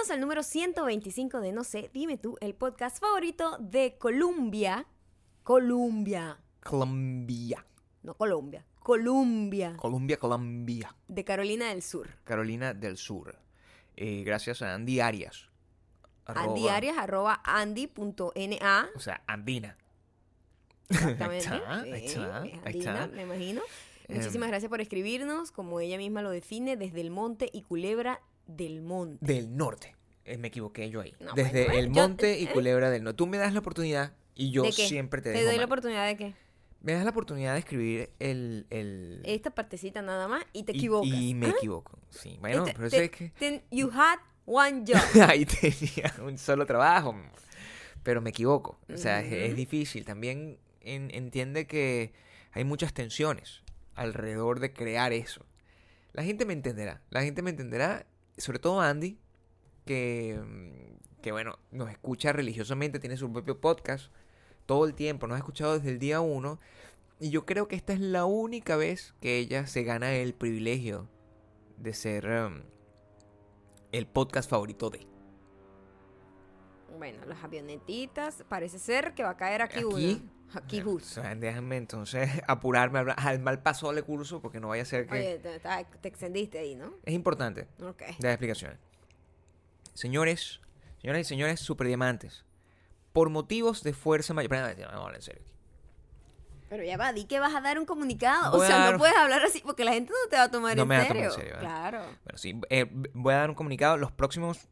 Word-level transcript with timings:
Bienvenidos 0.00 0.16
al 0.16 0.20
número 0.22 0.42
125 0.42 1.40
de 1.42 1.52
No 1.52 1.62
sé, 1.62 1.90
dime 1.92 2.16
tú, 2.16 2.38
el 2.40 2.54
podcast 2.54 2.98
favorito 2.98 3.58
de 3.60 3.98
Colombia. 3.98 4.86
Colombia. 5.42 6.38
Colombia. 6.64 7.66
No 8.02 8.14
Colombia. 8.14 8.64
Colombia. 8.78 9.76
Colombia, 9.76 10.16
Colombia. 10.16 10.96
De 11.06 11.22
Carolina 11.22 11.68
del 11.68 11.82
Sur. 11.82 12.08
Carolina 12.24 12.72
del 12.72 12.96
Sur. 12.96 13.36
Eh, 13.94 14.22
gracias 14.24 14.62
a 14.62 14.72
Andy 14.74 15.00
Arias. 15.00 15.50
Andy 16.24 16.40
Arroba- 16.62 16.76
Arias, 16.76 16.96
arroba 16.96 17.42
andy.na. 17.44 18.88
O 18.96 19.00
sea, 19.00 19.22
Andina. 19.26 19.76
Exactamente. 20.88 21.46
Ahí 21.50 21.58
está, 21.58 21.82
ahí 21.82 22.04
está, 22.06 22.46
es 22.46 22.54
ahí 22.64 22.78
está. 22.78 23.02
andina, 23.02 23.06
me 23.16 23.22
imagino. 23.24 23.60
Em. 24.08 24.16
Muchísimas 24.16 24.48
gracias 24.48 24.70
por 24.70 24.80
escribirnos, 24.80 25.52
como 25.52 25.78
ella 25.78 25.98
misma 25.98 26.22
lo 26.22 26.30
define, 26.30 26.78
desde 26.78 27.02
el 27.02 27.10
monte 27.10 27.50
y 27.52 27.60
culebra 27.62 28.22
del 28.46 28.82
monte. 28.82 29.24
Del 29.24 29.56
norte. 29.56 29.94
Eh, 30.24 30.36
me 30.38 30.48
equivoqué 30.48 30.88
yo 30.90 31.00
ahí. 31.00 31.14
No, 31.20 31.32
Desde 31.34 31.64
bueno, 31.66 31.78
el 31.80 31.86
yo- 31.86 31.92
monte 32.02 32.38
y 32.38 32.44
eh. 32.44 32.50
culebra 32.52 32.90
del 32.90 33.02
norte. 33.04 33.16
Tú 33.16 33.26
me 33.26 33.36
das 33.38 33.52
la 33.52 33.60
oportunidad 33.60 34.12
y 34.34 34.50
yo 34.50 34.62
¿De 34.62 34.70
qué? 34.72 34.86
siempre 34.86 35.20
te 35.22 35.30
Te 35.32 35.38
dejo 35.38 35.46
doy 35.46 35.54
la 35.56 35.60
mal. 35.62 35.66
oportunidad 35.66 36.06
de 36.06 36.16
que 36.16 36.34
Me 36.82 36.92
das 36.92 37.04
la 37.04 37.10
oportunidad 37.10 37.52
de 37.54 37.58
escribir 37.60 38.10
el... 38.20 38.66
el... 38.70 39.20
esta 39.24 39.50
partecita 39.50 40.02
nada 40.02 40.28
más 40.28 40.44
y 40.52 40.62
te 40.64 40.72
y- 40.72 40.76
equivocas. 40.76 41.10
Y, 41.10 41.34
me 41.34 41.46
¿Ah? 41.46 41.54
equivoco. 41.56 41.98
Sí, 42.10 42.36
bueno, 42.40 42.64
Te- 42.64 42.72
pero 42.74 42.88
te- 42.90 42.96
eso 42.96 43.04
es 43.04 43.10
que... 43.10 43.30
ten- 43.38 43.62
you 43.70 43.90
had 43.92 44.18
one 44.46 44.84
job. 44.86 45.00
Ahí 45.28 45.44
tenía 45.46 46.14
un 46.22 46.38
solo 46.38 46.64
trabajo. 46.66 47.14
Pero 48.02 48.20
me 48.22 48.30
equivoco. 48.30 48.78
O 48.92 48.96
sea, 48.96 49.20
es, 49.20 49.32
es 49.32 49.56
difícil. 49.56 50.04
También 50.04 50.58
en- 50.80 51.10
entiende 51.14 51.66
que 51.66 52.12
hay 52.52 52.64
muchas 52.64 52.94
tensiones 52.94 53.62
alrededor 53.94 54.60
de 54.60 54.72
crear 54.72 55.12
eso. 55.12 55.44
La 56.12 56.22
gente 56.24 56.44
me 56.46 56.52
entenderá. 56.54 57.02
La 57.10 57.22
gente 57.22 57.42
me 57.42 57.50
entenderá. 57.50 58.06
Sobre 58.38 58.58
todo 58.58 58.80
Andy, 58.80 59.18
que, 59.84 60.40
mm, 60.44 61.20
que 61.22 61.32
bueno, 61.32 61.58
nos 61.70 61.90
escucha 61.90 62.32
religiosamente, 62.32 62.98
tiene 62.98 63.16
su 63.16 63.32
propio 63.32 63.60
podcast 63.60 64.12
todo 64.66 64.84
el 64.86 64.94
tiempo. 64.94 65.26
Nos 65.26 65.36
ha 65.36 65.38
escuchado 65.38 65.74
desde 65.78 65.90
el 65.90 65.98
día 65.98 66.20
uno. 66.20 66.58
Y 67.18 67.30
yo 67.30 67.44
creo 67.44 67.68
que 67.68 67.76
esta 67.76 67.92
es 67.92 68.00
la 68.00 68.24
única 68.24 68.76
vez 68.76 69.14
que 69.20 69.36
ella 69.38 69.66
se 69.66 69.82
gana 69.82 70.12
el 70.14 70.32
privilegio 70.34 71.08
de 71.76 71.92
ser 71.92 72.26
um, 72.26 72.62
el 73.92 74.06
podcast 74.06 74.48
favorito 74.48 74.88
de. 74.90 75.06
bueno, 76.98 77.24
las 77.26 77.42
avionetitas, 77.44 78.44
parece 78.48 78.78
ser 78.78 79.14
que 79.14 79.22
va 79.22 79.30
a 79.30 79.36
caer 79.36 79.62
aquí, 79.62 79.78
Aquí. 79.80 79.84
una. 79.84 80.40
Aquí 80.52 80.80
O 80.80 80.84
bus. 80.84 81.04
sea, 81.04 81.32
déjame 81.36 81.76
entonces 81.76 82.28
apurarme 82.48 82.98
al 83.16 83.38
mal 83.40 83.62
paso 83.62 83.92
del 83.92 84.02
curso 84.02 84.40
porque 84.42 84.58
no 84.58 84.68
vaya 84.68 84.82
a 84.82 84.86
ser 84.86 85.06
que... 85.06 85.14
Oye, 85.14 85.38
te, 85.38 85.60
te- 85.60 85.86
te 86.00 86.08
extendiste 86.08 86.58
ahí, 86.58 86.74
¿no? 86.74 86.94
Es 87.04 87.14
importante 87.14 87.68
Ok. 87.82 88.02
explicaciones. 88.18 88.78
Señores, 90.00 90.60
señoras 91.00 91.20
y 91.20 91.24
señores 91.24 91.60
superdiamantes, 91.60 92.44
por 93.12 93.28
motivos 93.28 93.82
de 93.82 93.92
fuerza 93.92 94.32
mayor... 94.32 94.52
Espérate, 94.52 94.82
Vamos 94.86 94.94
a 94.94 95.02
hablar 95.02 95.16
en 95.16 95.22
serio 95.22 95.42
aquí. 95.42 95.52
Pero 96.70 96.84
ya 96.84 96.96
va, 96.96 97.12
di 97.12 97.24
que 97.24 97.38
vas 97.40 97.54
a 97.54 97.60
dar 97.60 97.78
un 97.78 97.84
comunicado. 97.84 98.52
Voy 98.56 98.64
o 98.64 98.66
sea, 98.66 98.78
dar- 98.78 98.92
no 98.92 98.98
puedes 98.98 99.16
hablar 99.16 99.42
así 99.44 99.60
porque 99.60 99.84
la 99.84 99.92
gente 99.92 100.10
no 100.12 100.30
te 100.30 100.36
va 100.36 100.44
a 100.44 100.50
tomar 100.50 100.74
No 100.76 100.82
en 100.82 100.88
me 100.88 100.96
va 100.96 101.02
a 101.02 101.06
serio. 101.06 101.22
tomar 101.30 101.32
en 101.32 101.40
serio, 101.44 101.54
¿eh? 101.56 101.58
Claro. 101.60 101.98
Bueno, 102.24 102.38
sí, 102.38 102.60
eh, 102.70 102.86
voy 103.12 103.34
a 103.34 103.38
dar 103.38 103.50
un 103.50 103.56
comunicado. 103.56 103.96
Los 103.98 104.12
próximos 104.12 104.68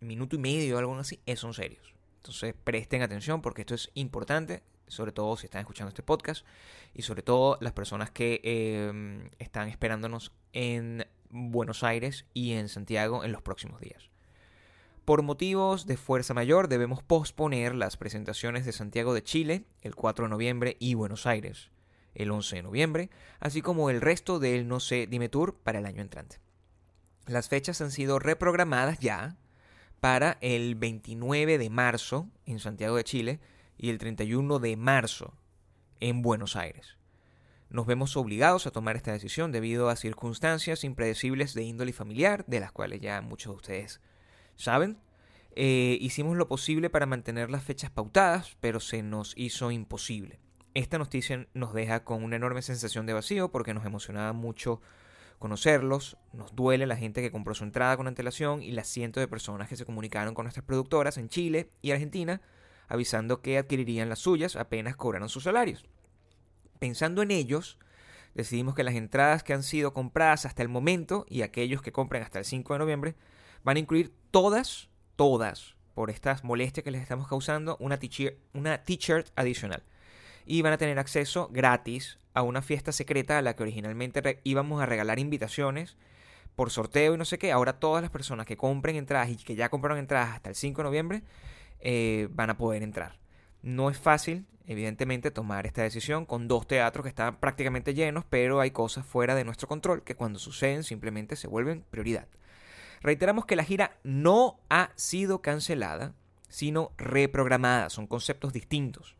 minuto 0.00 0.36
y 0.36 0.38
medio 0.40 0.76
o 0.76 0.78
algo 0.80 0.94
así 0.96 1.20
eh, 1.26 1.36
son 1.36 1.54
serios. 1.54 1.94
Entonces 2.16 2.54
presten 2.64 3.02
atención 3.02 3.40
porque 3.40 3.62
esto 3.62 3.74
es 3.74 3.90
importante, 3.94 4.62
sobre 4.88 5.12
todo 5.12 5.36
si 5.36 5.46
están 5.46 5.60
escuchando 5.60 5.88
este 5.88 6.02
podcast 6.02 6.44
y 6.92 7.02
sobre 7.02 7.22
todo 7.22 7.56
las 7.60 7.72
personas 7.72 8.10
que 8.10 8.40
eh, 8.42 9.30
están 9.38 9.68
esperándonos 9.68 10.32
en 10.52 11.06
Buenos 11.30 11.84
Aires 11.84 12.26
y 12.34 12.52
en 12.54 12.68
Santiago 12.68 13.24
en 13.24 13.30
los 13.32 13.40
próximos 13.42 13.80
días. 13.80 14.10
Por 15.08 15.22
motivos 15.22 15.86
de 15.86 15.96
fuerza 15.96 16.34
mayor 16.34 16.68
debemos 16.68 17.02
posponer 17.02 17.74
las 17.74 17.96
presentaciones 17.96 18.66
de 18.66 18.72
Santiago 18.72 19.14
de 19.14 19.22
Chile 19.22 19.64
el 19.80 19.94
4 19.94 20.26
de 20.26 20.28
noviembre 20.28 20.76
y 20.80 20.92
Buenos 20.92 21.26
Aires 21.26 21.70
el 22.14 22.30
11 22.30 22.56
de 22.56 22.62
noviembre, 22.62 23.10
así 23.40 23.62
como 23.62 23.88
el 23.88 24.02
resto 24.02 24.38
del 24.38 24.68
No 24.68 24.80
sé, 24.80 25.06
dime 25.06 25.30
tour 25.30 25.56
para 25.62 25.78
el 25.78 25.86
año 25.86 26.02
entrante. 26.02 26.40
Las 27.26 27.48
fechas 27.48 27.80
han 27.80 27.90
sido 27.90 28.18
reprogramadas 28.18 28.98
ya 28.98 29.38
para 30.00 30.36
el 30.42 30.74
29 30.74 31.56
de 31.56 31.70
marzo 31.70 32.28
en 32.44 32.58
Santiago 32.58 32.96
de 32.96 33.04
Chile 33.04 33.40
y 33.78 33.88
el 33.88 33.96
31 33.96 34.58
de 34.58 34.76
marzo 34.76 35.32
en 36.00 36.20
Buenos 36.20 36.54
Aires. 36.54 36.98
Nos 37.70 37.86
vemos 37.86 38.14
obligados 38.18 38.66
a 38.66 38.72
tomar 38.72 38.96
esta 38.96 39.12
decisión 39.12 39.52
debido 39.52 39.88
a 39.88 39.96
circunstancias 39.96 40.84
impredecibles 40.84 41.54
de 41.54 41.62
índole 41.62 41.94
familiar, 41.94 42.44
de 42.46 42.60
las 42.60 42.72
cuales 42.72 43.00
ya 43.00 43.22
muchos 43.22 43.54
de 43.54 43.56
ustedes 43.56 44.00
saben. 44.58 44.98
Eh, 45.60 45.98
hicimos 46.00 46.36
lo 46.36 46.46
posible 46.46 46.88
para 46.88 47.06
mantener 47.06 47.50
las 47.50 47.64
fechas 47.64 47.90
pautadas, 47.90 48.56
pero 48.60 48.78
se 48.78 49.02
nos 49.02 49.32
hizo 49.36 49.72
imposible. 49.72 50.38
Esta 50.74 50.98
noticia 50.98 51.48
nos 51.52 51.74
deja 51.74 52.04
con 52.04 52.22
una 52.22 52.36
enorme 52.36 52.62
sensación 52.62 53.06
de 53.06 53.12
vacío 53.12 53.50
porque 53.50 53.74
nos 53.74 53.84
emocionaba 53.84 54.32
mucho 54.32 54.80
conocerlos, 55.40 56.16
nos 56.32 56.54
duele 56.54 56.86
la 56.86 56.94
gente 56.94 57.22
que 57.22 57.32
compró 57.32 57.54
su 57.54 57.64
entrada 57.64 57.96
con 57.96 58.06
antelación 58.06 58.62
y 58.62 58.70
las 58.70 58.86
cientos 58.86 59.20
de 59.20 59.26
personas 59.26 59.68
que 59.68 59.74
se 59.74 59.84
comunicaron 59.84 60.32
con 60.32 60.44
nuestras 60.44 60.64
productoras 60.64 61.18
en 61.18 61.28
Chile 61.28 61.70
y 61.82 61.90
Argentina 61.90 62.40
avisando 62.86 63.42
que 63.42 63.58
adquirirían 63.58 64.08
las 64.08 64.20
suyas 64.20 64.54
apenas 64.54 64.94
cobraron 64.94 65.28
sus 65.28 65.42
salarios. 65.42 65.86
Pensando 66.78 67.20
en 67.20 67.32
ellos, 67.32 67.80
decidimos 68.36 68.76
que 68.76 68.84
las 68.84 68.94
entradas 68.94 69.42
que 69.42 69.54
han 69.54 69.64
sido 69.64 69.92
compradas 69.92 70.46
hasta 70.46 70.62
el 70.62 70.68
momento 70.68 71.26
y 71.28 71.42
aquellos 71.42 71.82
que 71.82 71.90
compren 71.90 72.22
hasta 72.22 72.38
el 72.38 72.44
5 72.44 72.74
de 72.74 72.78
noviembre 72.78 73.16
van 73.64 73.76
a 73.76 73.80
incluir 73.80 74.12
todas, 74.30 74.88
todas, 75.18 75.74
por 75.94 76.10
estas 76.10 76.44
molestias 76.44 76.84
que 76.84 76.92
les 76.92 77.02
estamos 77.02 77.26
causando, 77.26 77.76
una 77.80 77.98
t-shirt 77.98 79.28
adicional. 79.34 79.82
Y 80.46 80.62
van 80.62 80.72
a 80.72 80.78
tener 80.78 80.96
acceso 81.00 81.48
gratis 81.52 82.20
a 82.34 82.42
una 82.42 82.62
fiesta 82.62 82.92
secreta 82.92 83.36
a 83.36 83.42
la 83.42 83.56
que 83.56 83.64
originalmente 83.64 84.40
íbamos 84.44 84.80
a 84.80 84.86
regalar 84.86 85.18
invitaciones 85.18 85.96
por 86.54 86.70
sorteo 86.70 87.14
y 87.14 87.18
no 87.18 87.24
sé 87.24 87.36
qué. 87.36 87.50
Ahora 87.50 87.80
todas 87.80 88.00
las 88.00 88.12
personas 88.12 88.46
que 88.46 88.56
compren 88.56 88.94
entradas 88.94 89.28
y 89.28 89.36
que 89.36 89.56
ya 89.56 89.70
compraron 89.70 89.98
entradas 89.98 90.36
hasta 90.36 90.50
el 90.50 90.54
5 90.54 90.82
de 90.82 90.84
noviembre 90.84 91.22
eh, 91.80 92.28
van 92.30 92.50
a 92.50 92.56
poder 92.56 92.84
entrar. 92.84 93.18
No 93.60 93.90
es 93.90 93.98
fácil, 93.98 94.46
evidentemente, 94.66 95.32
tomar 95.32 95.66
esta 95.66 95.82
decisión 95.82 96.26
con 96.26 96.46
dos 96.46 96.68
teatros 96.68 97.02
que 97.02 97.08
están 97.08 97.40
prácticamente 97.40 97.92
llenos, 97.92 98.24
pero 98.24 98.60
hay 98.60 98.70
cosas 98.70 99.04
fuera 99.04 99.34
de 99.34 99.42
nuestro 99.42 99.66
control 99.66 100.04
que 100.04 100.14
cuando 100.14 100.38
suceden 100.38 100.84
simplemente 100.84 101.34
se 101.34 101.48
vuelven 101.48 101.84
prioridad. 101.90 102.28
Reiteramos 103.02 103.46
que 103.46 103.56
la 103.56 103.64
gira 103.64 103.98
no 104.02 104.58
ha 104.68 104.90
sido 104.96 105.42
cancelada, 105.42 106.14
sino 106.48 106.92
reprogramada. 106.96 107.90
Son 107.90 108.06
conceptos 108.06 108.52
distintos. 108.52 109.16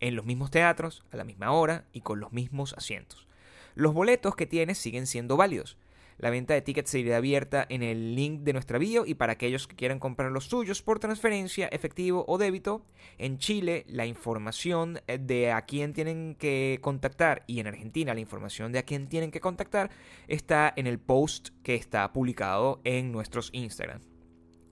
En 0.00 0.16
los 0.16 0.24
mismos 0.24 0.50
teatros, 0.50 1.04
a 1.12 1.16
la 1.16 1.24
misma 1.24 1.52
hora 1.52 1.84
y 1.92 2.00
con 2.00 2.20
los 2.20 2.32
mismos 2.32 2.74
asientos. 2.74 3.26
Los 3.74 3.94
boletos 3.94 4.34
que 4.34 4.46
tienes 4.46 4.78
siguen 4.78 5.06
siendo 5.06 5.36
válidos. 5.36 5.76
La 6.22 6.30
venta 6.30 6.54
de 6.54 6.62
tickets 6.62 6.88
seguirá 6.88 7.16
abierta 7.16 7.66
en 7.68 7.82
el 7.82 8.14
link 8.14 8.42
de 8.42 8.52
nuestra 8.52 8.78
bio 8.78 9.04
y 9.04 9.14
para 9.14 9.32
aquellos 9.32 9.66
que 9.66 9.74
quieran 9.74 9.98
comprar 9.98 10.30
los 10.30 10.44
suyos 10.44 10.80
por 10.80 11.00
transferencia, 11.00 11.66
efectivo 11.66 12.24
o 12.28 12.38
débito, 12.38 12.86
en 13.18 13.38
Chile 13.38 13.84
la 13.88 14.06
información 14.06 15.00
de 15.08 15.50
a 15.50 15.62
quién 15.62 15.92
tienen 15.92 16.36
que 16.36 16.78
contactar 16.80 17.42
y 17.48 17.58
en 17.58 17.66
Argentina 17.66 18.14
la 18.14 18.20
información 18.20 18.70
de 18.70 18.78
a 18.78 18.84
quién 18.84 19.08
tienen 19.08 19.32
que 19.32 19.40
contactar 19.40 19.90
está 20.28 20.72
en 20.76 20.86
el 20.86 21.00
post 21.00 21.48
que 21.64 21.74
está 21.74 22.12
publicado 22.12 22.80
en 22.84 23.10
nuestros 23.10 23.50
Instagram. 23.52 24.00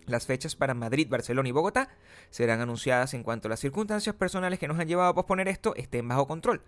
Las 0.07 0.27
fechas 0.27 0.55
para 0.55 0.75
Madrid, 0.75 1.09
Barcelona 1.11 1.49
y 1.49 1.53
Bogotá 1.53 1.89
serán 2.31 2.61
anunciadas 2.61 3.13
en 3.15 3.25
cuanto 3.25 3.49
las 3.49 3.59
circunstancias 3.59 4.15
personales 4.15 4.61
que 4.61 4.69
nos 4.69 4.79
han 4.79 4.87
llevado 4.87 5.11
a 5.11 5.15
posponer 5.17 5.49
esto 5.49 5.75
estén 5.75 6.07
bajo 6.07 6.29
control. 6.29 6.63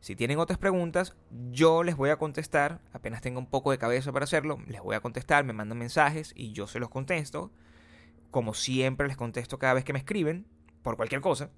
Si 0.00 0.14
tienen 0.14 0.38
otras 0.38 0.58
preguntas, 0.58 1.16
yo 1.50 1.82
les 1.82 1.96
voy 1.96 2.10
a 2.10 2.16
contestar, 2.16 2.80
apenas 2.92 3.22
tenga 3.22 3.38
un 3.38 3.46
poco 3.46 3.70
de 3.72 3.78
cabeza 3.78 4.12
para 4.12 4.24
hacerlo, 4.24 4.58
les 4.68 4.80
voy 4.80 4.94
a 4.94 5.00
contestar, 5.00 5.44
me 5.44 5.52
mandan 5.52 5.78
mensajes 5.78 6.32
y 6.36 6.52
yo 6.52 6.66
se 6.66 6.78
los 6.78 6.90
contesto. 6.90 7.50
Como 8.30 8.54
siempre 8.54 9.08
les 9.08 9.16
contesto 9.16 9.58
cada 9.58 9.74
vez 9.74 9.84
que 9.84 9.92
me 9.92 9.98
escriben, 9.98 10.46
por 10.82 10.96
cualquier 10.96 11.20
cosa. 11.20 11.50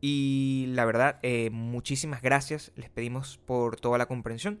Y 0.00 0.66
la 0.68 0.84
verdad, 0.84 1.18
eh, 1.22 1.50
muchísimas 1.50 2.22
gracias, 2.22 2.70
les 2.76 2.90
pedimos 2.90 3.38
por 3.38 3.80
toda 3.80 3.98
la 3.98 4.06
comprensión 4.06 4.60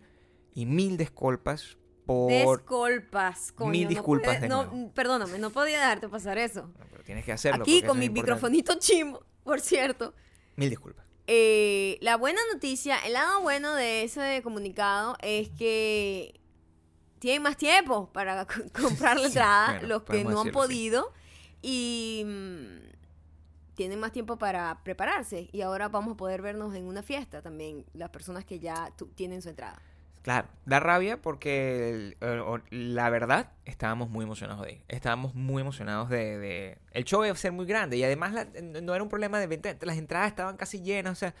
y 0.54 0.64
mil 0.66 0.96
disculpas 0.96 1.76
por... 2.06 2.30
Disculpas, 2.30 3.52
coño. 3.52 3.70
Mil 3.70 3.84
no 3.84 3.88
disculpas 3.90 4.38
puede- 4.38 4.40
de 4.40 4.48
no, 4.48 4.92
perdóname, 4.94 5.38
no 5.38 5.50
podía 5.50 5.78
dejarte 5.80 6.08
pasar 6.08 6.38
eso. 6.38 6.72
No, 6.78 6.86
pero 6.90 7.04
tienes 7.04 7.24
que 7.24 7.32
hacerlo. 7.32 7.62
Aquí 7.62 7.82
con 7.82 7.98
mi 7.98 8.06
importante. 8.06 8.32
microfonito 8.34 8.78
chimbo, 8.78 9.24
por 9.44 9.60
cierto. 9.60 10.14
Mil 10.56 10.70
disculpas. 10.70 11.05
Eh, 11.26 11.98
la 12.02 12.16
buena 12.16 12.40
noticia, 12.52 12.98
el 13.04 13.14
lado 13.14 13.40
bueno 13.42 13.74
de 13.74 14.04
ese 14.04 14.40
comunicado 14.42 15.16
es 15.22 15.48
que 15.50 16.40
tienen 17.18 17.42
más 17.42 17.56
tiempo 17.56 18.12
para 18.12 18.46
comprar 18.72 19.16
la 19.18 19.22
Sí, 19.22 19.26
entrada, 19.28 19.72
bueno, 19.72 19.88
los 19.88 20.02
que 20.04 20.24
no 20.24 20.40
han 20.40 20.48
así. 20.48 20.50
podido, 20.50 21.12
y 21.62 22.22
mm, 22.26 22.78
tienen 23.74 23.98
más 24.00 24.12
tiempo 24.12 24.38
para 24.38 24.82
prepararse. 24.84 25.48
Y 25.52 25.62
ahora 25.62 25.88
vamos 25.88 26.14
a 26.14 26.16
poder 26.16 26.42
vernos 26.42 26.74
en 26.74 26.84
una 26.86 27.02
fiesta 27.02 27.42
también, 27.42 27.84
las 27.94 28.10
personas 28.10 28.44
que 28.44 28.58
ya 28.60 28.92
tienen 29.16 29.42
su 29.42 29.48
entrada. 29.48 29.82
Claro, 30.26 30.48
da 30.64 30.80
rabia 30.80 31.22
porque 31.22 32.16
eh, 32.20 32.42
la 32.70 33.10
verdad 33.10 33.52
estábamos 33.64 34.10
muy 34.10 34.24
emocionados 34.24 34.66
de 34.66 34.72
ir. 34.72 34.82
Estábamos 34.88 35.36
muy 35.36 35.60
emocionados 35.62 36.10
de, 36.10 36.36
de- 36.38 36.78
El 36.90 37.04
show 37.04 37.24
iba 37.24 37.32
a 37.32 37.36
ser 37.36 37.52
muy 37.52 37.64
grande 37.64 37.96
y 37.96 38.02
además 38.02 38.32
la- 38.32 38.44
no 38.82 38.92
era 38.92 39.04
un 39.04 39.08
problema 39.08 39.38
de 39.38 39.46
venta. 39.46 39.76
Las 39.82 39.96
entradas 39.96 40.26
estaban 40.26 40.56
casi 40.56 40.82
llenas, 40.82 41.12
o 41.12 41.14
sea... 41.14 41.32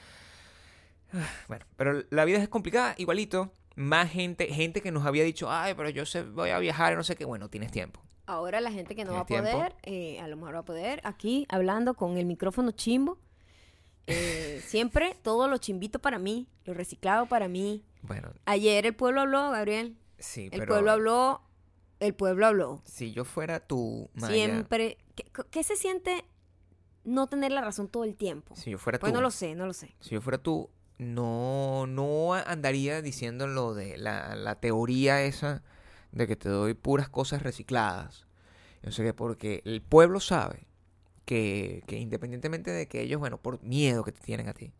ah, 1.14 1.28
Bueno, 1.48 1.64
pero 1.76 2.04
la 2.10 2.24
vida 2.24 2.38
es 2.38 2.48
complicada, 2.48 2.94
igualito. 2.96 3.52
Más 3.74 4.08
gente, 4.08 4.46
gente 4.54 4.80
que 4.80 4.92
nos 4.92 5.04
había 5.04 5.24
dicho, 5.24 5.50
ay, 5.50 5.74
pero 5.74 5.88
yo 5.90 6.06
sé, 6.06 6.22
voy 6.22 6.50
a 6.50 6.58
viajar 6.60 6.92
y 6.92 6.96
no 6.96 7.02
sé 7.02 7.16
qué. 7.16 7.24
Bueno, 7.24 7.48
tienes 7.50 7.72
tiempo. 7.72 8.00
Ahora 8.26 8.60
la 8.60 8.70
gente 8.70 8.94
que 8.94 9.04
no 9.04 9.14
va 9.14 9.20
a 9.22 9.26
poder, 9.26 9.74
eh, 9.82 10.20
a 10.20 10.28
lo 10.28 10.36
mejor 10.36 10.54
va 10.54 10.58
a 10.60 10.64
poder, 10.64 11.00
aquí 11.02 11.44
hablando 11.48 11.94
con 11.94 12.18
el 12.18 12.24
micrófono 12.26 12.70
chimbo. 12.70 13.18
Eh, 14.06 14.62
siempre 14.64 15.16
todo 15.22 15.48
lo 15.48 15.56
chimbito 15.58 15.98
para 15.98 16.20
mí, 16.20 16.46
lo 16.64 16.72
reciclado 16.72 17.26
para 17.26 17.48
mí. 17.48 17.82
Bueno, 18.06 18.30
Ayer 18.46 18.86
el 18.86 18.94
pueblo 18.94 19.22
habló, 19.22 19.50
Gabriel. 19.50 19.96
sí, 20.18 20.44
El 20.52 20.60
pero... 20.60 20.66
pueblo 20.74 20.90
habló, 20.92 21.42
el 22.00 22.14
pueblo 22.14 22.46
habló. 22.46 22.82
Si 22.84 23.12
yo 23.12 23.24
fuera 23.24 23.60
tu 23.60 24.10
Maya, 24.14 24.34
Siempre. 24.34 24.98
¿Qué, 25.14 25.24
qué 25.50 25.62
se 25.64 25.76
siente 25.76 26.24
no 27.04 27.26
tener 27.28 27.52
la 27.52 27.60
razón 27.62 27.88
todo 27.88 28.04
el 28.04 28.16
tiempo? 28.16 28.54
si 28.56 28.70
yo 28.70 28.78
fuera 28.78 28.98
Pues 28.98 29.12
tú, 29.12 29.16
no 29.16 29.22
lo 29.22 29.30
sé, 29.30 29.54
no 29.54 29.66
lo 29.66 29.72
sé. 29.72 29.94
si 30.00 30.10
yo 30.10 30.20
fuera 30.20 30.38
tú, 30.38 30.70
no, 30.98 31.86
no 31.86 32.34
andaría 32.34 33.02
diciendo 33.02 33.46
lo 33.46 33.74
de 33.74 33.96
la, 33.98 34.34
la 34.34 34.60
teoría 34.60 35.22
esa 35.22 35.62
de 36.12 36.26
que 36.26 36.36
te 36.36 36.48
doy 36.48 36.74
puras 36.74 37.08
cosas 37.08 37.42
recicladas. 37.42 38.26
Yo 38.82 38.92
sé 38.92 39.02
que 39.02 39.12
porque 39.14 39.62
el 39.64 39.82
pueblo 39.82 40.20
sabe 40.20 40.66
que, 41.24 41.82
que 41.86 41.96
independientemente 41.98 42.70
de 42.70 42.86
que 42.88 43.00
ellos, 43.02 43.18
bueno, 43.20 43.38
por 43.38 43.62
miedo 43.62 44.04
que 44.04 44.12
te 44.12 44.20
tienen 44.20 44.48
a 44.48 44.54
ti, 44.54 44.72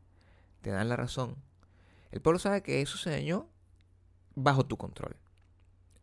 te 0.63 0.71
dan 0.71 0.89
la 0.89 0.97
razón, 0.97 1.37
el 2.17 2.23
pueblo 2.23 2.39
sabe 2.39 2.63
que 2.63 2.81
eso 2.81 2.97
se 2.97 3.11
dañó 3.11 3.47
bajo 4.35 4.65
tu 4.65 4.77
control. 4.79 5.17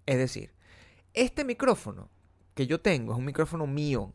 Es 0.06 0.18
decir, 0.18 0.54
este 1.14 1.44
micrófono 1.44 2.10
que 2.54 2.68
yo 2.68 2.80
tengo 2.80 3.14
es 3.14 3.18
un 3.18 3.26
micrófono 3.26 3.66
mío 3.66 4.14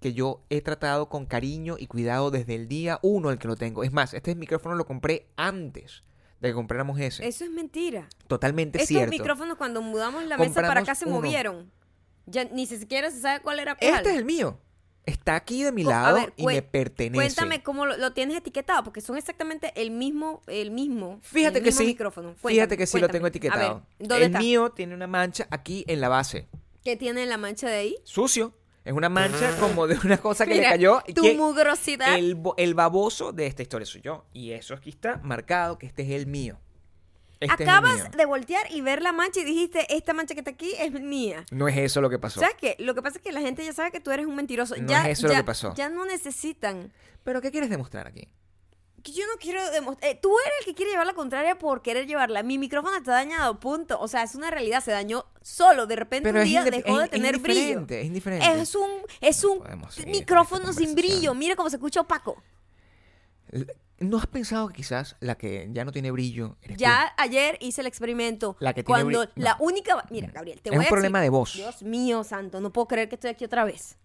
que 0.00 0.12
yo 0.12 0.44
he 0.50 0.60
tratado 0.60 1.08
con 1.08 1.26
cariño 1.26 1.76
y 1.78 1.86
cuidado 1.88 2.30
desde 2.30 2.54
el 2.54 2.68
día 2.68 3.00
uno 3.02 3.30
el 3.30 3.38
que 3.38 3.48
lo 3.48 3.56
tengo. 3.56 3.82
Es 3.82 3.92
más, 3.92 4.14
este 4.14 4.36
micrófono 4.36 4.76
lo 4.76 4.86
compré 4.86 5.26
antes 5.36 6.04
de 6.40 6.48
que 6.50 6.54
compráramos 6.54 7.00
ese. 7.00 7.26
Eso 7.26 7.44
es 7.44 7.50
mentira. 7.50 8.08
Totalmente 8.28 8.78
Estos 8.78 8.88
cierto. 8.88 9.10
micrófonos 9.10 9.56
cuando 9.56 9.82
mudamos 9.82 10.24
la 10.26 10.38
mesa 10.38 10.62
para 10.62 10.80
acá 10.80 10.94
se 10.94 11.06
uno. 11.06 11.16
movieron. 11.16 11.72
Ya 12.26 12.44
ni 12.44 12.66
siquiera 12.66 13.10
se 13.10 13.20
sabe 13.20 13.40
cuál 13.40 13.58
era 13.58 13.74
cuál. 13.74 13.94
Este 13.94 14.10
es 14.10 14.16
el 14.16 14.24
mío. 14.24 14.60
Está 15.04 15.34
aquí 15.34 15.64
de 15.64 15.72
mi 15.72 15.82
lado 15.82 16.14
ver, 16.16 16.32
y 16.36 16.46
me 16.46 16.62
pertenece. 16.62 17.16
Cuéntame 17.16 17.62
cómo 17.62 17.86
lo, 17.86 17.96
lo 17.96 18.12
tienes 18.12 18.36
etiquetado, 18.36 18.84
porque 18.84 19.00
son 19.00 19.16
exactamente 19.16 19.72
el 19.74 19.90
mismo, 19.90 20.42
el 20.46 20.70
mismo. 20.70 21.18
Fíjate 21.22 21.58
el 21.58 21.64
que 21.64 21.70
mismo 21.70 21.80
sí. 21.80 21.86
micrófono. 21.86 22.34
Fíjate 22.36 22.76
que 22.76 22.86
sí 22.86 23.00
lo 23.00 23.08
tengo 23.08 23.26
A 23.26 23.28
etiquetado. 23.28 23.82
ver, 23.98 24.08
¿dónde 24.08 24.16
el 24.16 24.22
está? 24.30 24.38
mío 24.38 24.70
tiene 24.70 24.94
una 24.94 25.08
mancha 25.08 25.48
aquí 25.50 25.84
en 25.88 26.00
la 26.00 26.08
base. 26.08 26.46
¿Qué 26.84 26.96
tiene 26.96 27.26
la 27.26 27.36
mancha 27.36 27.68
de 27.68 27.74
ahí? 27.76 27.96
Sucio. 28.04 28.54
Es 28.84 28.92
una 28.92 29.08
mancha 29.08 29.56
como 29.60 29.86
de 29.86 29.96
una 30.04 30.18
cosa 30.18 30.44
que 30.44 30.54
Mira, 30.54 30.64
le 30.64 30.68
cayó. 30.70 31.02
y 31.06 31.14
Tu 31.14 31.22
que 31.22 31.34
mugrosidad. 31.36 32.16
el, 32.18 32.34
bo- 32.34 32.54
el 32.56 32.74
baboso 32.74 33.32
de 33.32 33.46
esta 33.46 33.62
historia 33.62 33.86
soy 33.86 34.00
yo. 34.02 34.24
Y 34.32 34.50
eso 34.52 34.74
aquí 34.74 34.90
está 34.90 35.18
marcado 35.22 35.78
que 35.78 35.86
este 35.86 36.02
es 36.02 36.10
el 36.10 36.26
mío. 36.26 36.58
Este 37.42 37.64
Acabas 37.64 38.10
de 38.12 38.24
voltear 38.26 38.70
y 38.70 38.80
ver 38.80 39.02
la 39.02 39.12
mancha 39.12 39.40
y 39.40 39.44
dijiste, 39.44 39.86
esta 39.94 40.12
mancha 40.12 40.34
que 40.34 40.40
está 40.40 40.52
aquí 40.52 40.72
es 40.78 40.92
mía. 40.92 41.44
No 41.50 41.66
es 41.68 41.76
eso 41.76 42.00
lo 42.00 42.08
que 42.10 42.18
pasó. 42.18 42.40
¿Sabes 42.40 42.56
qué? 42.60 42.76
Lo 42.78 42.94
que 42.94 43.02
pasa 43.02 43.18
es 43.18 43.22
que 43.22 43.32
la 43.32 43.40
gente 43.40 43.64
ya 43.64 43.72
sabe 43.72 43.90
que 43.90 44.00
tú 44.00 44.10
eres 44.10 44.26
un 44.26 44.36
mentiroso. 44.36 44.76
No 44.76 44.86
ya, 44.88 45.08
es 45.10 45.18
eso 45.18 45.28
lo 45.28 45.34
que 45.34 45.44
pasó. 45.44 45.74
Ya 45.74 45.88
no 45.88 46.04
necesitan. 46.04 46.92
¿Pero 47.24 47.40
qué 47.40 47.50
quieres 47.50 47.70
demostrar 47.70 48.06
aquí? 48.06 48.28
Que 49.02 49.10
yo 49.12 49.24
no 49.26 49.32
quiero 49.40 49.68
demostrar. 49.72 50.16
tú 50.22 50.30
eres 50.46 50.54
el 50.60 50.64
que 50.66 50.74
quiere 50.76 50.92
llevar 50.92 51.06
la 51.06 51.14
contraria 51.14 51.58
por 51.58 51.82
querer 51.82 52.06
llevarla. 52.06 52.44
Mi 52.44 52.56
micrófono 52.58 52.96
está 52.96 53.10
dañado, 53.12 53.58
punto. 53.58 53.98
O 53.98 54.06
sea, 54.06 54.22
es 54.22 54.36
una 54.36 54.48
realidad. 54.50 54.80
Se 54.84 54.92
dañó 54.92 55.26
solo. 55.42 55.86
De 55.86 55.96
repente 55.96 56.28
Pero 56.28 56.42
un 56.42 56.48
día 56.48 56.62
dejó 56.62 56.98
de 56.98 57.04
es- 57.04 57.04
es 57.06 57.10
tener 57.10 57.38
brillo. 57.38 57.60
indiferente, 57.80 58.00
Es 58.00 58.06
indiferente. 58.06 58.60
Es 58.62 58.74
un, 58.76 58.90
es 59.20 59.42
un 59.42 59.60
micrófono 60.06 60.72
sin 60.72 60.94
brillo. 60.94 61.34
Mira 61.34 61.56
cómo 61.56 61.68
se 61.68 61.76
escucha 61.76 62.00
opaco. 62.02 62.40
¿No 64.02 64.18
has 64.18 64.26
pensado 64.26 64.68
que 64.68 64.74
quizás 64.74 65.16
la 65.20 65.36
que 65.36 65.68
ya 65.72 65.84
no 65.84 65.92
tiene 65.92 66.10
brillo 66.10 66.56
eres 66.62 66.76
tú? 66.76 66.80
Ya 66.82 67.12
ayer 67.16 67.56
hice 67.60 67.80
el 67.82 67.86
experimento. 67.86 68.56
La 68.60 68.72
que 68.74 68.82
tiene 68.82 69.02
cuando 69.02 69.24
no. 69.24 69.30
la 69.36 69.56
única. 69.60 70.04
Mira, 70.10 70.28
Gabriel, 70.32 70.60
te 70.60 70.70
Es 70.70 70.76
voy 70.76 70.80
un 70.80 70.86
a 70.86 70.88
problema 70.88 71.18
expli- 71.20 71.22
de 71.22 71.28
voz. 71.30 71.54
Dios 71.54 71.82
mío, 71.82 72.24
santo. 72.24 72.60
No 72.60 72.72
puedo 72.72 72.88
creer 72.88 73.08
que 73.08 73.14
estoy 73.16 73.30
aquí 73.30 73.44
otra 73.44 73.64
vez. 73.64 73.96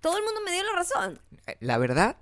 Todo 0.00 0.16
el 0.18 0.24
mundo 0.24 0.40
me 0.44 0.52
dio 0.52 0.62
la 0.62 0.72
razón. 0.72 1.20
La 1.60 1.78
verdad 1.78 2.16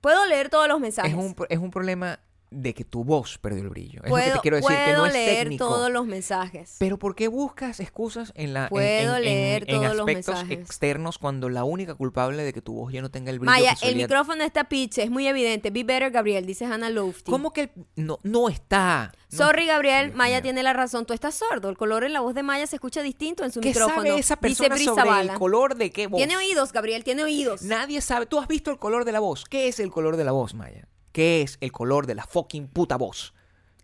Puedo 0.00 0.26
leer 0.26 0.50
todos 0.50 0.68
los 0.68 0.78
mensajes. 0.80 1.12
es 1.12 1.18
un, 1.18 1.34
es 1.48 1.58
un 1.58 1.70
problema 1.70 2.20
de 2.54 2.74
que 2.74 2.84
tu 2.84 3.04
voz 3.04 3.38
perdió 3.38 3.62
el 3.62 3.68
brillo. 3.68 4.00
Es 4.04 4.10
lo 4.10 4.16
que 4.16 4.22
puedo 4.22 4.32
te 4.34 4.40
quiero 4.40 4.56
decir, 4.56 4.70
que 4.70 4.92
no 4.92 4.98
puedo 5.00 5.06
es 5.06 5.12
leer 5.12 5.38
técnico. 5.44 5.66
todos 5.68 5.90
los 5.90 6.06
mensajes. 6.06 6.76
Pero 6.78 6.98
¿por 6.98 7.14
qué 7.14 7.28
buscas 7.28 7.80
excusas 7.80 8.32
en 8.36 8.54
la 8.54 8.68
Puedo 8.68 9.12
en, 9.12 9.16
en- 9.18 9.24
leer 9.24 9.64
en 9.68 9.76
todos 9.80 9.96
los 9.96 10.00
aspectos 10.00 10.34
mensajes. 10.36 10.58
externos 10.60 11.18
cuando 11.18 11.48
la 11.48 11.64
única 11.64 11.94
culpable 11.94 12.42
de 12.42 12.52
que 12.52 12.62
tu 12.62 12.74
voz 12.74 12.92
ya 12.92 13.02
no 13.02 13.10
tenga 13.10 13.30
el 13.30 13.38
brillo 13.38 13.50
Maya, 13.50 13.74
que 13.80 13.88
el 13.88 13.96
micrófono 13.96 14.44
está 14.44 14.64
piche, 14.64 15.02
es 15.02 15.10
muy 15.10 15.26
evidente. 15.26 15.70
Be 15.70 15.84
better, 15.84 16.10
Gabriel, 16.10 16.46
dice 16.46 16.64
Hannah 16.64 16.90
Lofty. 16.90 17.30
¿Cómo 17.30 17.52
que 17.52 17.62
el- 17.62 17.70
no 17.96 18.18
no 18.22 18.48
está? 18.48 19.12
No- 19.30 19.38
Sorry, 19.38 19.66
Gabriel, 19.66 20.06
Dios 20.06 20.16
Maya 20.16 20.40
tiene 20.42 20.62
la 20.62 20.72
razón. 20.72 21.06
Tú 21.06 21.12
estás 21.12 21.34
sordo. 21.34 21.68
El 21.68 21.76
color 21.76 22.04
en 22.04 22.12
la 22.12 22.20
voz 22.20 22.34
de 22.34 22.42
Maya 22.44 22.66
se 22.68 22.76
escucha 22.76 23.02
distinto 23.02 23.44
en 23.44 23.50
su 23.50 23.60
¿Qué 23.60 23.68
micrófono. 23.70 23.96
sabe 24.04 24.18
esa 24.18 24.36
persona 24.36 24.76
sobre 24.78 25.20
el 25.22 25.32
color 25.34 25.74
de 25.74 25.90
qué 25.90 26.06
voz? 26.06 26.18
Tiene 26.18 26.36
oídos, 26.36 26.72
Gabriel, 26.72 27.02
tiene 27.02 27.24
oídos. 27.24 27.62
Nadie 27.62 28.00
sabe. 28.00 28.26
¿Tú 28.26 28.38
has 28.38 28.46
visto 28.46 28.70
el 28.70 28.78
color 28.78 29.04
de 29.04 29.12
la 29.12 29.20
voz? 29.20 29.44
¿Qué 29.44 29.66
es 29.68 29.80
el 29.80 29.90
color 29.90 30.16
de 30.16 30.24
la 30.24 30.32
voz, 30.32 30.54
Maya? 30.54 30.86
¿Qué 31.14 31.42
es 31.42 31.58
el 31.60 31.70
color 31.70 32.08
de 32.08 32.16
la 32.16 32.26
fucking 32.26 32.66
puta 32.66 32.96
voz? 32.96 33.32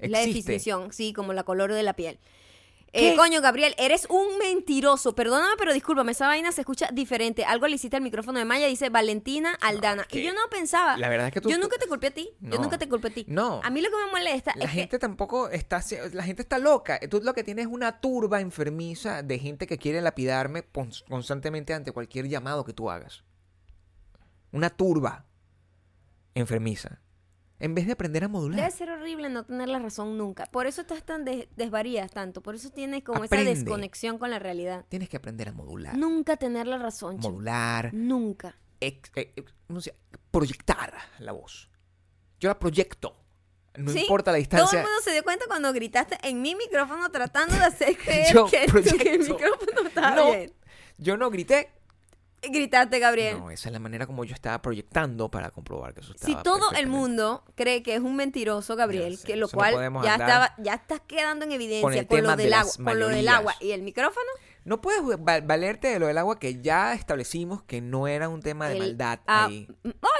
la 0.01 0.19
definición, 0.19 0.93
sí, 0.93 1.13
como 1.13 1.33
la 1.33 1.45
color 1.45 1.73
de 1.73 1.85
la 1.85 1.95
piel. 1.95 2.19
¿Qué? 2.93 3.13
Eh, 3.13 3.17
coño, 3.17 3.41
Gabriel, 3.41 3.73
eres 3.79 4.09
un 4.11 4.37
mentiroso. 4.39 5.15
Perdóname, 5.15 5.55
pero 5.57 5.73
discúlpame, 5.73 6.11
esa 6.11 6.27
vaina 6.27 6.51
se 6.51 6.63
escucha 6.63 6.89
diferente. 6.93 7.45
Algo 7.45 7.69
le 7.69 7.77
hiciste 7.77 7.97
al 7.97 8.03
micrófono 8.03 8.41
de 8.41 8.45
Maya, 8.45 8.67
dice 8.67 8.89
Valentina 8.89 9.57
Aldana. 9.61 10.09
y 10.11 10.23
yo 10.25 10.33
no 10.35 10.41
pensaba. 10.51 10.97
la 10.97 11.09
verdad 11.09 11.29
es 11.29 11.35
que 11.35 11.41
tú- 11.41 11.51
Yo 11.51 11.59
nunca 11.59 11.79
te 11.79 11.87
culpé 11.87 12.09
a 12.09 12.11
ti. 12.11 12.31
Yo 12.41 12.59
nunca 12.59 12.79
te 12.79 12.89
culpé 12.89 13.09
a 13.09 13.11
ti. 13.13 13.25
No. 13.29 13.61
A 13.63 13.71
mí 13.71 13.81
lo 13.81 13.91
que 13.91 13.97
me 13.97 14.11
molesta 14.11 14.53
La 14.57 14.65
es 14.65 14.73
gente 14.73 14.99
tampoco 14.99 15.51
está... 15.51 15.81
La 16.13 16.25
gente 16.25 16.43
está 16.43 16.59
loca. 16.59 16.99
Tú 17.09 17.21
lo 17.23 17.33
que 17.33 17.45
tienes 17.45 17.67
es 17.67 17.73
una 17.73 18.01
turba 18.01 18.41
enfermiza 18.41 19.23
de 19.23 19.39
gente 19.39 19.69
que 19.69 19.79
quiere 19.79 20.01
lapidarme 20.01 20.65
constantemente 21.09 21.75
ante 21.75 21.93
cualquier 21.93 22.27
llamado 22.27 22.65
que 22.65 22.73
tú 22.73 22.91
hagas. 22.91 23.23
Una 24.51 24.69
turba 24.69 25.27
enfermiza. 26.35 27.01
En 27.61 27.75
vez 27.75 27.87
de 27.87 27.93
aprender 27.93 28.25
a 28.25 28.29
modular. 28.29 28.59
debe 28.59 28.71
ser 28.71 28.91
horrible 28.91 29.29
no 29.29 29.45
tener 29.45 29.69
la 29.69 29.79
razón 29.79 30.17
nunca. 30.19 30.47
Por 30.47 30.67
eso 30.67 30.81
estás 30.81 31.03
tan 31.05 31.25
des- 31.25 31.47
desvarías 31.57 32.11
tanto. 32.11 32.41
Por 32.43 32.55
eso 32.55 32.71
tienes 32.71 33.05
como 33.05 33.23
Aprende. 33.25 33.53
esa 33.53 33.61
desconexión 33.61 34.19
con 34.19 34.31
la 34.31 34.39
realidad. 34.39 34.85
Tienes 34.89 35.09
que 35.09 35.19
aprender 35.19 35.51
a 35.51 35.53
modular. 35.53 35.97
Nunca 35.97 36.37
tener 36.37 36.67
la 36.67 36.79
razón. 36.79 37.19
Modular. 37.19 37.93
Nunca. 37.95 38.57
ex- 38.81 39.13
eh, 39.15 39.33
eh, 39.37 39.45
proyectar 40.31 40.95
la 41.19 41.33
voz. 41.33 41.71
Yo 42.39 42.49
la 42.49 42.59
proyecto. 42.59 43.17
No 43.77 43.93
Sí, 43.93 44.01
importa 44.01 44.33
la 44.33 44.37
Todo 44.37 44.41
distancia. 44.41 44.79
el 44.81 44.85
mundo 44.87 45.01
se 45.05 45.13
dio 45.13 45.23
cuenta 45.23 45.45
cuando 45.47 45.73
gritaste 45.73 46.17
en 46.23 46.41
mi 46.43 46.55
micrófono 46.55 47.11
tratando 47.11 47.55
de 47.57 47.65
hacer 47.65 47.97
creer 47.97 48.33
Yo 48.35 48.47
que, 48.47 48.67
que 48.99 49.15
el 49.15 49.21
micrófono 49.21 49.87
estaba 49.87 50.17
No. 50.17 50.31
bien. 50.33 50.53
Yo 50.99 51.17
no 51.17 51.31
grité. 51.31 51.71
Gritaste, 52.43 52.99
Gabriel. 52.99 53.39
No, 53.39 53.51
esa 53.51 53.69
es 53.69 53.73
la 53.73 53.79
manera 53.79 54.07
como 54.07 54.25
yo 54.25 54.35
estaba 54.35 54.63
proyectando 54.63 55.31
para 55.31 55.51
comprobar 55.51 55.93
que 55.95 56.01
eso 56.01 56.13
estaba 56.15 56.39
si 56.39 56.43
todo 56.43 56.73
el 56.73 56.87
mundo 56.87 57.45
cree 57.55 57.83
que 57.83 57.95
es 57.95 58.01
un 58.01 58.17
mentiroso, 58.17 58.77
Gabriel, 58.77 59.19
sé, 59.19 59.27
que 59.27 59.37
lo 59.37 59.47
no 59.47 59.53
cual 59.53 59.75
ya 60.03 60.15
estaba, 60.15 60.55
ya 60.59 60.75
estás 60.75 61.01
quedando 61.01 61.45
en 61.45 61.53
evidencia 61.53 61.83
con 61.83 61.93
con, 61.93 61.99
el 61.99 62.07
tema 62.07 62.31
lo 62.31 62.37
de 62.37 62.45
del 62.45 62.53
agua, 62.55 62.73
con 62.77 62.85
lo 62.85 62.93
del 63.09 63.17
mayorías. 63.17 63.35
agua 63.35 63.55
y 63.61 63.71
el 63.73 63.83
micrófono. 63.83 64.27
No 64.65 64.81
puedes 64.81 65.03
va- 65.03 65.41
valerte 65.41 65.89
de 65.89 65.99
lo 65.99 66.07
del 66.07 66.19
agua 66.19 66.39
que 66.39 66.61
ya 66.63 66.95
establecimos 66.95 67.63
que 67.65 67.81
no 67.81 68.07
era 68.09 68.29
un 68.29 68.41
tema 68.41 68.69
de 68.69 68.75
el- 68.75 68.79
maldad 68.81 69.21
ah, 69.27 69.47
ahí. 69.47 69.69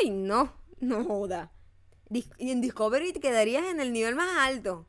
Ay, 0.01 0.11
no, 0.11 0.53
no 0.81 1.05
joda. 1.05 1.53
Dis- 2.11 2.31
y 2.39 2.51
en 2.51 2.61
Discovery 2.61 3.13
te 3.13 3.21
quedarías 3.21 3.65
en 3.67 3.81
el 3.81 3.93
nivel 3.93 4.15
más 4.15 4.29
alto. 4.39 4.87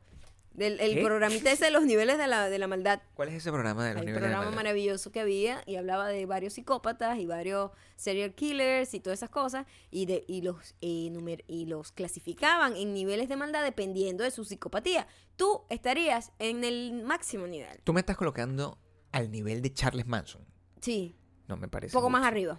Del 0.54 0.80
el 0.80 0.94
¿Qué? 0.96 1.02
programita 1.04 1.50
ese 1.50 1.64
de 1.64 1.70
los 1.70 1.84
niveles 1.84 2.18
de 2.18 2.26
la, 2.26 2.50
de 2.50 2.58
la 2.58 2.66
maldad. 2.66 3.00
¿Cuál 3.14 3.28
es 3.30 3.34
ese 3.36 3.50
programa 3.50 3.84
de 3.86 3.94
los 3.94 4.00
el 4.02 4.06
niveles 4.06 4.20
de 4.22 4.26
programa 4.28 4.44
maldad? 4.50 4.56
maravilloso 4.56 5.10
que 5.10 5.20
había 5.20 5.62
y 5.66 5.76
hablaba 5.76 6.08
de 6.08 6.26
varios 6.26 6.52
psicópatas 6.52 7.18
y 7.18 7.26
varios 7.26 7.70
serial 7.96 8.34
killers 8.34 8.92
y 8.92 9.00
todas 9.00 9.18
esas 9.20 9.30
cosas 9.30 9.66
y 9.90 10.04
de 10.06 10.24
y 10.28 10.42
los 10.42 10.74
eh, 10.82 11.08
numer- 11.10 11.44
y 11.48 11.64
los 11.66 11.92
clasificaban 11.92 12.76
en 12.76 12.92
niveles 12.92 13.28
de 13.30 13.36
maldad 13.36 13.62
dependiendo 13.64 14.24
de 14.24 14.30
su 14.30 14.44
psicopatía. 14.44 15.06
Tú 15.36 15.62
estarías 15.70 16.32
en 16.38 16.64
el 16.64 17.02
máximo 17.02 17.46
nivel. 17.46 17.80
Tú 17.84 17.92
me 17.94 18.00
estás 18.00 18.18
colocando 18.18 18.76
al 19.10 19.30
nivel 19.30 19.62
de 19.62 19.72
Charles 19.72 20.06
Manson. 20.06 20.44
Sí, 20.82 21.16
No 21.48 21.56
me 21.56 21.68
parece. 21.68 21.96
un 21.96 22.00
poco 22.00 22.10
más 22.10 22.20
mucho. 22.20 22.28
arriba. 22.28 22.58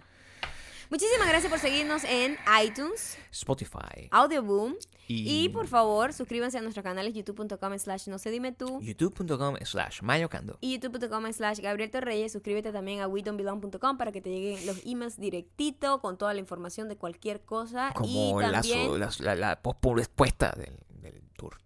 Muchísimas 0.90 1.28
gracias 1.28 1.50
por 1.50 1.58
seguirnos 1.58 2.04
en 2.04 2.36
iTunes, 2.64 3.18
Spotify. 3.30 4.08
Audioboom 4.10 4.74
Y, 5.08 5.44
y 5.44 5.48
por 5.50 5.66
favor 5.66 6.12
suscríbanse 6.12 6.58
a 6.58 6.62
nuestros 6.62 6.82
canales 6.82 7.14
youtube.com 7.14 7.78
slash 7.78 8.08
no 8.08 8.18
se 8.18 8.30
dime 8.30 8.52
tú 8.52 8.80
youtube.com 8.80 9.56
slash 9.62 10.00
mayocando. 10.02 10.56
y 10.60 10.72
youtube.com 10.78 11.32
slash 11.32 11.58
Gabriel 11.60 11.90
Torreyes. 11.90 12.32
Suscríbete 12.32 12.72
también 12.72 13.00
a 13.00 13.08
WeDon'tBelong.com 13.08 13.96
para 13.98 14.12
que 14.12 14.20
te 14.20 14.30
lleguen 14.30 14.66
los 14.66 14.84
emails 14.86 15.18
directito 15.18 16.00
con 16.00 16.16
toda 16.16 16.32
la 16.34 16.40
información 16.40 16.88
de 16.88 16.96
cualquier 16.96 17.42
cosa. 17.42 17.90
y 18.04 18.30
Como 18.30 18.40
la, 18.40 18.52
también 18.52 18.98
la, 19.00 19.10
la, 19.20 19.34
la 19.34 19.62
pospuesta 19.62 20.52
del, 20.56 20.78
del 21.02 21.22
tour. 21.36 21.58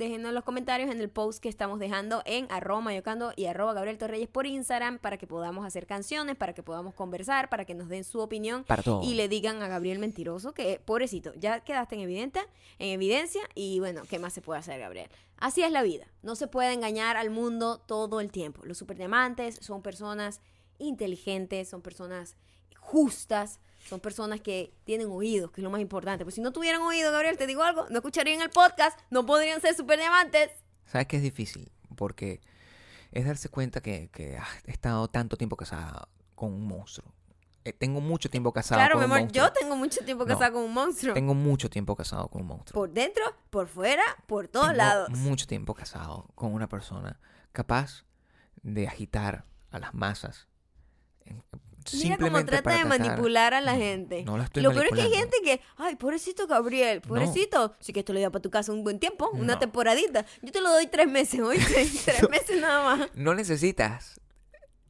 Déjenos 0.00 0.30
en 0.30 0.34
los 0.34 0.42
comentarios 0.42 0.90
en 0.90 1.00
el 1.00 1.08
post 1.08 1.40
que 1.40 1.48
estamos 1.48 1.78
dejando 1.78 2.22
en 2.24 2.50
arroba 2.50 2.80
mayocando 2.80 3.32
y 3.36 3.44
arroba 3.46 3.72
Gabriel 3.72 3.98
Torreyes 3.98 4.28
por 4.28 4.46
Instagram 4.46 4.98
para 4.98 5.16
que 5.16 5.28
podamos 5.28 5.64
hacer 5.64 5.86
canciones, 5.86 6.34
para 6.34 6.52
que 6.54 6.64
podamos 6.64 6.94
conversar, 6.94 7.48
para 7.48 7.64
que 7.64 7.74
nos 7.74 7.88
den 7.88 8.02
su 8.02 8.18
opinión 8.18 8.64
Para 8.64 8.82
todo. 8.82 9.02
y 9.04 9.14
le 9.14 9.28
digan 9.28 9.62
a 9.62 9.68
Gabriel 9.68 10.00
mentiroso 10.00 10.52
que, 10.52 10.80
pobrecito, 10.84 11.32
ya 11.34 11.60
quedaste 11.60 11.94
en, 11.94 12.00
evidente, 12.00 12.40
en 12.80 12.88
evidencia 12.88 13.42
y 13.54 13.78
bueno, 13.78 14.02
¿qué 14.10 14.18
más 14.18 14.32
se 14.32 14.42
puede 14.42 14.58
hacer, 14.58 14.80
Gabriel? 14.80 15.08
Así 15.36 15.62
es 15.62 15.70
la 15.70 15.82
vida. 15.82 16.06
No 16.22 16.34
se 16.34 16.48
puede 16.48 16.72
engañar 16.72 17.16
al 17.16 17.30
mundo 17.30 17.78
todo 17.78 18.20
el 18.20 18.32
tiempo. 18.32 18.62
Los 18.64 18.78
superdiamantes 18.78 19.56
son 19.60 19.82
personas 19.82 20.40
inteligentes, 20.78 21.68
son 21.68 21.82
personas 21.82 22.36
justas, 22.78 23.60
son 23.88 24.00
personas 24.00 24.40
que 24.40 24.72
tienen 24.84 25.08
oídos, 25.10 25.50
que 25.50 25.60
es 25.60 25.64
lo 25.64 25.70
más 25.70 25.80
importante. 25.80 26.24
Pues 26.24 26.34
si 26.34 26.40
no 26.40 26.52
tuvieran 26.52 26.82
oído, 26.82 27.10
Gabriel, 27.12 27.36
te 27.36 27.46
digo 27.46 27.62
algo, 27.62 27.86
no 27.90 27.96
escucharían 27.96 28.40
el 28.42 28.50
podcast, 28.50 28.98
no 29.10 29.24
podrían 29.26 29.60
ser 29.60 29.74
superdiamantes. 29.74 30.50
¿Sabes 30.86 31.06
que 31.06 31.16
es 31.16 31.22
difícil? 31.22 31.70
Porque 31.96 32.40
es 33.12 33.24
darse 33.26 33.48
cuenta 33.48 33.80
que, 33.80 34.08
que 34.12 34.36
ah, 34.36 34.46
he 34.66 34.70
estado 34.70 35.08
tanto 35.08 35.36
tiempo 35.36 35.56
casada 35.56 36.08
con 36.34 36.52
un 36.52 36.66
monstruo. 36.66 37.12
Eh, 37.64 37.72
tengo 37.74 38.00
mucho 38.00 38.30
tiempo 38.30 38.52
casado 38.52 38.78
claro, 38.78 38.94
con 38.94 39.00
mi 39.00 39.04
un 39.06 39.10
amor, 39.12 39.20
monstruo. 39.20 39.44
yo 39.46 39.52
tengo 39.52 39.76
mucho 39.76 40.04
tiempo 40.04 40.24
No. 40.24 40.28
casada 40.28 40.52
con 40.52 40.62
un 40.62 40.72
monstruo. 40.72 41.12
Tengo 41.14 41.34
mucho 41.34 41.68
tiempo 41.68 41.94
casado 41.94 42.28
con 42.28 42.40
un 42.42 42.46
monstruo. 42.48 42.80
Por 42.80 42.90
dentro, 42.90 43.22
por 43.50 43.66
fuera, 43.68 44.02
por 44.26 44.48
todos 44.48 44.68
Tengo 44.68 44.78
lados. 44.78 45.10
mucho 45.10 45.46
tiempo 45.46 45.74
casado 45.74 46.28
con 46.34 46.54
una 46.54 46.68
persona 46.68 47.20
capaz 47.52 48.04
de 48.62 48.88
agitar 48.88 49.44
a 49.70 49.78
las 49.78 49.92
masas. 49.92 50.48
Mira 51.94 52.16
cómo 52.18 52.44
trata 52.44 52.76
de 52.78 52.84
manipular 52.84 53.54
a 53.54 53.60
la 53.60 53.72
No, 53.72 53.78
gente. 53.78 54.22
No 54.24 54.36
la 54.38 54.44
estoy 54.44 54.62
Lo 54.62 54.72
peor 54.72 54.86
es 54.86 54.92
que 54.92 55.02
hay 55.02 55.12
gente 55.12 55.36
que, 55.42 55.60
ay, 55.76 55.96
pobrecito 55.96 56.46
Gabriel, 56.46 57.00
pobrecito. 57.00 57.74
Sí 57.80 57.92
que 57.92 58.00
esto 58.00 58.12
lo 58.12 58.18
lleva 58.18 58.30
para 58.30 58.42
tu 58.42 58.50
casa 58.50 58.72
un 58.72 58.84
buen 58.84 58.98
tiempo, 58.98 59.30
una 59.32 59.54
No. 59.54 59.58
temporadita. 59.58 60.24
Yo 60.42 60.52
te 60.52 60.60
lo 60.60 60.70
doy 60.70 60.86
tres 60.86 61.08
meses, 61.08 61.40
oíste, 61.40 61.86
tres 62.04 62.28
meses 62.30 62.60
nada 62.60 62.96
más. 62.96 63.08
No 63.14 63.34
necesitas 63.34 64.20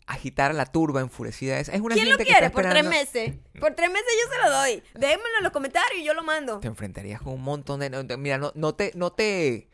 agitar 0.06 0.50
a 0.50 0.54
la 0.54 0.66
turba 0.66 1.00
enfurecida. 1.00 1.60
Es 1.60 1.68
una 1.68 1.94
¿Quién 1.94 2.08
lo 2.10 2.16
gente 2.16 2.24
que 2.24 2.30
está 2.32 2.50
quiere 2.50 2.50
por 2.50 2.68
tres 2.68 2.84
meses? 2.84 3.34
Por 3.60 3.74
tres 3.74 3.90
meses 3.90 4.08
yo 4.24 4.32
se 4.34 4.42
lo 4.44 4.56
doy. 4.56 4.82
Déjenmelo 4.94 5.36
en 5.38 5.44
los 5.44 5.52
comentarios 5.52 6.00
y 6.00 6.04
yo 6.04 6.14
lo 6.14 6.24
mando. 6.24 6.58
Te 6.58 6.66
enfrentarías 6.66 7.22
con 7.22 7.34
un 7.34 7.42
montón 7.42 7.78
de... 7.80 7.90
no, 7.90 8.02
Mira, 8.18 8.36
no, 8.36 8.50
no 8.56 8.74
te... 8.74 8.90
No 8.96 9.12
te 9.12 9.69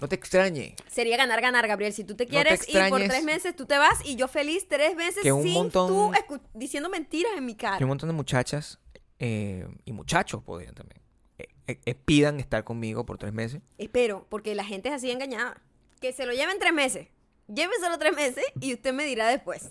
no 0.00 0.08
te 0.08 0.14
extrañe 0.16 0.74
Sería 0.88 1.16
ganar, 1.16 1.40
ganar, 1.40 1.66
Gabriel. 1.68 1.92
Si 1.92 2.04
tú 2.04 2.14
te 2.16 2.24
te 2.24 2.30
quieres 2.30 2.68
ir 2.68 2.88
por 2.88 3.00
tres 3.02 3.22
meses, 3.24 3.54
tú 3.56 3.66
te 3.66 3.78
vas 3.78 3.98
y 4.04 4.16
yo 4.16 4.28
feliz 4.28 4.66
tres 4.68 4.96
meses 4.96 5.22
que 5.22 5.32
un 5.32 5.42
sin 5.42 5.52
montón- 5.54 5.88
tú 5.88 6.40
diciendo 6.54 6.88
mentiras 6.88 7.32
en 7.36 7.44
mi 7.46 7.54
que 7.54 7.62
cara. 7.66 7.78
un 7.84 7.88
montón 7.88 8.08
de 8.08 8.14
muchachas 8.14 8.78
eh, 9.18 9.66
y 9.84 9.92
muchachos 9.92 10.42
podrían 10.42 10.74
también 10.74 11.00
eh, 11.38 11.46
eh, 11.66 11.80
eh, 11.84 11.94
pidan 11.94 12.40
estar 12.40 12.64
conmigo 12.64 13.04
por 13.06 13.18
tres 13.18 13.32
meses. 13.32 13.60
Espero, 13.78 14.26
porque 14.28 14.54
la 14.54 14.64
gente 14.64 14.88
es 14.88 14.94
así 14.94 15.10
engañada. 15.10 15.60
Que 16.00 16.12
se 16.12 16.24
lo 16.26 16.32
lleven 16.32 16.58
tres 16.58 16.72
meses. 16.72 17.08
Lléveselo 17.46 17.98
tres 17.98 18.14
meses 18.16 18.44
y 18.60 18.72
usted 18.74 18.92
me 18.94 19.04
dirá 19.04 19.28
después. 19.28 19.68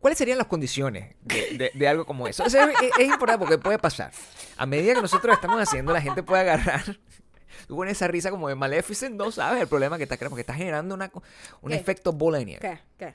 ¿Cuáles 0.00 0.18
serían 0.18 0.36
las 0.36 0.48
condiciones 0.48 1.14
de, 1.22 1.56
de- 1.56 1.70
de 1.72 1.88
algo 1.88 2.04
como 2.04 2.26
eso? 2.26 2.42
O 2.44 2.50
sea, 2.50 2.64
es, 2.64 2.90
es 2.98 3.06
importante 3.06 3.38
porque 3.38 3.56
puede 3.58 3.78
pasar. 3.78 4.10
A 4.56 4.66
medida 4.66 4.94
que 4.94 5.00
nosotros 5.00 5.32
estamos 5.34 5.60
haciendo, 5.62 5.92
la 5.92 6.00
gente 6.02 6.22
puede 6.22 6.42
agarrar. 6.42 6.98
Tú 7.66 7.76
pones 7.76 7.92
esa 7.96 8.08
risa 8.08 8.30
como 8.30 8.48
de 8.48 8.54
Maleficent, 8.54 9.14
no 9.16 9.30
sabes 9.30 9.62
el 9.62 9.68
problema 9.68 9.96
que 9.96 10.04
está 10.04 10.16
creando, 10.16 10.30
porque 10.30 10.40
está 10.42 10.54
generando 10.54 10.94
una, 10.94 11.10
un 11.60 11.70
¿Qué? 11.70 11.76
efecto 11.76 12.12
bola 12.12 12.38
de 12.38 12.44
nieve. 12.44 12.60
¿Qué? 12.60 12.80
¿Qué? 12.98 13.12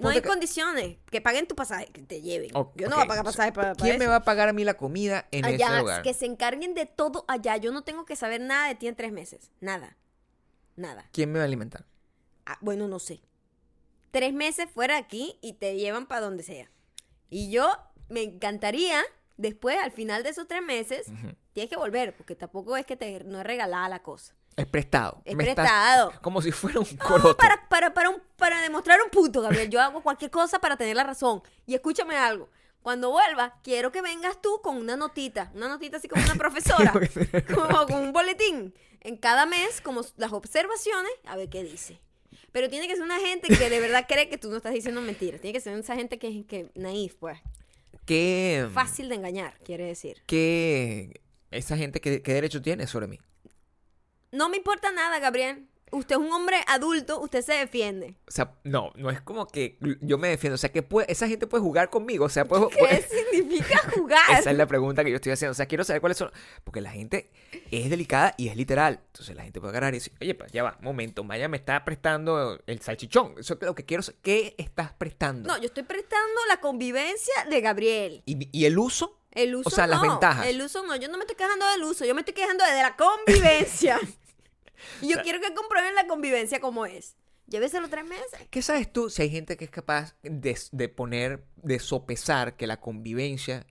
No 0.00 0.08
hay 0.08 0.20
que- 0.20 0.28
condiciones. 0.28 0.96
Que 1.10 1.20
paguen 1.20 1.46
tu 1.46 1.54
pasaje, 1.54 1.86
que 1.86 2.02
te 2.02 2.20
lleven. 2.20 2.50
Yo 2.50 2.88
no 2.88 2.96
voy 2.96 3.04
a 3.04 3.06
pagar 3.08 3.24
pasaje 3.24 3.52
para, 3.52 3.74
para 3.74 3.84
¿Quién 3.88 3.98
me 4.00 4.06
va 4.08 4.16
a 4.16 4.24
pagar 4.24 4.48
a 4.48 4.52
mí 4.52 4.64
la 4.64 4.74
comida 4.74 5.28
en 5.30 5.44
ese 5.44 5.54
allá, 5.64 5.78
lugar? 5.80 6.02
que 6.02 6.12
se 6.12 6.26
encarguen 6.26 6.74
de 6.74 6.86
todo 6.86 7.24
allá. 7.28 7.56
Yo 7.56 7.70
no 7.70 7.84
tengo 7.84 8.04
que 8.04 8.16
saber 8.16 8.40
nada 8.40 8.66
de 8.66 8.74
ti 8.74 8.88
en 8.88 8.96
tres 8.96 9.12
meses. 9.12 9.52
Nada. 9.60 9.96
Nada. 10.74 11.08
¿Quién 11.12 11.30
me 11.30 11.38
va 11.38 11.44
a 11.44 11.46
alimentar? 11.46 11.84
Ah, 12.46 12.58
bueno, 12.60 12.88
no 12.88 12.98
sé. 12.98 13.20
Tres 14.10 14.32
meses 14.32 14.68
fuera 14.68 14.94
de 14.94 15.00
aquí 15.00 15.38
y 15.40 15.52
te 15.54 15.76
llevan 15.76 16.06
para 16.06 16.22
donde 16.22 16.42
sea. 16.42 16.68
Y 17.30 17.50
yo 17.50 17.70
me 18.08 18.22
encantaría, 18.22 19.02
después, 19.36 19.78
al 19.78 19.92
final 19.92 20.22
de 20.24 20.30
esos 20.30 20.48
tres 20.48 20.62
meses. 20.62 21.06
Tienes 21.56 21.70
que 21.70 21.76
volver, 21.78 22.14
porque 22.14 22.34
tampoco 22.34 22.76
es 22.76 22.84
que 22.84 22.96
te, 22.96 23.24
no 23.24 23.40
es 23.40 23.46
regalada 23.46 23.88
la 23.88 24.02
cosa. 24.02 24.34
Es 24.56 24.66
prestado. 24.66 25.22
Es 25.24 25.34
Me 25.34 25.44
estás- 25.48 25.64
prestado. 25.64 26.12
como 26.20 26.42
si 26.42 26.52
fuera 26.52 26.80
un 26.80 26.86
No, 26.98 27.04
coroto. 27.06 27.36
para, 27.38 27.66
para, 27.70 27.94
para, 27.94 28.10
un- 28.10 28.22
para 28.36 28.60
demostrar 28.60 29.00
un 29.02 29.08
punto, 29.08 29.40
Gabriel. 29.40 29.70
Yo 29.70 29.80
hago 29.80 30.02
cualquier 30.02 30.30
cosa 30.30 30.58
para 30.58 30.76
tener 30.76 30.94
la 30.96 31.04
razón. 31.04 31.42
Y 31.66 31.74
escúchame 31.74 32.14
algo. 32.14 32.50
Cuando 32.82 33.10
vuelva, 33.10 33.54
quiero 33.62 33.90
que 33.90 34.02
vengas 34.02 34.40
tú 34.42 34.60
con 34.62 34.76
una 34.76 34.96
notita. 34.96 35.50
Una 35.54 35.68
notita 35.68 35.96
así 35.96 36.08
como 36.08 36.22
una 36.22 36.34
profesora. 36.44 36.92
como 37.54 37.86
con 37.86 37.94
un 38.02 38.12
boletín. 38.12 38.74
En 39.00 39.16
cada 39.16 39.46
mes, 39.46 39.80
como 39.80 40.02
las 40.18 40.32
observaciones, 40.32 41.10
a 41.24 41.36
ver 41.36 41.48
qué 41.48 41.64
dice. 41.64 41.98
Pero 42.52 42.68
tiene 42.68 42.86
que 42.86 42.94
ser 42.96 43.02
una 43.04 43.18
gente 43.18 43.48
que 43.48 43.70
de 43.70 43.80
verdad 43.80 44.04
cree 44.06 44.28
que 44.28 44.36
tú 44.38 44.50
no 44.50 44.56
estás 44.58 44.74
diciendo 44.74 45.00
mentiras. 45.00 45.40
Tiene 45.40 45.54
que 45.54 45.60
ser 45.60 45.78
esa 45.78 45.94
gente 45.94 46.18
que 46.18 46.28
es 46.28 46.44
que, 46.46 46.70
naif, 46.74 47.14
pues. 47.16 47.38
¿Qué, 48.04 48.68
Fácil 48.72 49.08
de 49.08 49.16
engañar, 49.16 49.58
quiere 49.64 49.84
decir. 49.84 50.22
qué- 50.26 51.20
esa 51.50 51.76
gente 51.76 52.00
qué, 52.00 52.22
qué 52.22 52.34
derecho 52.34 52.60
tiene 52.62 52.86
sobre 52.86 53.06
mí? 53.06 53.18
No 54.32 54.48
me 54.48 54.56
importa 54.56 54.90
nada, 54.92 55.18
Gabriel. 55.18 55.66
Usted 55.92 56.16
es 56.16 56.20
un 56.20 56.32
hombre 56.32 56.56
adulto, 56.66 57.20
usted 57.20 57.42
se 57.42 57.52
defiende. 57.54 58.16
O 58.26 58.30
sea, 58.32 58.56
no, 58.64 58.90
no 58.96 59.08
es 59.08 59.20
como 59.20 59.46
que 59.46 59.78
yo 60.00 60.18
me 60.18 60.26
defiendo. 60.28 60.56
O 60.56 60.58
sea, 60.58 60.72
que 60.72 60.82
puede, 60.82 61.10
esa 61.10 61.28
gente 61.28 61.46
puede 61.46 61.62
jugar 61.62 61.90
conmigo. 61.90 62.24
O 62.24 62.28
sea, 62.28 62.44
puede, 62.44 62.68
¿Qué 62.70 62.76
puede- 62.80 63.02
significa 63.02 63.78
jugar? 63.94 64.18
Esa 64.36 64.50
es 64.50 64.56
la 64.56 64.66
pregunta 64.66 65.04
que 65.04 65.10
yo 65.10 65.16
estoy 65.16 65.30
haciendo. 65.30 65.52
O 65.52 65.54
sea, 65.54 65.66
quiero 65.66 65.84
saber 65.84 66.00
cuáles 66.00 66.18
son. 66.18 66.32
Porque 66.64 66.80
la 66.80 66.90
gente 66.90 67.30
es 67.70 67.88
delicada 67.88 68.34
y 68.36 68.48
es 68.48 68.56
literal. 68.56 69.00
Entonces 69.06 69.36
la 69.36 69.44
gente 69.44 69.60
puede 69.60 69.70
agarrar 69.70 69.94
y 69.94 69.98
decir, 69.98 70.12
oye, 70.20 70.34
pues 70.34 70.50
ya 70.50 70.64
va, 70.64 70.76
momento, 70.82 71.22
Maya 71.22 71.48
me 71.48 71.56
está 71.56 71.84
prestando 71.84 72.60
el 72.66 72.80
salchichón. 72.80 73.34
Eso 73.38 73.54
es 73.54 73.60
lo 73.62 73.76
que 73.76 73.84
quiero 73.84 74.02
saber. 74.02 74.20
¿Qué 74.22 74.56
estás 74.58 74.92
prestando? 74.92 75.46
No, 75.48 75.56
yo 75.56 75.66
estoy 75.66 75.84
prestando 75.84 76.40
la 76.48 76.56
convivencia 76.60 77.32
de 77.48 77.60
Gabriel. 77.60 78.22
¿Y, 78.26 78.48
y 78.50 78.64
el 78.64 78.76
uso? 78.76 79.15
El 79.36 79.54
uso 79.54 79.68
O 79.68 79.70
sea, 79.70 79.86
no. 79.86 79.92
las 79.92 80.02
ventajas. 80.02 80.46
El 80.46 80.60
uso 80.62 80.84
no. 80.84 80.96
Yo 80.96 81.08
no 81.08 81.18
me 81.18 81.24
estoy 81.24 81.36
quejando 81.36 81.66
del 81.70 81.84
uso. 81.84 82.04
Yo 82.04 82.14
me 82.14 82.22
estoy 82.22 82.34
quejando 82.34 82.64
de 82.64 82.72
la 82.82 82.96
convivencia. 82.96 84.00
y 85.02 85.08
yo 85.08 85.22
quiero 85.22 85.40
que 85.40 85.54
comprueben 85.54 85.94
la 85.94 86.06
convivencia 86.06 86.60
como 86.60 86.86
es. 86.86 87.16
Lléveselo 87.46 87.88
tres 87.88 88.04
meses. 88.04 88.48
¿Qué 88.50 88.60
sabes 88.62 88.92
tú 88.92 89.08
si 89.08 89.22
hay 89.22 89.30
gente 89.30 89.56
que 89.56 89.66
es 89.66 89.70
capaz 89.70 90.16
de, 90.22 90.58
de 90.72 90.88
poner, 90.88 91.44
de 91.56 91.78
sopesar 91.78 92.56
que 92.56 92.66
la 92.66 92.80
convivencia 92.80 93.66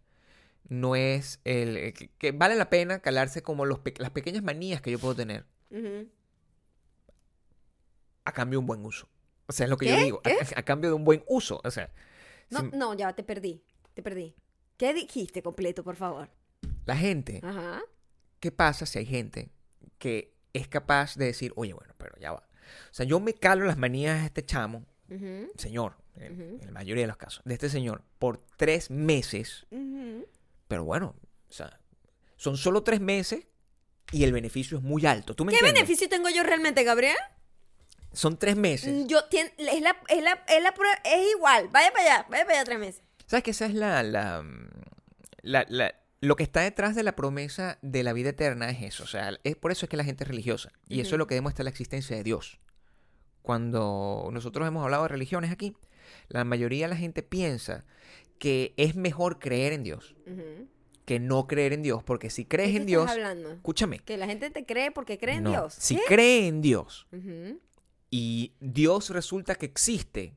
no 0.70 0.96
es 0.96 1.42
el... 1.44 1.76
eh, 1.78 1.94
que, 1.94 2.10
que 2.18 2.32
vale 2.32 2.56
la 2.56 2.70
pena 2.70 3.00
calarse 3.00 3.44
como 3.44 3.66
los 3.66 3.80
las 3.98 4.12
pequeñas 4.12 4.44
manías 4.44 4.82
que 4.82 4.92
yo 4.92 5.00
puedo 5.00 5.16
tener 5.16 5.46
a 8.24 8.32
cambio 8.32 8.58
de 8.58 8.62
un 8.62 8.66
buen 8.68 8.86
uso? 8.86 9.08
O 9.48 9.52
sea, 9.54 9.66
es 9.66 9.70
lo 9.70 9.78
que 9.78 9.86
¿Qué? 9.88 9.92
yo 9.92 9.98
digo. 10.04 10.22
A 10.56 10.64
cambio 10.64 10.90
de 10.90 10.96
un 10.96 11.04
buen 11.04 11.24
uso. 11.28 11.62
O 11.64 11.72
sea, 11.72 11.92
No, 12.50 12.62
si 12.62 12.78
no, 12.78 12.94
ya 12.94 13.14
te 13.14 13.24
perdí. 13.24 13.62
Te 13.94 14.02
perdí. 14.02 14.36
¿Qué 14.78 14.94
dijiste 14.94 15.42
completo, 15.42 15.84
por 15.84 15.96
favor? 15.96 16.30
la 16.86 16.96
gente... 16.96 17.42
Ajá. 17.44 17.84
¿Qué 18.40 18.52
pasa 18.52 18.86
si 18.86 19.00
hay 19.00 19.06
gente 19.06 19.50
que 19.98 20.36
es 20.54 20.68
capaz 20.68 21.16
de 21.16 21.26
decir, 21.26 21.52
oye, 21.56 21.74
bueno, 21.74 21.96
pero 21.98 22.16
ya 22.20 22.32
va? 22.32 22.48
O 22.92 22.94
sea, 22.94 23.06
yo 23.06 23.20
me 23.20 23.34
calo 23.34 23.66
las 23.66 23.78
manías 23.78 24.20
de 24.20 24.26
este 24.28 24.46
chamo, 24.46 24.86
señor, 25.58 25.96
en, 26.16 26.60
la 26.64 26.72
mayoría 26.72 27.04
de 27.04 27.08
los 27.08 27.18
casos, 27.18 27.42
de 27.44 27.56
este 27.56 27.70
señor, 27.70 28.04
por 28.20 28.46
tres 28.58 28.92
meses, 28.92 29.66
pero 30.68 30.84
bueno, 30.84 31.16
o 31.50 31.52
sea, 31.52 31.80
son 32.36 32.58
solo 32.58 32.84
tres 32.84 33.02
meses 33.02 33.48
y 34.12 34.24
el 34.24 34.32
beneficio 34.32 34.78
es 34.78 34.84
muy 34.84 35.06
alto. 35.08 35.34
¿Tú 35.36 35.46
me 35.46 35.52
¿Qué 35.52 35.58
entiendes? 35.58 35.82
beneficio 35.82 36.08
tengo 36.08 36.30
yo 36.30 36.44
realmente, 36.44 36.84
Gabriel? 36.84 37.18
Son 38.14 38.38
tres 38.38 38.56
meses. 38.56 39.08
Yo 39.08 39.20
es 39.32 39.82
la, 39.82 39.98
es 40.08 40.24
la, 40.24 40.44
es 40.48 40.62
la 40.62 40.74
es 41.04 41.32
igual. 41.36 41.70
Vaya 41.70 41.92
para 41.92 42.04
allá, 42.04 42.28
vaya 42.30 42.46
para 42.46 42.60
allá 42.60 42.66
tres 42.66 42.80
meses. 42.80 43.05
¿Sabes 43.28 43.44
que 43.44 43.52
esa 43.52 43.66
es 43.66 43.74
la, 43.74 44.04
la, 44.04 44.42
mm, 44.44 44.70
la- 45.42 45.66
la- 45.70 45.96
Lo 46.22 46.36
que 46.36 46.44
está 46.44 46.62
detrás 46.62 46.96
de 46.96 47.04
la 47.04 47.16
promesa 47.16 47.78
de 47.82 48.02
la 48.04 48.14
vida 48.14 48.30
eterna 48.30 48.70
es 48.70 48.82
eso. 48.82 49.04
O 49.04 49.08
sea, 49.08 49.38
es 49.44 49.56
por 49.56 49.72
eso 49.72 49.86
es 49.86 49.90
que 49.90 49.98
la 49.98 50.04
gente 50.04 50.24
es 50.24 50.28
religiosa. 50.28 50.72
Y 50.88 51.02
eso 51.02 51.16
es 51.16 51.20
lo 51.20 51.28
que 51.28 51.36
demuestra 51.36 51.64
la 51.64 51.70
existencia 51.70 52.16
de 52.16 52.24
Dios. 52.24 52.60
Cuando 53.42 54.30
nosotros 54.32 54.68
hemos 54.68 54.84
hablado 54.84 55.04
de 55.04 55.10
religiones 55.10 55.52
aquí, 55.52 55.76
la 56.30 56.44
mayoría 56.44 56.86
de 56.86 56.90
la 56.90 56.96
gente 56.98 57.22
piensa 57.22 57.86
que 58.40 58.74
es 58.78 58.96
mejor 58.96 59.40
creer 59.40 59.74
en 59.74 59.84
Dios 59.84 60.16
que 61.06 61.20
no 61.20 61.46
creer 61.46 61.74
en 61.74 61.84
Dios. 61.84 62.04
Porque 62.04 62.32
si 62.32 62.46
crees 62.46 62.72
¿De 62.74 62.78
en 62.80 62.86
Dios, 62.88 63.04
estás 63.04 63.18
hablando? 63.18 63.52
escúchame. 63.52 64.00
Que 64.00 64.18
la 64.18 64.26
gente 64.26 64.50
te 64.50 64.66
cree 64.66 64.90
porque 64.92 65.20
cree 65.20 65.36
en 65.36 65.44
no, 65.44 65.52
Dios. 65.52 65.76
Si 65.78 65.96
¿Qué? 65.98 66.02
cree 66.08 66.48
en 66.48 66.62
Dios 66.62 67.06
y 68.10 68.54
Dios 68.60 69.12
resulta 69.12 69.54
que 69.56 69.68
existe, 69.68 70.34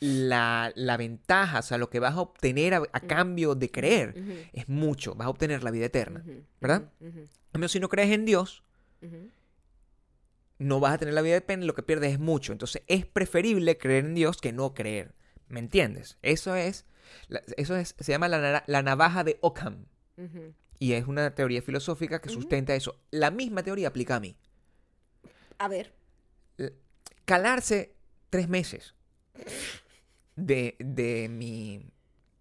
la, 0.00 0.72
la 0.74 0.96
ventaja, 0.96 1.60
o 1.60 1.62
sea, 1.62 1.78
lo 1.78 1.90
que 1.90 2.00
vas 2.00 2.14
a 2.14 2.20
obtener 2.20 2.74
a, 2.74 2.82
a 2.92 3.00
cambio 3.00 3.54
de 3.54 3.70
creer 3.70 4.48
es 4.52 4.68
mucho. 4.68 5.14
Vas 5.14 5.26
a 5.26 5.30
obtener 5.30 5.62
la 5.62 5.70
vida 5.70 5.86
eterna. 5.86 6.24
¿verdad? 6.60 6.90
cambio, 7.52 7.68
si 7.68 7.80
no 7.80 7.88
crees 7.88 8.10
en 8.10 8.24
Dios, 8.24 8.62
no 10.58 10.80
vas 10.80 10.94
a 10.94 10.98
tener 10.98 11.14
la 11.14 11.22
vida 11.22 11.36
eterna 11.36 11.66
lo 11.66 11.74
que 11.74 11.82
pierdes 11.82 12.12
es 12.12 12.18
mucho. 12.18 12.52
Entonces, 12.52 12.82
es 12.86 13.06
preferible 13.06 13.78
creer 13.78 14.04
en 14.06 14.14
Dios 14.14 14.40
que 14.40 14.52
no 14.52 14.74
creer. 14.74 15.14
¿Me 15.48 15.60
entiendes? 15.60 16.18
Eso 16.22 16.56
es, 16.56 16.86
eso 17.56 17.76
es, 17.76 17.94
se 17.98 18.12
llama 18.12 18.28
la, 18.28 18.64
la 18.66 18.82
navaja 18.82 19.24
de 19.24 19.38
Ockham. 19.40 19.86
Y 20.78 20.92
es 20.92 21.06
una 21.06 21.34
teoría 21.34 21.62
filosófica 21.62 22.20
que 22.20 22.28
sustenta 22.28 22.74
eso. 22.74 23.00
La 23.10 23.30
misma 23.30 23.62
teoría 23.62 23.88
aplica 23.88 24.16
a 24.16 24.20
mí. 24.20 24.36
A 25.58 25.68
ver. 25.68 25.94
calarse 27.24 27.94
tres 28.30 28.48
meses 28.48 28.94
de, 30.36 30.76
de, 30.78 31.28
mi, 31.28 31.86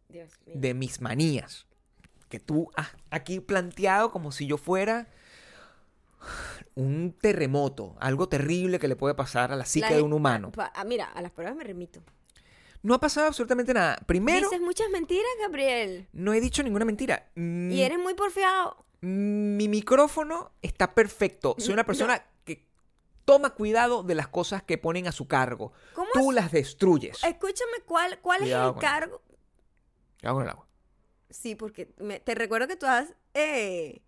Dios 0.10 0.32
mío. 0.46 0.56
de 0.58 0.74
mis 0.74 1.02
manías. 1.02 1.66
Que 2.30 2.40
tú 2.40 2.72
has 2.76 2.90
aquí 3.12 3.40
planteado 3.40 4.12
como 4.12 4.32
si 4.32 4.48
yo 4.48 4.58
fuera 4.58 5.08
un 6.76 7.12
terremoto, 7.20 7.96
algo 8.00 8.28
terrible 8.30 8.80
que 8.80 8.88
le 8.88 8.96
puede 8.96 9.14
pasar 9.14 9.52
a 9.52 9.56
la 9.56 9.66
psique 9.66 9.90
La 9.90 9.96
de 9.98 10.02
un 10.02 10.14
humano. 10.14 10.48
ah, 10.54 10.56
pa- 10.56 10.72
ah, 10.76 10.84
mira, 10.84 11.06
a 11.06 11.22
las 11.22 11.32
pruebas 11.32 11.56
me 11.56 11.64
remito. 11.64 12.02
No 12.82 12.94
ha 12.96 13.00
pasado 13.00 13.28
absolutamente 13.28 13.74
nada. 13.74 13.98
Primero, 14.08 14.50
Dices 14.50 14.62
muchas 14.62 14.90
mentiras, 14.90 15.26
Gabriel. 15.42 16.08
no 16.12 16.34
he 16.34 16.42
dicho 16.42 16.64
ninguna 16.64 16.86
mentira. 16.86 17.30
Mm, 17.36 17.72
Y 17.72 17.82
eres 17.82 18.00
muy 18.00 18.14
porfiado. 18.14 18.84
Mi 19.02 19.68
micrófono 19.68 20.52
está 20.62 20.94
perfecto. 20.96 21.56
Soy 21.60 21.74
una 21.74 21.86
persona 21.86 22.24
toma 23.26 23.52
cuidado 23.52 24.04
de 24.04 24.16
las 24.16 24.28
cosas 24.28 24.64
que 24.64 24.78
ponen 24.78 25.08
a 25.08 25.12
su 25.12 25.28
cargo. 25.28 25.72
¿Cómo 25.94 26.10
Tú 26.14 26.32
es? 26.32 26.36
las 26.36 26.52
destruyes. 26.52 27.24
Escúchame, 27.24 27.82
¿cuál, 27.86 28.20
cuál 28.22 28.40
es 28.42 28.46
Cuidado 28.46 28.74
el 28.74 28.80
cargo? 28.80 29.22
¿Qué 30.18 30.28
hago 30.28 30.38
con 30.38 30.44
el 30.44 30.50
agua? 30.50 30.68
Sí, 31.30 31.56
porque 31.56 31.94
me- 31.98 32.20
te 32.20 32.36
recuerdo 32.36 32.68
que 32.68 32.76
tú 32.76 32.86
has 32.86 33.14
eh, 33.34 34.02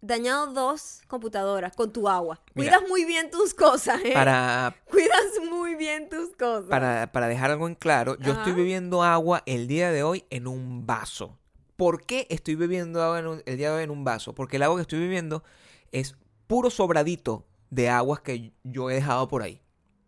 dañado 0.00 0.48
dos 0.52 1.02
computadoras 1.08 1.74
con 1.74 1.92
tu 1.92 2.08
agua. 2.08 2.40
Mira. 2.54 2.76
Cuidas 2.76 2.88
muy 2.88 3.04
bien 3.04 3.30
tus 3.30 3.54
cosas, 3.54 4.00
¿eh? 4.04 4.12
Para, 4.12 4.74
Cuidas 4.90 5.24
muy 5.50 5.74
bien 5.74 6.08
tus 6.08 6.30
cosas. 6.36 6.68
para, 6.68 7.10
para 7.12 7.28
dejar 7.28 7.50
algo 7.50 7.66
en 7.68 7.74
claro, 7.74 8.16
yo 8.18 8.32
estoy 8.32 8.52
bebiendo 8.52 9.02
agua 9.02 9.42
el 9.46 9.68
día 9.68 9.90
de 9.92 10.02
hoy 10.02 10.24
en 10.30 10.46
un 10.46 10.86
vaso. 10.86 11.38
¿Por 11.76 12.04
qué 12.04 12.26
estoy 12.30 12.56
bebiendo 12.56 13.02
agua 13.02 13.18
en 13.20 13.26
un- 13.28 13.42
el 13.46 13.56
día 13.56 13.70
de 13.70 13.76
hoy 13.76 13.84
en 13.84 13.90
un 13.90 14.02
vaso? 14.04 14.34
Porque 14.34 14.56
el 14.56 14.62
agua 14.64 14.76
que 14.76 14.82
estoy 14.82 14.98
bebiendo 14.98 15.44
es 15.92 16.16
puro 16.48 16.70
sobradito 16.70 17.46
de 17.70 17.88
aguas 17.88 18.20
que 18.20 18.52
yo 18.64 18.90
he 18.90 18.94
dejado 18.94 19.28
por 19.28 19.42
ahí. 19.42 19.60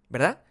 ¿Verdad? 0.08 0.42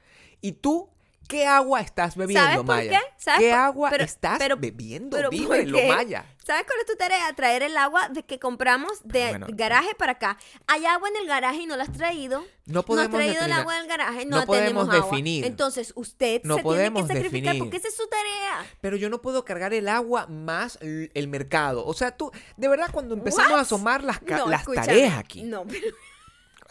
Y 0.41 0.53
tú, 0.53 0.89
¿qué 1.27 1.45
agua 1.45 1.81
estás 1.81 2.15
bebiendo, 2.15 2.41
¿Sabes 2.43 2.57
por 2.57 2.65
Maya? 2.67 2.99
qué? 3.01 3.05
¿Sabes 3.17 3.39
¿Qué 3.41 3.49
por- 3.49 3.59
agua 3.59 3.89
pero- 3.89 4.03
estás 4.05 4.37
pero- 4.39 4.55
bebiendo? 4.57 5.17
pero 5.17 5.29
¿por 5.29 5.37
Dímelo? 5.39 5.77
Maya. 5.87 6.25
¿Sabes 6.45 6.63
cuál 6.65 6.79
es 6.79 6.85
tu 6.87 6.95
tarea? 6.95 7.31
Traer 7.35 7.61
el 7.63 7.77
agua 7.77 8.07
de 8.09 8.23
que 8.23 8.39
compramos 8.39 9.01
de 9.03 9.27
Bueno, 9.29 9.47
garaje 9.51 9.93
para 9.95 10.13
acá. 10.13 10.37
Hay 10.65 10.85
agua 10.85 11.09
en 11.09 11.17
el 11.17 11.27
garaje 11.27 11.57
y 11.57 11.65
no 11.67 11.75
la 11.77 11.83
has 11.83 11.91
traído. 11.91 12.39
No 12.39 12.73
No 12.73 12.79
has 12.79 12.85
podemos 12.85 13.11
traído 13.17 13.33
el 13.33 13.39
determinar- 13.39 13.59
agua 13.61 13.75
del 13.77 13.87
garaje, 13.87 14.25
no, 14.25 14.37
no 14.39 14.45
podemos 14.45 14.67
tenemos 14.69 14.89
agua. 14.95 15.09
definir. 15.11 15.45
Entonces 15.45 15.91
usted 15.95 16.41
No 16.45 16.55
se 16.55 16.61
tiene 16.61 16.63
podemos 16.63 17.01
que 17.03 17.13
sacrificar 17.13 17.43
definir. 17.53 17.59
porque 17.63 17.77
esa 17.77 17.87
es 17.89 17.95
su 17.97 18.07
tarea. 18.07 18.65
Pero 18.81 18.95
yo 18.97 19.09
no 19.09 19.21
puedo 19.21 19.43
cargar 19.45 19.73
el 19.73 19.87
agua 19.89 20.25
más 20.27 20.79
el 20.81 21.27
mercado. 21.27 21.85
O 21.85 21.93
sea, 21.93 22.15
tú, 22.15 22.31
de 22.57 22.67
verdad, 22.67 22.87
cuando 22.91 23.13
empezamos 23.13 23.51
What? 23.51 23.59
a 23.59 23.65
sumar 23.65 24.03
las, 24.03 24.19
las 24.47 24.65
tareas 24.65 25.17
aquí, 25.17 25.43
No, 25.43 25.65
pero 25.67 25.85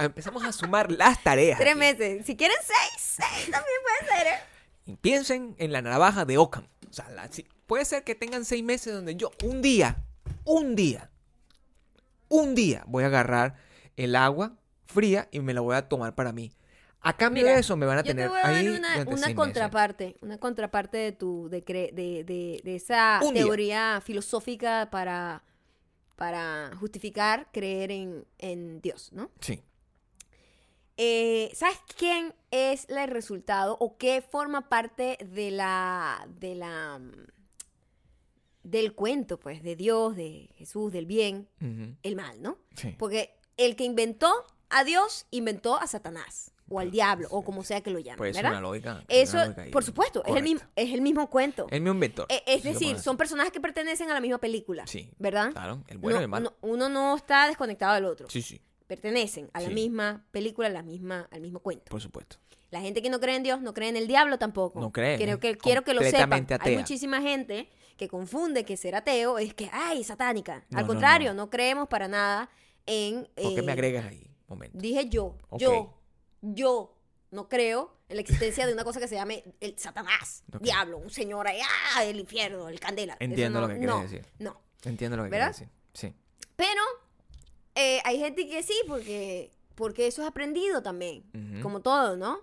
empezamos 0.07 0.45
a 0.45 0.53
sumar 0.53 0.91
las 0.93 1.23
tareas. 1.23 1.59
tres 1.59 1.71
aquí. 1.73 1.79
meses. 1.79 2.27
Si 2.27 2.37
quieren 2.37 2.57
seis, 2.63 3.17
seis 3.21 3.51
también 3.51 3.79
puede 3.83 4.17
ser. 4.17 4.27
¿eh? 4.29 4.39
Y 4.87 4.97
piensen 4.97 5.55
en 5.59 5.73
la 5.73 5.83
navaja 5.83 6.25
de 6.25 6.39
Ockham. 6.39 6.65
O 6.89 6.93
sea, 6.93 7.09
la- 7.11 7.31
si- 7.31 7.47
puede 7.67 7.85
ser 7.85 8.05
que 8.05 8.15
tengan 8.15 8.45
seis 8.45 8.63
meses 8.65 8.93
donde 8.95 9.15
yo, 9.17 9.31
un 9.45 9.61
día, 9.61 10.05
un 10.45 10.75
día, 10.77 11.11
un 12.29 12.55
día 12.55 12.85
voy 12.87 13.05
a 13.05 13.09
agarrar 13.09 13.57
el 13.97 14.17
agua 14.17 14.57
fría 14.87 15.29
y 15.31 15.41
me 15.41 15.53
la 15.55 15.61
voy 15.61 15.77
a 15.77 15.89
tomar 15.89 16.15
para 16.15 16.33
mí. 16.33 16.53
A 17.01 17.17
cambio 17.17 17.43
Mira, 17.45 17.55
de 17.55 17.61
eso 17.61 17.77
me 17.77 17.87
van 17.87 17.99
a 17.99 18.03
te 18.03 18.09
tener 18.09 18.29
voy 18.29 18.41
a 18.43 18.49
ahí 18.49 18.67
dar 18.67 18.79
una, 18.79 19.05
meses. 19.05 19.35
contraparte, 19.35 20.17
una 20.21 20.39
contraparte 20.39 20.99
de 20.99 21.13
tu, 21.13 21.49
de, 21.49 21.65
cre- 21.65 21.93
de, 21.93 22.25
de, 22.25 22.61
de 22.65 22.75
esa 22.77 23.21
Un 23.23 23.35
día. 23.35 23.45
teoría 23.45 24.01
filosófica 24.05 24.89
para, 24.91 25.45
para 26.17 26.71
justificar 26.81 27.49
creer 27.53 27.93
en, 27.93 28.25
en 28.39 28.81
Dios, 28.81 29.11
¿no? 29.13 29.31
Sí. 29.41 29.63
Eh, 31.01 31.51
¿Sabes 31.55 31.79
quién 31.97 32.35
es 32.51 32.87
el 32.91 33.09
resultado 33.09 33.77
o 33.79 33.97
qué 33.97 34.21
forma 34.21 34.69
parte 34.69 35.17
de 35.25 35.51
la, 35.53 36.27
de 36.41 36.57
la, 36.57 36.99
mm, 36.99 37.13
del 38.65 38.95
cuento, 38.95 39.39
pues, 39.39 39.63
de 39.63 39.77
Dios, 39.77 40.17
de 40.17 40.51
Jesús, 40.57 40.93
del 40.93 41.07
bien, 41.07 41.49
el 42.03 42.17
mal, 42.17 42.43
¿no? 42.43 42.59
Sí. 42.77 42.95
Porque 42.99 43.37
el 43.57 43.77
que 43.77 43.85
inventó 43.85 44.31
a 44.71 44.85
Dios 44.85 45.27
inventó 45.31 45.79
a 45.79 45.87
Satanás 45.87 46.53
o 46.69 46.79
al 46.81 46.91
diablo 46.91 47.29
o 47.31 47.43
como 47.43 47.65
sea 47.65 47.81
que 47.81 47.91
lo 47.91 47.99
llamen, 47.99 48.19
¿verdad? 48.33 48.51
una 48.51 48.61
lógica. 48.61 49.03
Eso, 49.09 49.37
una 49.39 49.45
lógica 49.47 49.63
ahí. 49.63 49.71
por 49.71 49.85
supuesto, 49.85 50.23
es 50.27 50.37
el, 50.37 50.43
mismo, 50.43 50.61
es 50.77 50.93
el 50.93 51.01
mismo 51.01 51.31
cuento. 51.31 51.67
El 51.71 51.81
mismo 51.81 51.95
inventor. 51.95 52.27
E- 52.29 52.43
es 52.47 52.61
si 52.63 52.69
decir, 52.73 52.99
son 52.99 53.17
personajes 53.17 53.53
que 53.53 53.61
pertenecen 53.61 54.11
a 54.11 54.15
la 54.15 54.21
misma 54.21 54.37
película, 54.39 54.87
Sí. 54.87 55.11
¿verdad? 55.19 55.53
Claro, 55.53 55.83
el 55.89 55.97
bueno 55.97 56.17
No- 56.17 56.21
y 56.21 56.25
el 56.25 56.29
malo. 56.29 56.55
no- 56.61 56.69
uno 56.69 56.89
no 56.91 57.17
está 57.17 57.47
desconectado 57.47 57.95
del 57.95 58.05
otro. 58.05 58.29
Sí, 58.29 58.43
sí, 58.43 58.61
Pertenecen 58.89 59.49
a 59.53 59.61
la 59.61 59.69
Sí. 59.69 59.75
misma 59.75 60.25
película, 60.33 60.67
a 60.67 60.71
la 60.71 60.83
misma, 60.83 61.29
al 61.31 61.41
mismo 61.41 61.61
cuento. 61.61 61.85
por 61.91 62.01
supuesto. 62.01 62.39
La 62.71 62.81
gente 62.81 63.01
que 63.01 63.09
no 63.09 63.21
cree 63.21 63.37
en 63.37 63.43
Dios 63.45 63.61
no 63.63 63.73
cree 63.73 63.89
en 63.89 63.97
el 63.97 64.09
diablo 64.09 64.39
tampoco. 64.39 64.81
No 64.81 64.91
cree, 64.93 65.17
Quiero 65.17 65.39
que, 65.39 65.57
quiero 65.57 65.85
que 65.85 65.95
lo 65.95 66.03
sepan. 66.03 66.47
Hay 66.61 66.77
muchísima 66.77 67.23
gente 67.23 67.71
que 67.97 68.09
confunde 68.09 68.65
que 68.65 68.77
ser 68.77 68.95
ateo 68.95 69.39
es 69.39 69.55
que, 69.55 69.71
ay, 69.73 70.05
satánica. 70.05 70.65
No, 70.71 70.79
Al 70.79 70.87
contrario, 70.87 71.33
no. 71.35 71.45
no, 71.45 71.51
creemos 71.51 71.89
para 71.89 72.09
nada 72.09 72.51
en... 72.87 73.29
¿Por 73.37 73.55
qué 73.55 73.63
me 73.63 73.69
eh, 73.69 73.73
agregas 73.73 74.07
ahí? 74.07 74.31
Momento. 74.49 74.79
Dije 74.79 75.09
yo, 75.09 75.37
yo, 75.59 75.95
yo 76.43 76.95
no 77.31 77.49
creo 77.49 77.95
en 78.09 78.17
la 78.17 78.23
existencia 78.23 78.67
de 78.67 78.73
una 78.73 78.85
cosa 78.85 79.01
que 79.01 79.09
se 79.09 79.15
llame 79.17 79.45
el 79.61 79.79
Satanás, 79.79 80.45
Ok. 80.55 80.63
diablo, 80.63 80.97
un 80.99 81.11
señor 81.11 81.47
allá, 81.49 81.67
ah, 81.95 82.05
el 82.05 82.19
infierno, 82.21 82.69
el 82.69 82.81
candela. 82.81 83.17
Entiendo 83.21 83.61
lo 83.61 83.69
que 83.69 83.79
quieres 83.79 84.03
decir. 84.11 84.27
No, 84.39 84.61
Entiendo 84.85 85.17
lo 85.19 85.25
que 85.25 85.31
¿verdad? 85.31 85.55
quieres 85.55 85.73
decir. 85.95 86.13
Sí. 86.13 86.15
pero 86.57 86.81
eh, 87.79 88.01
hay 88.05 88.19
gente 88.19 88.49
que 88.49 88.63
sí, 88.63 88.75
porque, 88.87 89.51
porque 89.75 90.07
eso 90.07 90.23
es 90.23 90.29
aprendido 90.29 90.83
también, 90.83 91.25
Ujú. 91.35 91.63
como 91.63 91.81
todo, 91.81 92.17
¿no? 92.17 92.41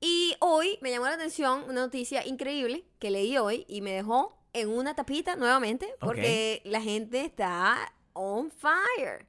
Y 0.00 0.34
hoy 0.40 0.78
me 0.80 0.90
llamó 0.90 1.06
la 1.06 1.14
atención 1.14 1.64
una 1.64 1.80
noticia 1.80 2.24
increíble 2.26 2.84
que 3.00 3.10
leí 3.10 3.36
hoy 3.36 3.64
y 3.68 3.80
me 3.80 3.90
dejó 3.92 4.38
en 4.52 4.68
una 4.68 4.94
tapita 4.94 5.34
nuevamente, 5.36 5.92
porque 6.00 6.62
la 6.64 6.80
gente 6.80 7.24
está 7.24 7.92
on 8.12 8.50
fire. 8.50 9.26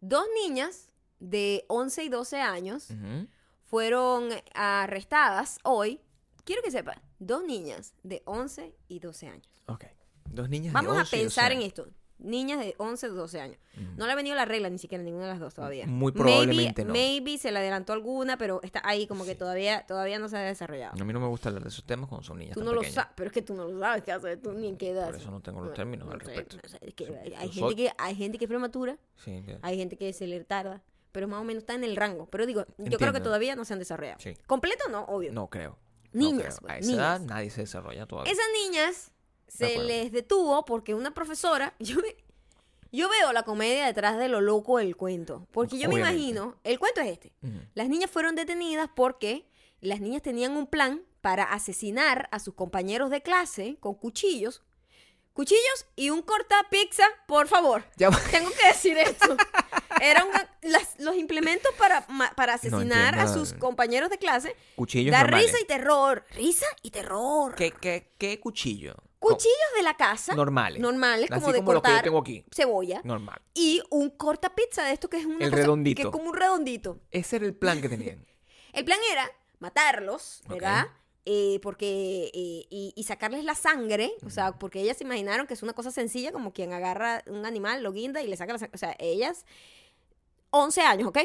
Dos 0.00 0.24
niñas 0.42 0.90
de 1.18 1.64
11 1.68 2.04
y 2.04 2.08
12 2.10 2.40
años 2.40 2.90
Ujú. 2.90 3.26
fueron 3.62 4.28
arrestadas 4.54 5.58
hoy. 5.64 6.00
Quiero 6.44 6.62
que 6.62 6.70
sepan, 6.70 7.00
dos 7.18 7.42
niñas 7.44 7.94
de 8.02 8.22
11 8.26 8.74
y 8.88 8.98
12 8.98 9.28
años. 9.28 9.62
Ok. 9.66 9.84
Dos 10.28 10.48
niñas 10.48 10.72
de 10.72 10.74
Vamos 10.74 10.96
a 10.96 11.00
11 11.00 11.16
y 11.16 11.22
12 11.22 11.24
pensar 11.24 11.52
en 11.52 11.58
años. 11.58 11.68
esto. 11.68 11.86
Niñas 12.22 12.60
de 12.60 12.74
11 12.78 13.08
o 13.08 13.14
12 13.14 13.40
años. 13.40 13.58
Ujú. 13.76 13.86
No 13.96 14.06
le 14.06 14.12
ha 14.12 14.14
venido 14.14 14.36
la 14.36 14.44
regla 14.44 14.70
ni 14.70 14.78
siquiera 14.78 15.02
ninguna 15.02 15.24
de 15.24 15.30
las 15.30 15.40
dos 15.40 15.54
todavía. 15.54 15.86
Muy 15.86 16.12
probablemente 16.12 16.84
maybe, 16.84 16.84
no. 16.84 16.92
Maybe 16.92 17.38
se 17.38 17.50
le 17.52 17.58
adelantó 17.58 17.92
alguna, 17.92 18.36
pero 18.38 18.60
está 18.62 18.80
ahí 18.84 19.06
como 19.06 19.24
que 19.24 19.32
Sí. 19.32 19.36
todavía, 19.38 19.84
todavía 19.86 20.18
no 20.18 20.28
se 20.28 20.36
ha 20.36 20.40
desarrollado. 20.40 20.94
A 21.00 21.04
mí 21.04 21.12
no 21.12 21.20
me 21.20 21.26
gusta 21.28 21.48
hablar 21.48 21.62
de 21.64 21.68
esos 21.70 21.84
temas 21.84 22.08
cuando 22.08 22.24
son 22.26 22.38
niñas 22.38 22.54
tú 22.54 22.60
tan 22.60 22.66
no 22.66 22.72
lo 22.72 22.80
pequeñas. 22.80 22.94
sabes, 22.94 23.12
pero 23.16 23.26
es 23.28 23.32
que 23.34 23.42
tú 23.42 23.54
no 23.54 23.66
lo 23.68 23.78
sabes 23.80 24.02
qué 24.04 24.12
haces 24.12 24.40
tú 24.40 24.52
ni 24.52 24.68
en 24.68 24.76
qué 24.76 24.90
edad. 24.90 25.06
Por 25.06 25.16
eso 25.16 25.30
no 25.30 25.40
tengo 25.40 25.60
los 25.62 25.74
términos 25.74 26.08
al 26.12 26.20
sé, 26.20 26.26
respecto. 26.26 26.56
no 26.62 26.68
sé, 26.68 26.78
es 26.80 26.94
que 26.94 27.04
Yo- 27.06 27.14
hay, 27.38 27.48
gente 27.50 27.74
que, 27.76 27.92
hay 27.98 28.14
gente 28.14 28.38
que 28.38 28.44
es 28.44 28.48
prematura, 28.48 28.98
Sí, 29.16 29.30
entiendo. 29.32 29.60
hay 29.66 29.76
gente 29.76 29.96
que 29.96 30.12
se 30.12 30.26
le 30.26 30.42
tarda, 30.44 30.82
pero 31.12 31.28
más 31.28 31.40
o 31.40 31.44
menos 31.44 31.62
está 31.62 31.74
en 31.74 31.84
el 31.84 31.96
rango. 31.96 32.26
Pero 32.26 32.46
digo, 32.46 32.60
yo 32.60 32.74
creo 32.76 32.84
que 32.98 33.04
Entiendo. 33.04 33.22
todavía 33.22 33.56
no 33.56 33.64
se 33.64 33.72
han 33.72 33.78
desarrollado. 33.78 34.18
Sí. 34.20 34.34
¿Completo 34.46 34.84
no? 34.90 35.04
Obvio. 35.04 35.32
No 35.32 35.48
creo. 35.50 35.78
No 36.12 36.26
Niñas, 36.26 36.56
creo. 36.56 36.60
pues, 36.60 36.72
A 36.72 36.78
esa 36.78 36.86
niñas. 36.90 36.98
edad 37.00 37.20
nadie 37.20 37.48
se 37.50 37.60
desarrolla 37.62 38.04
todavía. 38.06 38.30
Esas 38.32 38.44
niñas 38.64 39.11
se 39.68 39.78
les 39.82 40.12
detuvo 40.12 40.64
porque 40.64 40.94
una 40.94 41.12
profesora, 41.12 41.74
yo, 41.78 41.96
yo 42.90 43.08
veo 43.08 43.32
la 43.32 43.42
comedia 43.42 43.86
detrás 43.86 44.18
de 44.18 44.28
lo 44.28 44.40
loco 44.40 44.78
del 44.78 44.96
cuento, 44.96 45.46
porque 45.50 45.78
yo 45.78 45.88
me 45.88 45.96
imagino, 46.00 46.56
el 46.64 46.78
cuento 46.78 47.00
es 47.00 47.12
este, 47.12 47.32
las 47.74 47.88
niñas 47.88 48.10
fueron 48.10 48.34
detenidas 48.34 48.88
porque 48.94 49.48
las 49.80 50.00
niñas 50.00 50.22
tenían 50.22 50.56
un 50.56 50.66
plan 50.66 51.02
para 51.20 51.44
asesinar 51.44 52.28
a 52.32 52.38
sus 52.38 52.54
compañeros 52.54 53.10
de 53.10 53.22
clase 53.22 53.76
con 53.80 53.94
cuchillos, 53.94 54.62
cuchillos 55.32 55.86
y 55.96 56.10
un 56.10 56.20
corta 56.22 56.56
pizza, 56.70 57.04
por 57.26 57.48
favor. 57.48 57.84
Ya. 57.96 58.10
Tengo 58.30 58.50
que 58.50 58.66
decir 58.66 58.98
esto. 58.98 59.36
Eran 60.00 60.26
los 60.98 61.16
implementos 61.16 61.72
para, 61.78 62.06
para 62.36 62.54
asesinar 62.54 63.18
a 63.18 63.32
sus 63.32 63.52
compañeros 63.54 64.10
de 64.10 64.18
clase. 64.18 64.56
Cuchillos 64.76 65.12
Da 65.12 65.20
normales. 65.22 65.46
risa 65.46 65.60
y 65.62 65.64
terror. 65.66 66.24
Risa 66.32 66.66
y 66.82 66.90
terror. 66.90 67.54
¿Qué, 67.54 67.70
qué, 67.72 68.12
qué 68.18 68.40
cuchillo? 68.40 68.94
Cuchillos 69.22 69.56
de 69.76 69.82
la 69.82 69.96
casa. 69.96 70.34
Normales. 70.34 70.80
Normales, 70.80 71.30
Así 71.30 71.40
como 71.40 71.52
de 71.52 71.58
como 71.60 71.72
los 71.74 71.82
que 71.82 71.88
yo 71.88 71.92
cortar 71.92 72.04
tengo 72.04 72.18
aquí. 72.18 72.44
cebolla. 72.54 73.00
Normal. 73.04 73.40
Y 73.54 73.82
un 73.90 74.10
corta 74.10 74.54
pizza 74.54 74.84
de 74.84 74.92
esto 74.92 75.08
que 75.08 75.18
es 75.18 75.26
una 75.26 75.44
El 75.44 75.52
redondito. 75.52 75.96
Que 75.96 76.08
es 76.08 76.12
como 76.12 76.30
un 76.30 76.36
redondito. 76.36 76.98
Ese 77.10 77.36
era 77.36 77.46
el 77.46 77.54
plan 77.54 77.80
que 77.80 77.88
tenían. 77.88 78.26
El 78.72 78.84
plan 78.86 78.98
era 79.10 79.30
matarlos. 79.58 80.42
¿verdad? 80.48 80.86
Eh, 81.24 81.60
porque 81.62 82.30
eh, 82.34 82.66
y, 82.68 82.92
y 82.96 83.02
sacarles 83.04 83.44
la 83.44 83.54
sangre, 83.54 84.12
o 84.26 84.30
sea, 84.30 84.52
porque 84.58 84.80
ellas 84.80 84.96
se 84.96 85.04
imaginaron 85.04 85.46
que 85.46 85.54
es 85.54 85.62
una 85.62 85.72
cosa 85.72 85.92
sencilla, 85.92 86.32
como 86.32 86.52
quien 86.52 86.72
agarra 86.72 87.22
un 87.26 87.46
animal, 87.46 87.82
lo 87.82 87.92
guinda 87.92 88.22
y 88.22 88.26
le 88.26 88.36
saca 88.36 88.54
la 88.54 88.58
sangre. 88.58 88.74
O 88.74 88.78
sea, 88.78 88.96
ellas, 88.98 89.44
11 90.50 90.80
años, 90.80 91.08
¿ok? 91.08 91.18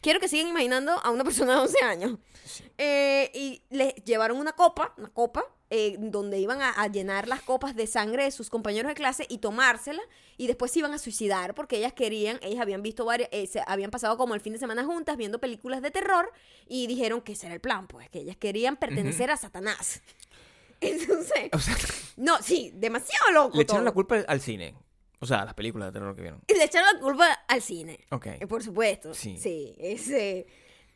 Quiero 0.00 0.20
que 0.20 0.28
sigan 0.28 0.48
imaginando 0.48 0.92
a 0.92 1.10
una 1.10 1.22
persona 1.22 1.54
de 1.54 1.60
11 1.60 1.84
años. 1.84 2.18
Sí. 2.44 2.64
Eh, 2.78 3.30
y 3.34 3.62
les 3.70 3.94
llevaron 4.04 4.38
una 4.38 4.52
copa, 4.52 4.94
una 4.96 5.10
copa, 5.10 5.44
eh, 5.74 5.96
donde 5.98 6.38
iban 6.38 6.60
a, 6.60 6.68
a 6.70 6.86
llenar 6.88 7.28
las 7.28 7.40
copas 7.40 7.74
de 7.74 7.86
sangre 7.86 8.24
de 8.24 8.30
sus 8.30 8.50
compañeros 8.50 8.90
de 8.90 8.94
clase 8.94 9.24
y 9.30 9.38
tomársela 9.38 10.02
y 10.36 10.46
después 10.46 10.70
se 10.70 10.80
iban 10.80 10.92
a 10.92 10.98
suicidar 10.98 11.54
porque 11.54 11.78
ellas 11.78 11.94
querían, 11.94 12.38
ellas 12.42 12.60
habían 12.60 12.82
visto 12.82 13.06
varias, 13.06 13.30
eh, 13.32 13.46
se 13.46 13.62
habían 13.66 13.90
pasado 13.90 14.16
como 14.18 14.34
el 14.34 14.40
fin 14.42 14.52
de 14.52 14.58
semana 14.58 14.84
juntas 14.84 15.16
viendo 15.16 15.38
películas 15.38 15.80
de 15.80 15.90
terror 15.90 16.30
y 16.68 16.86
dijeron 16.88 17.22
que 17.22 17.32
ese 17.32 17.46
era 17.46 17.54
el 17.54 17.60
plan, 17.62 17.86
pues 17.88 18.10
que 18.10 18.18
ellas 18.20 18.36
querían 18.36 18.76
pertenecer 18.76 19.30
a 19.30 19.36
Satanás. 19.38 20.02
Entonces, 20.80 21.48
O 21.52 21.58
sea, 21.58 21.76
no, 22.16 22.42
sí, 22.42 22.72
demasiado 22.74 23.30
loco. 23.32 23.56
le 23.56 23.62
echaron 23.62 23.84
la 23.84 23.92
culpa 23.92 24.16
al- 24.26 24.40
cine. 24.40 24.74
O 25.20 25.26
sea, 25.26 25.42
a 25.42 25.44
las 25.44 25.54
películas 25.54 25.88
de 25.88 25.92
terror 25.92 26.16
que 26.16 26.22
vieron. 26.22 26.42
Y 26.48 26.54
le 26.54 26.64
echaron 26.64 26.94
la 26.94 27.00
culpa 27.00 27.32
al 27.46 27.62
cine. 27.62 28.00
Ok. 28.10 28.26
Eh, 28.26 28.46
Por 28.48 28.62
supuesto. 28.64 29.14
Sí. 29.14 29.36
Sí. 29.38 29.72
ese. 29.78 30.46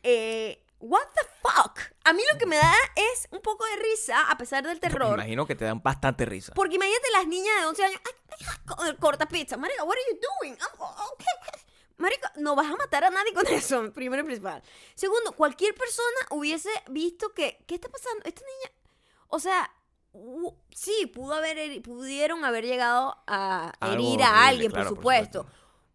eh, 0.03 0.61
what 0.79 1.05
the 1.15 1.25
fuck? 1.41 1.79
A 2.03 2.13
mí 2.13 2.21
lo 2.31 2.37
que 2.37 2.45
me 2.45 2.55
da 2.57 2.73
es 2.95 3.27
un 3.31 3.41
poco 3.41 3.65
de 3.65 3.75
risa, 3.77 4.29
a 4.29 4.37
pesar 4.37 4.63
del 4.63 4.75
Me 4.75 4.79
terror. 4.79 5.13
imagino 5.15 5.45
que 5.47 5.55
te 5.55 5.65
dan 5.65 5.81
bastante 5.81 6.25
risa. 6.25 6.53
Porque 6.53 6.75
imagínate 6.75 7.11
las 7.13 7.27
niñas 7.27 7.53
de 7.61 7.65
11 7.67 7.83
años. 7.85 8.01
"Ay, 8.05 8.13
ay, 8.29 8.57
co- 8.65 8.99
corta 8.99 9.27
pizza. 9.27 9.57
Marica, 9.57 9.83
what 9.83 9.95
are 9.95 10.05
you 10.11 10.19
doing? 10.41 10.53
I'm- 10.57 10.75
oh, 10.79 11.11
okay. 11.13 11.61
Marica, 11.97 12.31
no 12.35 12.55
vas 12.55 12.67
a 12.71 12.75
matar 12.75 13.03
a 13.05 13.09
nadie 13.09 13.33
con 13.33 13.45
eso, 13.47 13.91
primero 13.93 14.21
y 14.21 14.25
principal. 14.25 14.61
Segundo, 14.93 15.31
cualquier 15.31 15.73
persona 15.73 16.17
hubiese 16.31 16.69
visto 16.89 17.33
que, 17.33 17.63
¿qué 17.67 17.75
está 17.75 17.89
pasando? 17.89 18.23
Esta 18.25 18.41
niña, 18.41 18.71
o 19.29 19.39
sea, 19.39 19.71
sí, 20.75 21.07
pudo 21.07 21.33
haber, 21.33 21.81
pudieron 21.81 22.45
haber 22.45 22.65
llegado 22.65 23.17
a 23.27 23.69
Algo 23.79 23.95
herir 23.95 24.21
a 24.23 24.29
horrible, 24.29 24.47
alguien, 24.49 24.71
claro, 24.71 24.89
por 24.89 24.95
por 24.95 24.97
supuesto. 25.03 25.47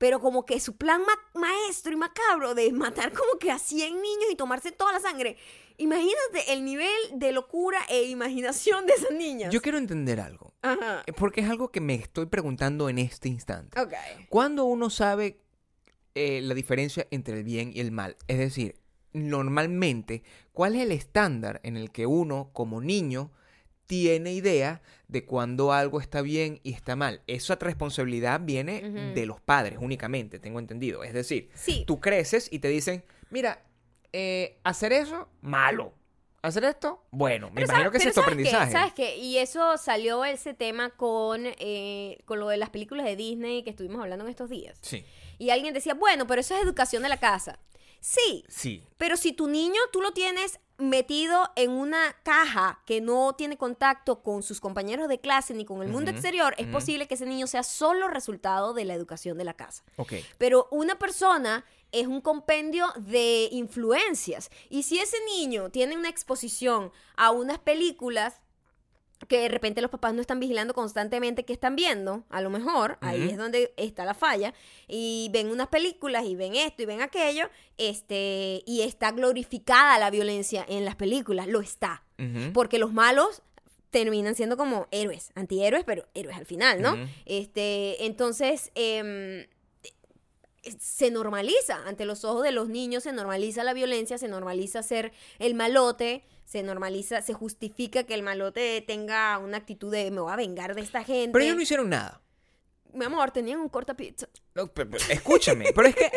Pero 0.03 0.19
como 0.19 0.45
que 0.45 0.59
su 0.59 0.75
plan 0.77 1.01
ma- 1.03 1.41
maestro 1.41 1.93
y 1.93 1.97
macabro 1.97 2.57
de 2.57 2.73
matar 2.73 3.13
como 3.13 3.39
que 3.39 3.53
a 3.53 3.59
100 3.61 3.95
niños 3.95 4.25
y 4.33 4.35
tomarse 4.35 4.73
toda 4.73 4.91
la 4.93 4.99
sangre. 4.99 5.37
Imagínate 5.79 6.53
el 6.53 6.65
nivel 6.65 6.91
de 7.15 7.31
locura 7.31 7.79
e 7.89 8.03
imaginación 8.09 8.85
de 8.85 8.95
esas 8.95 9.13
niñas. 9.13 9.53
Yo 9.55 9.63
quiero 9.63 9.79
entender 9.79 10.19
algo. 10.19 10.55
Ajá. 10.63 11.05
eh, 11.07 11.13
Porque 11.13 11.41
es 11.43 11.49
algo 11.49 11.71
que 11.71 11.81
me 11.81 11.95
estoy 11.95 12.27
preguntando 12.27 12.89
en 12.89 12.99
este 12.99 13.29
instante. 13.29 13.81
Ok. 13.81 13.93
¿Cuándo 14.29 14.65
uno 14.65 14.91
sabe 14.91 15.39
eh, 16.17 16.41
la 16.43 16.55
diferencia 16.55 17.07
entre 17.13 17.39
el 17.39 17.45
bien 17.45 17.71
y 17.73 17.79
el 17.79 17.93
mal? 17.93 18.17
Es 18.27 18.39
decir, 18.39 18.75
normalmente, 19.13 20.25
¿cuál 20.53 20.75
es 20.75 20.83
el 20.83 20.91
estándar 20.91 21.61
en 21.63 21.77
el 21.77 21.93
que 21.93 22.07
uno, 22.07 22.51
como 22.53 22.81
niño, 22.81 23.31
tiene 23.93 24.33
idea 24.33 24.81
de 25.09 25.27
cuándo 25.27 25.71
algo 25.71 26.01
está 26.01 26.23
bien 26.23 26.61
y 26.63 26.73
está 26.73 26.97
mal? 26.97 27.21
Esa 27.27 27.57
responsabilidad 27.57 28.41
viene 28.43 29.13
de 29.15 29.27
los 29.27 29.39
padres 29.43 29.77
únicamente, 29.79 30.39
tengo 30.39 30.59
entendido. 30.61 31.05
Es 31.05 31.13
decir, 31.13 31.51
Sí. 31.55 31.85
tú 31.87 32.01
creces 32.01 32.49
y 32.51 32.61
te 32.61 32.69
dicen, 32.69 33.05
mira, 33.29 33.63
eh, 34.15 34.57
hacer 34.65 34.95
eso, 34.95 35.29
malo. 35.43 35.93
Hacer 36.41 36.65
esto, 36.65 37.05
bueno. 37.11 37.51
Me 37.51 37.57
Pero 37.61 37.67
imagino 37.67 37.91
que 37.91 37.99
es 37.99 38.03
pero 38.05 38.09
esto 38.11 38.21
¿sabes 38.23 38.35
qué? 38.37 38.43
aprendizaje. 38.57 38.73
¿Sabes 38.73 38.93
qué? 38.95 39.17
Y 39.19 39.37
eso 39.37 39.77
salió 39.77 40.25
ese 40.25 40.55
tema 40.55 40.89
con, 40.89 41.43
eh, 41.45 42.19
con 42.25 42.41
lo 42.41 42.49
de 42.49 42.57
las 42.57 42.71
películas 42.71 43.05
de 43.05 43.15
Disney 43.15 43.63
que 43.63 43.69
estuvimos 43.71 44.01
hablando 44.01 44.25
en 44.25 44.31
estos 44.31 44.49
días. 44.49 44.79
Sí, 44.81 45.05
Y 45.39 45.51
alguien 45.51 45.75
decía, 45.75 45.93
bueno, 45.93 46.27
pero 46.27 46.41
eso 46.41 46.57
es 46.57 46.63
educación 46.63 47.03
de 47.03 47.11
la 47.11 47.19
casa. 47.19 47.59
Sí, 48.03 48.45
sí. 48.49 48.83
pero 48.99 49.17
si 49.17 49.33
tu 49.33 49.47
niño 49.47 49.81
tú 49.93 50.01
lo 50.03 50.13
tienes 50.13 50.59
metido 50.79 51.51
en 51.55 51.71
una 51.71 52.17
caja 52.25 52.83
que 52.85 53.01
no 53.01 53.35
tiene 53.35 53.57
contacto 53.57 54.23
con 54.23 54.43
sus 54.43 54.61
compañeros 54.61 55.09
de 55.09 55.21
clase 55.21 55.55
ni 55.55 55.65
con 55.65 55.81
el 55.83 55.89
mundo 55.89 56.11
exterior, 56.11 56.55
es 56.59 56.67
posible 56.67 57.07
que 57.07 57.15
ese 57.15 57.27
niño 57.27 57.47
sea 57.47 57.63
solo 57.63 58.09
resultado 58.09 58.75
de 58.75 58.85
la 58.85 58.95
educación 58.95 59.39
de 59.39 59.45
la 59.45 59.55
casa. 59.55 59.85
Ok. 59.97 60.15
Pero 60.39 60.67
una 60.73 60.99
persona 60.99 61.65
es 61.93 62.07
un 62.07 62.21
compendio 62.21 62.87
de 62.97 63.49
influencias. 63.53 64.51
Y 64.69 64.83
si 64.83 64.99
ese 64.99 65.19
niño 65.37 65.71
tiene 65.71 65.97
una 65.97 66.09
exposición 66.09 66.91
a 67.17 67.31
unas 67.31 67.59
películas 67.59 68.41
que 69.29 69.41
de 69.41 69.49
repente 69.49 69.81
los 69.81 69.91
papás 69.91 70.15
no 70.15 70.21
están 70.21 70.41
vigilando 70.41 70.75
constantemente 70.75 71.45
que 71.45 71.53
están 71.53 71.77
viendo, 71.77 72.25
a 72.31 72.41
lo 72.41 72.51
mejor, 72.51 72.99
ahí 73.01 73.29
es 73.31 73.37
donde 73.37 73.73
está 73.77 74.05
la 74.05 74.15
falla, 74.15 74.55
y 74.89 75.31
ven 75.33 75.51
unas 75.51 75.69
películas 75.69 76.25
y 76.25 76.35
ven 76.35 76.55
esto 76.55 76.83
y 76.83 76.87
ven 76.87 77.01
aquello, 77.03 77.49
este, 77.79 78.63
y 78.67 78.83
está 78.83 79.13
glorificada 79.13 79.99
la 79.99 80.11
violencia 80.11 80.65
en 80.69 80.85
las 80.85 80.97
películas, 80.97 81.47
lo 81.47 81.61
está, 81.61 82.03
porque 82.53 82.79
los 82.79 82.93
malos 82.93 83.43
terminan 83.91 84.35
siendo 84.35 84.57
como 84.57 84.87
héroes, 84.91 85.33
antihéroes, 85.35 85.85
pero 85.85 86.07
héroes 86.15 86.37
al 86.37 86.47
final, 86.47 86.81
¿no? 86.81 86.97
Este, 87.27 88.07
entonces, 88.07 88.73
em, 88.75 89.47
se 90.79 91.11
normaliza 91.11 91.87
ante 91.87 92.05
los 92.05 92.25
ojos 92.25 92.43
de 92.43 92.53
los 92.53 92.69
niños, 92.69 93.03
se 93.05 93.13
normaliza 93.13 93.65
la 93.65 93.73
violencia, 93.75 94.19
se 94.19 94.29
normaliza 94.29 94.83
ser 94.83 95.13
el 95.39 95.55
malote, 95.55 96.25
se 96.45 96.63
normaliza, 96.63 97.23
se 97.23 97.33
justifica 97.35 98.05
que 98.05 98.15
el 98.15 98.23
malote 98.23 98.83
tenga 98.87 99.39
una 99.39 99.57
actitud 99.57 99.91
de 99.91 100.11
me 100.11 100.21
voy 100.21 100.33
a 100.33 100.37
vengar 100.37 100.75
de 100.75 100.83
esta 100.83 101.03
gente. 101.05 101.33
Pero 101.33 101.45
ellos 101.45 101.57
no 101.57 101.63
hicieron 101.63 101.89
nada. 101.91 102.21
Mi 102.95 103.07
amor, 103.07 103.31
tenían 103.31 103.59
un 103.59 103.71
corta 103.71 103.95
pizza. 103.97 104.29
No, 104.55 104.67
pero- 104.67 104.91
pero 104.91 105.03
escúchame, 105.09 105.73
pero 105.75 105.89
es 105.89 105.97
que 105.97 106.11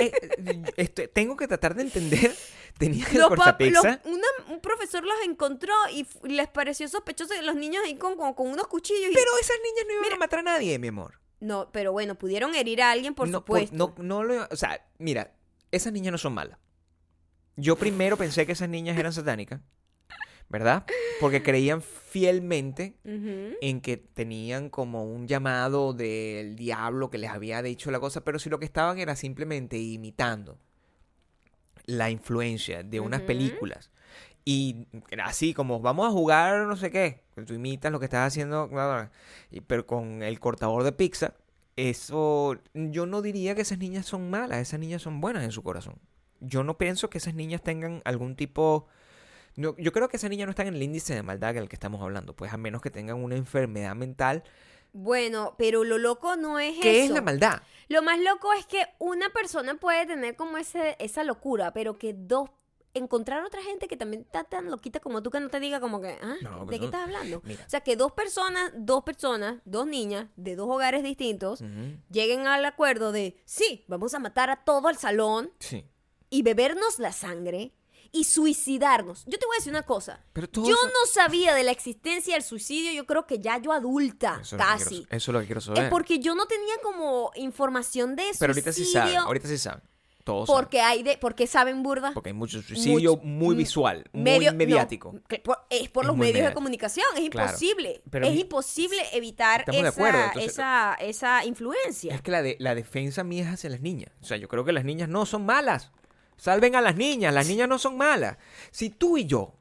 eh, 0.75 0.89
tengo 1.07 1.37
que 1.37 1.47
tratar 1.47 1.73
de 1.73 1.83
entender. 1.83 2.35
Tenía 2.77 3.07
el 3.07 3.17
Los 3.17 3.27
pap- 3.29 3.35
cortapizza. 3.37 4.01
los- 4.03 4.13
una- 4.13 4.53
un 4.53 4.59
profesor 4.59 5.05
los 5.05 5.15
encontró 5.23 5.73
y 5.93 6.05
les 6.27 6.49
pareció 6.49 6.89
sospechoso 6.89 7.33
que 7.33 7.41
los 7.43 7.55
niños 7.55 7.81
ahí 7.85 7.95
con, 7.95 8.17
con, 8.17 8.33
con 8.33 8.47
unos 8.49 8.67
cuchillos. 8.67 9.09
y- 9.09 9.13
Pero 9.13 9.31
esas 9.39 9.55
niñas 9.63 9.85
no 9.87 9.93
iban 10.05 10.13
a 10.13 10.17
matar 10.17 10.39
a 10.39 10.43
nadie, 10.43 10.77
mi 10.77 10.89
amor. 10.89 11.21
No, 11.45 11.69
pero 11.71 11.91
bueno, 11.91 12.15
pudieron 12.15 12.55
herir 12.55 12.81
a 12.81 12.89
alguien, 12.89 13.13
por 13.13 13.27
no, 13.27 13.37
supuesto. 13.37 13.75
no, 13.75 13.93
no 14.03 14.23
lo, 14.23 14.47
o 14.49 14.55
sea, 14.55 14.83
mira, 14.97 15.31
esas 15.71 15.93
niñas 15.93 16.11
no 16.11 16.17
son 16.17 16.33
malas. 16.33 16.57
Yo 17.55 17.75
primero 17.75 18.17
pensé 18.17 18.47
que 18.47 18.53
esas 18.53 18.67
niñas 18.67 18.97
eran 18.97 19.13
satánicas, 19.13 19.61
¿verdad? 20.49 20.85
Porque 21.19 21.43
creían 21.43 21.83
fielmente 21.83 22.97
en 23.03 23.79
que 23.79 23.97
tenían 23.97 24.71
como 24.71 25.05
un 25.05 25.27
llamado 25.27 25.93
del 25.93 26.55
diablo 26.55 27.11
que 27.11 27.19
les 27.19 27.29
había 27.29 27.61
dicho 27.61 27.91
la 27.91 27.99
cosa, 27.99 28.23
pero 28.23 28.39
si 28.39 28.49
lo 28.49 28.57
que 28.57 28.65
estaban 28.65 28.97
era 28.97 29.15
simplemente 29.15 29.77
imitando 29.77 30.57
la 31.85 32.09
influencia 32.09 32.81
de 32.81 32.99
unas 32.99 33.21
películas. 33.21 33.91
Y 34.45 34.87
así 35.23 35.55
como 35.55 35.79
vamos 35.79 36.07
a 36.07 36.11
jugar 36.11 36.67
no 36.67 36.77
sé 36.77 36.91
qué, 36.91 37.23
tú 37.47 37.55
imitas 37.55 37.91
lo 37.91 37.99
que 37.99 38.05
estás 38.05 38.27
haciendo, 38.27 38.69
pero 39.67 39.87
con 39.87 40.21
el 40.21 40.39
cortador 40.39 40.83
de 40.83 40.91
pizza, 40.91 41.33
eso 41.75 42.55
yo 42.73 43.05
no 43.07 43.21
diría 43.23 43.55
que 43.55 43.61
esas 43.61 43.79
niñas 43.79 44.05
son 44.05 44.29
malas, 44.29 44.59
esas 44.59 44.79
niñas 44.79 45.01
son 45.01 45.19
buenas 45.19 45.43
en 45.43 45.51
su 45.51 45.63
corazón. 45.63 45.95
Yo 46.41 46.63
no 46.63 46.77
pienso 46.77 47.09
que 47.09 47.17
esas 47.17 47.33
niñas 47.33 47.63
tengan 47.63 48.01
algún 48.05 48.35
tipo 48.35 48.87
no, 49.55 49.75
yo 49.77 49.91
creo 49.91 50.09
que 50.09 50.17
esas 50.17 50.29
niñas 50.29 50.47
no 50.47 50.51
están 50.51 50.67
en 50.67 50.75
el 50.75 50.83
índice 50.83 51.15
de 51.15 51.23
maldad 51.23 51.53
del 51.53 51.69
que 51.69 51.75
estamos 51.75 52.01
hablando, 52.01 52.35
pues 52.35 52.51
a 52.51 52.57
menos 52.57 52.81
que 52.81 52.91
tengan 52.91 53.23
una 53.23 53.35
enfermedad 53.35 53.95
mental. 53.95 54.43
Bueno, 54.91 55.55
pero 55.57 55.83
lo 55.83 55.97
loco 55.97 56.35
no 56.35 56.59
es 56.59 56.77
¿Qué 56.81 57.03
eso. 57.03 57.05
es 57.05 57.11
la 57.11 57.21
maldad? 57.21 57.61
Lo 57.87 58.01
más 58.01 58.19
loco 58.19 58.51
es 58.53 58.65
que 58.65 58.85
una 58.99 59.29
persona 59.29 59.75
puede 59.75 60.05
tener 60.05 60.35
como 60.35 60.57
ese, 60.57 60.95
esa 60.99 61.23
locura, 61.23 61.73
pero 61.73 61.97
que 61.97 62.13
dos 62.13 62.49
encontrar 62.95 63.43
otra 63.45 63.61
gente 63.61 63.87
que 63.87 63.95
también 63.97 64.23
está 64.23 64.43
tan 64.43 64.71
loquita 64.71 64.99
como 64.99 65.21
tú 65.21 65.29
que 65.29 65.39
no 65.39 65.49
te 65.49 65.59
diga 65.59 65.79
como 65.79 66.01
que, 66.01 66.17
ah, 66.21 66.35
No, 66.41 66.65
¿de 66.65 66.73
qué 66.75 66.79
no- 66.79 66.85
estás 66.85 67.03
hablando? 67.03 67.41
Mira. 67.43 67.63
O 67.65 67.69
sea, 67.69 67.81
que 67.81 67.95
dos 67.95 68.11
personas, 68.13 68.71
dos 68.75 69.03
personas, 69.03 69.61
dos 69.65 69.85
niñas 69.85 70.27
de 70.35 70.55
dos 70.55 70.67
hogares 70.69 71.03
distintos 71.03 71.61
Ujú, 71.61 71.97
lleguen 72.09 72.47
al 72.47 72.65
acuerdo 72.65 73.11
de, 73.11 73.37
sí, 73.45 73.85
vamos 73.87 74.13
a 74.13 74.19
matar 74.19 74.49
a 74.49 74.63
todo 74.63 74.89
el 74.89 74.97
salón 74.97 75.51
Sí. 75.59 75.85
y 76.29 76.41
bebernos 76.41 76.99
la 76.99 77.11
sangre 77.11 77.73
y 78.11 78.23
suicidarnos. 78.23 79.25
Yo 79.25 79.37
te 79.37 79.45
voy 79.45 79.55
a 79.55 79.59
decir 79.59 79.73
una 79.73 79.83
cosa. 79.83 80.23
Pero 80.31 80.47
todo 80.47 80.65
Yo 80.65 80.73
eso- 80.75 80.87
no 80.87 81.05
sabía 81.11 81.53
de 81.53 81.63
la 81.63 81.71
existencia 81.71 82.35
del 82.35 82.43
suicidio, 82.43 82.93
yo 82.93 83.05
creo 83.05 83.27
que 83.27 83.39
ya 83.39 83.57
yo 83.57 83.73
adulta, 83.73 84.39
Eso 84.41 84.55
es, 84.55 84.61
casi. 84.61 84.85
quiero, 84.99 85.17
eso 85.17 85.31
es 85.31 85.33
lo 85.33 85.39
que 85.41 85.45
quiero 85.47 85.59
saber. 85.61 85.83
Es 85.85 85.89
porque 85.89 86.19
yo 86.19 86.33
no 86.33 86.45
tenía 86.45 86.75
como 86.81 87.31
información 87.35 88.15
de 88.15 88.23
Pero 88.39 88.51
ahorita 88.53 88.71
sí 88.71 88.85
saben, 88.85 89.17
ahorita 89.17 89.47
sí 89.49 89.57
saben. 89.57 89.83
Todos 90.25 90.47
saben. 90.49 90.61
porque 90.63 90.81
hay 90.81 91.03
de, 91.03 91.17
porque 91.17 91.47
saben 91.47 91.81
burda. 91.83 92.11
Porque 92.13 92.31
hay 92.31 92.33
mucho 92.33 92.61
suicidio 92.61 93.11
Mucho- 93.13 93.23
muy 93.25 93.55
mm, 93.55 93.57
visual, 93.57 94.03
Medio- 94.11 94.51
muy 94.51 94.57
mediático. 94.65 95.13
no, 95.13 95.23
que 95.23 95.39
por- 95.39 95.59
es 95.69 95.87
por 95.89 96.03
Es 96.03 96.07
los 96.07 96.17
medios 96.17 96.47
de 96.49 96.53
comunicación, 96.53 97.05
es 97.15 97.29
Claro. 97.29 97.47
imposible. 97.51 98.01
Pero 98.09 98.25
es 98.27 98.33
mi- 98.33 98.41
imposible 98.41 99.01
evitar 99.13 99.61
esa, 99.67 99.77
entonces- 99.77 100.43
esa, 100.51 100.95
esa 100.99 101.45
influencia. 101.45 102.13
Es 102.13 102.21
que 102.21 102.31
la, 102.31 102.41
de, 102.41 102.57
la 102.59 102.75
defensa 102.75 103.23
mía 103.23 103.43
es 103.45 103.53
hacia 103.53 103.69
las 103.69 103.79
niñas. 103.79 104.11
O 104.21 104.25
sea, 104.25 104.35
yo 104.35 104.47
creo 104.49 104.65
que 104.65 104.73
las 104.73 104.83
niñas 104.83 105.07
no 105.07 105.25
son 105.25 105.45
malas. 105.45 105.91
Salven 106.37 106.75
a 106.75 106.81
las 106.81 106.95
niñas, 106.97 107.33
las 107.33 107.47
niñas 107.47 107.69
no 107.69 107.77
son 107.79 107.95
malas. 107.95 108.37
Si 108.71 108.89
tú 108.89 109.17
y 109.17 109.25
yo, 109.25 109.53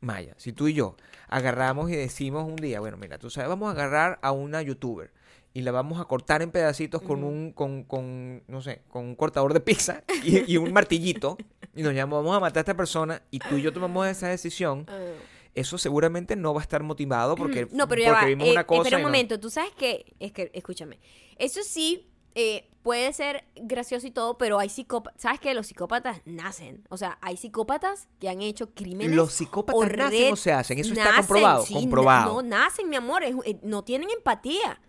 Maya, 0.00 0.34
si 0.38 0.52
tú 0.52 0.66
y 0.68 0.72
yo 0.74 0.96
agarramos 1.28 1.90
y 1.90 1.96
decimos 1.96 2.44
un 2.44 2.56
día, 2.56 2.80
bueno, 2.80 2.96
mira, 2.96 3.18
tú 3.18 3.28
sabes, 3.28 3.48
vamos 3.48 3.68
a 3.68 3.72
agarrar 3.72 4.18
a 4.22 4.32
una 4.32 4.62
youtuber 4.62 5.12
y 5.54 5.62
la 5.62 5.70
vamos 5.72 6.00
a 6.00 6.04
cortar 6.06 6.40
en 6.42 6.50
pedacitos 6.50 7.02
con 7.02 7.24
un, 7.24 7.52
con, 7.52 7.84
con, 7.84 8.42
no 8.48 8.62
sé, 8.62 8.82
con 8.88 9.04
un 9.04 9.14
cortador 9.14 9.52
de 9.52 9.60
pizza 9.60 10.02
y, 10.24 10.50
y 10.52 10.56
un 10.56 10.72
martillito 10.72 11.36
y 11.74 11.82
nos 11.82 11.94
llamamos, 11.94 12.24
vamos 12.24 12.36
a 12.36 12.40
matar 12.40 12.58
a 12.58 12.60
esta 12.60 12.76
persona 12.76 13.22
y 13.30 13.38
tú 13.38 13.56
y 13.56 13.62
yo 13.62 13.72
tomamos 13.72 14.06
esa 14.06 14.28
decisión, 14.28 14.86
Ah. 14.88 14.98
eso 15.54 15.76
seguramente 15.78 16.36
no 16.36 16.54
va 16.54 16.60
a 16.60 16.62
estar 16.62 16.82
motivado 16.82 17.34
porque, 17.34 17.66
no, 17.72 17.86
pero 17.88 18.02
ya 18.02 18.08
porque 18.10 18.24
va. 18.24 18.28
vimos 18.28 18.48
eh, 18.48 18.52
una 18.52 18.66
cosa 18.66 18.80
espera 18.82 18.96
un 18.96 19.00
y 19.00 19.02
no- 19.04 19.08
momento, 19.08 19.40
tú 19.40 19.50
sabes 19.50 19.72
que, 19.72 20.14
es 20.20 20.32
que, 20.32 20.50
escúchame, 20.54 20.98
eso 21.36 21.60
sí 21.62 22.08
eh, 22.34 22.70
puede 22.82 23.12
ser 23.12 23.44
gracioso 23.56 24.06
y 24.06 24.10
todo, 24.10 24.38
pero 24.38 24.58
hay 24.58 24.70
psicópatas. 24.70 25.20
¿Sabes 25.20 25.38
que 25.38 25.52
Los 25.52 25.66
psicópatas 25.66 26.22
nacen. 26.24 26.82
O 26.88 26.96
sea, 26.96 27.18
hay 27.20 27.36
psicópatas 27.36 28.08
que 28.18 28.30
han 28.30 28.40
hecho 28.40 28.70
crímenes. 28.74 29.14
Los 29.14 29.32
psicópatas 29.34 29.78
o 29.78 29.84
nacen 29.84 30.32
o 30.32 30.36
se 30.36 30.50
hacen. 30.50 30.78
Eso 30.78 30.94
está 30.94 31.14
comprobado. 31.14 31.66
sí, 31.66 31.74
comprobado. 31.74 32.32
No, 32.32 32.48
nacen, 32.48 32.88
mi 32.88 32.96
amor. 32.96 33.22
es- 33.22 33.36
eh, 33.44 33.58
no 33.62 33.84
tienen 33.84 34.08
empatía. 34.08 34.80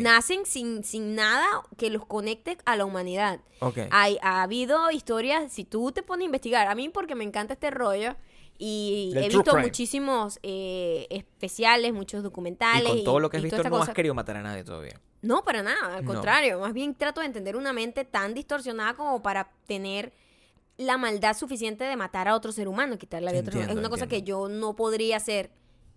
Nacen 0.00 0.46
sin, 0.46 0.82
sin 0.84 1.14
nada 1.14 1.46
que 1.76 1.90
los 1.90 2.04
conecte 2.06 2.58
a 2.64 2.76
la 2.76 2.84
humanidad. 2.84 3.40
Hay, 3.90 4.18
ha 4.22 4.42
habido 4.42 4.90
historias, 4.90 5.52
si 5.52 5.64
tú 5.64 5.92
te 5.92 6.02
pones 6.02 6.24
a 6.24 6.26
investigar, 6.26 6.66
a 6.68 6.74
mí 6.74 6.88
porque 6.88 7.14
me 7.14 7.24
encanta 7.24 7.54
este 7.54 7.70
rollo 7.70 8.16
y 8.58 9.12
he 9.16 9.28
visto 9.28 9.42
crime. 9.52 9.62
muchísimos 9.62 10.38
eh, 10.42 11.06
especiales, 11.10 11.92
muchos 11.92 12.20
y 12.20 12.22
documentales. 12.22 12.88
con 12.88 13.04
todo 13.04 13.20
lo 13.20 13.30
que 13.30 13.38
has 13.38 13.42
visto 13.42 13.62
no 13.62 13.76
has 13.76 13.80
cosa. 13.80 13.94
querido 13.94 14.14
matar 14.14 14.36
a 14.36 14.42
nadie 14.42 14.64
todavía. 14.64 15.00
No, 15.22 15.44
para 15.44 15.62
nada, 15.62 15.96
al 15.96 16.04
No. 16.04 16.12
contrario, 16.12 16.60
más 16.60 16.72
bien 16.72 16.94
trato 16.94 17.20
de 17.20 17.26
entender 17.26 17.56
una 17.56 17.72
mente 17.72 18.04
tan 18.04 18.34
distorsionada 18.34 18.94
como 18.94 19.22
para 19.22 19.50
tener 19.66 20.12
la 20.78 20.96
maldad 20.96 21.36
suficiente 21.36 21.84
de 21.84 21.94
matar 21.96 22.26
a 22.28 22.34
otro 22.34 22.52
ser 22.52 22.66
humano, 22.68 22.96
quitarle 22.98 23.26
la 23.26 23.32
vida 23.32 23.40
a 23.40 23.42
otro. 23.42 23.52
Es 23.52 23.62
Entiendo, 23.64 23.80
una 23.80 23.90
cosa 23.90 24.06
que 24.06 24.22
yo 24.22 24.48
no 24.48 24.74
podría 24.76 25.18
hacer 25.18 25.50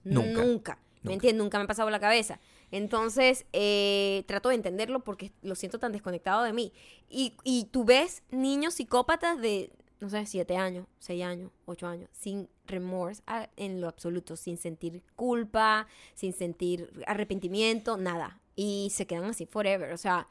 Nunca, 0.03 0.27
nunca. 0.27 0.43
nunca. 0.45 0.79
¿Me 1.03 1.13
entiendes? 1.13 1.41
Nunca 1.41 1.57
me 1.57 1.63
ha 1.65 1.67
pasado 1.67 1.85
por 1.87 1.91
la 1.93 1.99
cabeza. 1.99 2.39
Entonces, 2.73 3.45
eh, 3.53 4.23
trato 4.25 4.49
de 4.49 4.55
entenderlo 4.55 5.03
porque 5.03 5.31
lo 5.43 5.53
siento 5.53 5.77
tan 5.77 5.91
desconectado 5.91 6.41
de 6.41 6.53
mí. 6.53 6.73
Y, 7.07 7.37
y 7.43 7.65
tú 7.65 7.85
ves 7.85 8.23
niños 8.31 8.73
psicópatas 8.73 9.39
de, 9.39 9.71
no 9.99 10.09
sé, 10.09 10.25
siete 10.25 10.57
años, 10.57 10.87
seis 10.97 11.23
años, 11.23 11.51
ocho 11.65 11.85
años, 11.85 12.09
sin 12.13 12.49
remorse 12.65 13.21
en 13.57 13.79
lo 13.79 13.87
absoluto, 13.87 14.35
sin 14.35 14.57
sentir 14.57 15.03
culpa, 15.15 15.85
sin 16.15 16.33
sentir 16.33 16.91
arrepentimiento, 17.05 17.95
nada. 17.95 18.41
Y 18.55 18.89
se 18.91 19.05
quedan 19.05 19.25
así 19.25 19.45
forever. 19.45 19.93
O 19.93 19.97
sea, 19.97 20.27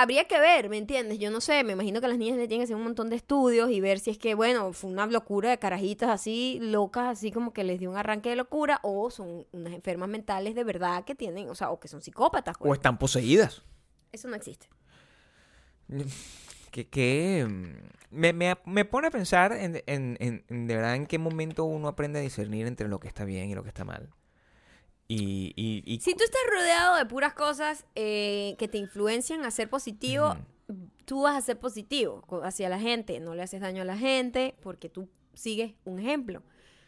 habría 0.00 0.24
que 0.24 0.38
ver, 0.38 0.68
¿me 0.68 0.78
entiendes? 0.78 1.18
Yo 1.18 1.30
no 1.30 1.40
sé, 1.40 1.62
me 1.64 1.72
imagino 1.74 2.00
que 2.00 2.06
a 2.06 2.08
las 2.08 2.18
niñas 2.18 2.36
le 2.36 2.48
tienen 2.48 2.60
que 2.62 2.64
hacer 2.64 2.76
un 2.76 2.84
montón 2.84 3.10
de 3.10 3.16
estudios 3.16 3.70
y 3.70 3.80
ver 3.80 3.98
si 4.00 4.10
es 4.10 4.18
que, 4.18 4.34
bueno, 4.34 4.72
fue 4.72 4.90
una 4.90 5.06
locura 5.06 5.50
de 5.50 5.58
carajitas 5.58 6.08
así, 6.10 6.58
locas, 6.60 7.06
así 7.18 7.30
como 7.32 7.52
que 7.52 7.64
les 7.64 7.78
dio 7.78 7.90
un 7.90 7.96
arranque 7.96 8.28
de 8.30 8.36
locura, 8.36 8.80
o 8.82 9.10
son 9.10 9.46
unas 9.52 9.72
enfermas 9.72 10.08
mentales 10.08 10.54
de 10.54 10.64
verdad 10.64 11.04
que 11.04 11.14
tienen, 11.14 11.48
o 11.50 11.54
sea, 11.54 11.70
o 11.70 11.78
que 11.80 11.88
son 11.88 12.02
psicópatas. 12.02 12.56
O 12.56 12.64
pues. 12.64 12.78
están 12.78 12.98
poseídas. 12.98 13.62
Eso 14.12 14.28
no 14.28 14.36
existe. 14.36 14.66
Que, 16.70 16.88
que 16.88 17.46
mm, 17.48 18.16
me, 18.16 18.32
me, 18.32 18.54
me 18.64 18.84
pone 18.84 19.08
a 19.08 19.10
pensar 19.10 19.52
en, 19.52 19.82
en, 19.86 20.16
en- 20.20 20.44
en 20.48 20.66
de 20.68 20.76
verdad 20.76 20.94
en 20.94 21.06
qué 21.06 21.18
momento 21.18 21.64
uno 21.64 21.88
aprende 21.88 22.20
a 22.20 22.22
discernir 22.22 22.66
entre 22.66 22.86
lo 22.88 23.00
que 23.00 23.08
está 23.08 23.24
bien 23.24 23.50
y 23.50 23.54
lo 23.54 23.62
que 23.64 23.68
está 23.70 23.84
mal. 23.84 24.08
Y, 25.12 25.52
y, 25.56 25.82
y 25.92 25.98
Si 25.98 26.14
tú 26.14 26.22
estás 26.22 26.40
rodeado 26.48 26.94
de 26.94 27.04
puras 27.04 27.34
cosas 27.34 27.84
eh, 27.96 28.54
que 28.58 28.68
te 28.68 28.78
influencian 28.78 29.44
a 29.44 29.50
ser 29.50 29.68
positivo, 29.68 30.36
tú 31.04 31.22
vas 31.22 31.36
a 31.36 31.40
ser 31.40 31.58
positivo 31.58 32.22
hacia 32.44 32.68
la 32.68 32.78
gente. 32.78 33.18
No 33.18 33.34
le 33.34 33.42
haces 33.42 33.60
daño 33.60 33.82
a 33.82 33.84
la 33.84 33.98
gente 33.98 34.54
porque 34.62 34.88
tú 34.88 35.08
sigues 35.34 35.74
un 35.84 35.98
ejemplo. 35.98 36.44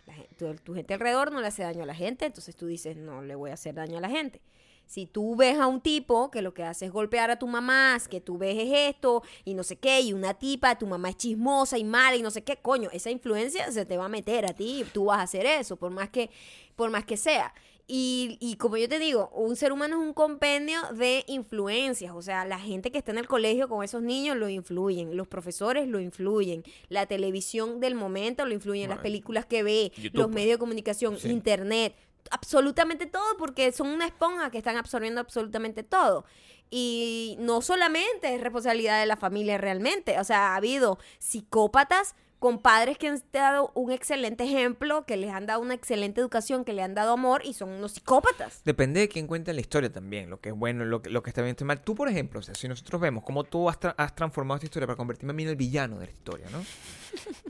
La 0.06 0.14
tu, 0.36 0.54
tu 0.54 0.72
gente 0.72 0.94
alrededor 0.94 1.32
no 1.32 1.40
le 1.40 1.48
hace 1.48 1.64
daño 1.64 1.82
a 1.82 1.86
la 1.86 1.96
gente, 1.96 2.26
entonces 2.26 2.54
tú 2.54 2.66
dices, 2.66 2.96
no 2.96 3.22
le 3.22 3.34
voy 3.34 3.50
a 3.50 3.54
hacer 3.54 3.74
daño 3.74 3.98
a 3.98 4.00
la 4.00 4.08
gente. 4.08 4.40
Si 4.86 5.06
tú 5.06 5.34
ves 5.34 5.58
a 5.58 5.66
un 5.66 5.80
tipo 5.80 6.30
que 6.30 6.42
lo 6.42 6.54
que 6.54 6.62
hace 6.62 6.86
es 6.86 6.92
golpear 6.92 7.30
a 7.30 7.38
tu 7.38 7.48
mamá, 7.48 7.98
que 8.08 8.20
tú 8.20 8.38
ves 8.38 8.56
es 8.56 8.94
esto 8.94 9.22
y 9.44 9.54
no 9.54 9.64
sé 9.64 9.76
qué, 9.76 10.00
y 10.00 10.12
una 10.12 10.34
tipa, 10.34 10.78
tu 10.78 10.86
mamá 10.86 11.10
es 11.10 11.16
chismosa 11.16 11.76
y 11.78 11.84
mala 11.84 12.16
y 12.16 12.22
no 12.22 12.30
sé 12.30 12.44
qué, 12.44 12.58
coño, 12.58 12.88
esa 12.92 13.10
influencia 13.10 13.72
se 13.72 13.84
te 13.84 13.96
va 13.96 14.04
a 14.04 14.08
meter 14.08 14.46
a 14.46 14.52
ti, 14.52 14.84
tú 14.92 15.06
vas 15.06 15.18
a 15.18 15.22
hacer 15.22 15.46
eso, 15.46 15.76
por 15.76 15.90
más 15.90 16.10
que, 16.10 16.30
por 16.76 16.90
más 16.90 17.04
que 17.04 17.16
sea. 17.16 17.52
Y, 17.94 18.38
y 18.40 18.56
como 18.56 18.78
yo 18.78 18.88
te 18.88 18.98
digo, 18.98 19.28
un 19.34 19.54
ser 19.54 19.70
humano 19.70 20.00
es 20.00 20.06
un 20.06 20.14
compendio 20.14 20.80
de 20.94 21.24
influencias. 21.26 22.14
O 22.16 22.22
sea, 22.22 22.46
la 22.46 22.58
gente 22.58 22.90
que 22.90 22.96
está 22.96 23.12
en 23.12 23.18
el 23.18 23.28
colegio 23.28 23.68
con 23.68 23.84
esos 23.84 24.00
niños 24.00 24.34
lo 24.34 24.48
influyen, 24.48 25.14
los 25.14 25.28
profesores 25.28 25.86
lo 25.86 26.00
influyen, 26.00 26.64
la 26.88 27.04
televisión 27.04 27.80
del 27.80 27.94
momento 27.94 28.46
lo 28.46 28.54
influyen, 28.54 28.88
las 28.88 29.00
películas 29.00 29.44
que 29.44 29.62
ve, 29.62 29.92
YouTube, 29.96 30.14
los 30.14 30.26
pues. 30.28 30.34
medios 30.36 30.54
de 30.54 30.58
comunicación, 30.58 31.18
Sí. 31.18 31.28
internet, 31.28 31.94
absolutamente 32.30 33.04
todo, 33.04 33.36
porque 33.36 33.72
son 33.72 33.88
una 33.88 34.06
esponja 34.06 34.50
que 34.50 34.56
están 34.56 34.78
absorbiendo 34.78 35.20
absolutamente 35.20 35.82
todo. 35.82 36.24
Y 36.70 37.36
no 37.40 37.60
solamente 37.60 38.34
es 38.34 38.40
responsabilidad 38.40 39.00
de 39.00 39.06
la 39.06 39.16
familia 39.16 39.58
realmente, 39.58 40.18
o 40.18 40.24
sea, 40.24 40.54
ha 40.54 40.56
habido 40.56 40.98
psicópatas 41.18 42.14
con 42.42 42.58
padres 42.58 42.98
que 42.98 43.06
han 43.06 43.22
dado 43.32 43.70
un 43.76 43.92
excelente 43.92 44.42
ejemplo, 44.42 45.06
que 45.06 45.16
les 45.16 45.30
han 45.30 45.46
dado 45.46 45.60
una 45.60 45.74
excelente 45.74 46.20
educación, 46.20 46.64
que 46.64 46.72
le 46.72 46.82
han 46.82 46.92
dado 46.92 47.12
amor 47.12 47.42
y 47.44 47.52
son 47.54 47.68
unos 47.68 47.92
psicópatas. 47.92 48.62
Depende 48.64 48.98
de 48.98 49.08
quién 49.08 49.28
cuenta 49.28 49.52
la 49.52 49.60
historia 49.60 49.92
también, 49.92 50.28
lo 50.28 50.40
que 50.40 50.48
es 50.48 50.54
bueno, 50.56 50.84
lo, 50.84 51.00
que- 51.02 51.08
lo 51.08 51.22
que 51.22 51.30
está 51.30 51.40
bien, 51.40 51.52
está 51.52 51.64
mal. 51.64 51.80
Tú, 51.84 51.94
por 51.94 52.08
ejemplo, 52.08 52.40
o 52.40 52.42
sea, 52.42 52.56
si 52.56 52.66
nosotros 52.66 53.00
vemos 53.00 53.22
cómo 53.22 53.44
tú 53.44 53.70
has, 53.70 53.78
tra- 53.78 53.94
has 53.96 54.12
transformado 54.16 54.56
esta 54.56 54.66
historia 54.66 54.88
para 54.88 54.96
convertirme 54.96 55.30
a 55.30 55.34
mí 55.34 55.44
en 55.44 55.50
el 55.50 55.56
villano 55.56 56.00
de 56.00 56.06
la 56.06 56.10
historia, 56.12 56.46
¿no? 56.50 56.58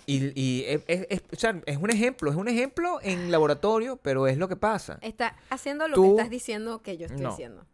Y, 0.05 0.39
y 0.39 0.65
es, 0.67 0.83
es- 0.87 1.07
es- 1.09 1.23
o 1.33 1.37
sea, 1.37 1.59
es 1.65 1.79
un 1.79 1.89
ejemplo, 1.89 2.31
es 2.31 2.37
un 2.37 2.49
ejemplo 2.49 2.99
en 3.03 3.31
laboratorio, 3.31 3.97
pero 3.97 4.27
es 4.27 4.37
lo 4.37 4.47
que 4.47 4.57
pasa. 4.57 4.99
Está 5.01 5.37
haciendo 5.49 5.89
lo 5.89 5.95
Tú- 5.95 6.03
que 6.03 6.09
estás 6.11 6.29
diciendo 6.31 6.83
que 6.83 6.99
yo 6.99 7.07
estoy 7.07 7.23
No. 7.23 7.31
haciendo. 7.31 7.65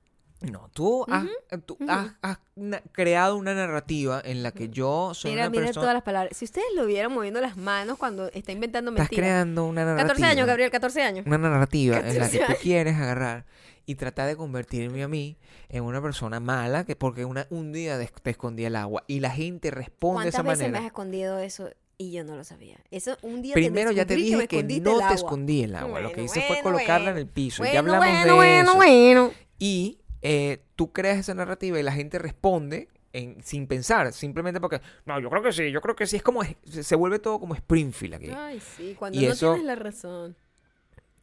No, 0.40 0.70
tú, 0.72 1.05
has, 1.11 1.27
tú 1.66 1.77
has- 1.88 2.12
has 2.22 2.38
na- 2.55 2.81
creado 2.92 3.37
una 3.37 3.55
narrativa 3.55 4.22
en 4.24 4.44
la 4.44 4.53
que 4.53 4.68
yo 4.68 5.12
soy 5.12 5.33
Mira, 5.33 5.44
una 5.44 5.51
mira 5.51 5.64
persona... 5.64 5.83
todas 5.83 5.94
las 5.94 6.03
palabras. 6.05 6.37
Si 6.37 6.44
ustedes 6.44 6.68
lo 6.77 6.87
vieran 6.87 7.12
moviendo 7.12 7.40
las 7.40 7.57
manos 7.57 7.98
cuando 7.98 8.29
está 8.29 8.53
inventando 8.53 8.92
Estás 8.92 9.05
mentiras. 9.07 9.24
creando 9.24 9.64
una 9.64 9.85
narrativa. 9.85 10.07
14 10.09 10.24
años, 10.27 10.46
Gabriel, 10.46 10.70
14 10.70 11.03
años. 11.03 11.27
Una 11.27 11.38
narrativa 11.38 11.98
en 11.98 12.07
la 12.18 12.29
que 12.31 12.38
14 12.38 12.55
tú 12.55 12.61
quieres 12.62 12.94
agarrar 12.96 13.46
y 13.85 13.96
tratar 13.96 14.29
de 14.29 14.37
convertirme 14.37 15.03
a 15.03 15.09
mí 15.09 15.38
en 15.70 15.83
una 15.83 16.01
persona 16.01 16.38
mala 16.38 16.85
que 16.85 16.94
porque 16.94 17.24
una, 17.24 17.46
un 17.51 17.72
día 17.72 17.98
des- 17.98 18.12
te 18.12 18.31
escondí 18.31 18.64
el 18.64 18.77
agua 18.77 19.03
y 19.09 19.18
la 19.18 19.31
gente 19.31 19.70
responde 19.72 20.27
de 20.27 20.31
¿Cuántas 20.31 20.35
esa 20.35 20.42
veces 20.42 20.59
manera. 20.59 20.70
me 20.72 20.79
has 20.79 20.85
escondido 20.87 21.38
eso 21.40 21.70
y 21.96 22.12
yo 22.12 22.22
no 22.22 22.37
lo 22.37 22.44
sabía? 22.44 22.77
Eso 22.92 23.16
un 23.22 23.42
día 23.42 23.55
Primero 23.55 23.90
ya 23.90 24.05
te 24.07 24.14
dije 24.14 24.46
que, 24.46 24.57
escondiste 24.59 24.88
no 24.88 24.98
te 25.09 25.14
escondí 25.14 25.64
el 25.64 25.74
agua. 25.74 26.01
Lo 26.01 26.11
que 26.11 26.16
Bueno, 26.16 26.27
hice 26.27 26.40
fue 26.42 26.48
bueno, 26.62 26.62
colocarla 26.62 26.96
en 27.11 27.14
bueno. 27.14 27.18
el 27.18 27.27
piso. 27.27 27.62
Bueno, 27.62 27.72
ya 27.72 27.79
hablamos 27.81 27.98
bueno, 28.07 28.24
de 28.24 28.33
bueno, 28.33 28.62
eso. 28.70 28.77
bueno. 28.77 29.31
Y 29.59 29.98
eh, 30.22 30.62
tú 30.76 30.92
creas 30.92 31.18
esa 31.18 31.35
narrativa 31.35 31.78
y 31.78 31.83
la 31.83 31.92
gente 31.92 32.18
responde 32.18 32.88
en- 33.12 33.42
sin 33.42 33.66
pensar, 33.66 34.12
simplemente 34.12 34.61
porque, 34.61 34.81
no, 35.07 35.18
yo 35.20 35.31
creo 35.31 35.42
que 35.42 35.52
sí, 35.52 35.70
yo 35.70 35.81
creo 35.81 35.96
que 35.96 36.07
sí. 36.07 36.16
Es 36.16 36.22
como, 36.22 36.42
se, 36.64 36.94
vuelve 36.96 37.18
todo 37.18 37.40
como 37.40 37.54
Springfield 37.54 38.14
aquí. 38.14 38.31
Ay, 38.35 38.61
sí, 38.61 38.94
cuando 38.98 39.18
Y 39.20 39.26
no 39.26 39.33
eso- 39.33 39.52
tienes 39.54 39.66
la 39.66 39.74
razón. 39.76 40.37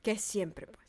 Que 0.02 0.18
siempre, 0.18 0.68
pues. 0.68 0.86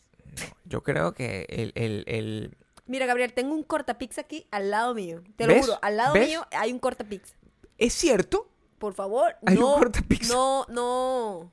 Yo 0.64 0.82
creo 0.82 1.12
que 1.14 1.46
el, 1.48 1.72
el, 1.74 2.04
el- 2.06 2.56
Mira, 2.86 3.06
Gabriel, 3.06 3.32
tengo 3.32 3.54
un 3.54 3.62
cortapix 3.64 4.18
aquí 4.18 4.46
al 4.50 4.70
lado 4.70 4.94
mío. 4.94 5.22
Te 5.36 5.46
lo 5.46 5.54
juro, 5.60 5.78
al 5.82 5.96
lado 5.96 6.14
¿Ves? 6.14 6.28
mío 6.28 6.46
hay 6.52 6.72
un 6.72 6.78
cortapix. 6.78 7.34
Es 7.78 7.92
cierto, 7.94 8.48
Por 8.78 8.92
favor, 8.94 9.34
Hay 9.46 9.56
un 9.56 9.60
no, 9.62 9.74
cortapix. 9.76 10.28
no, 10.28 10.66
no, 10.68 11.50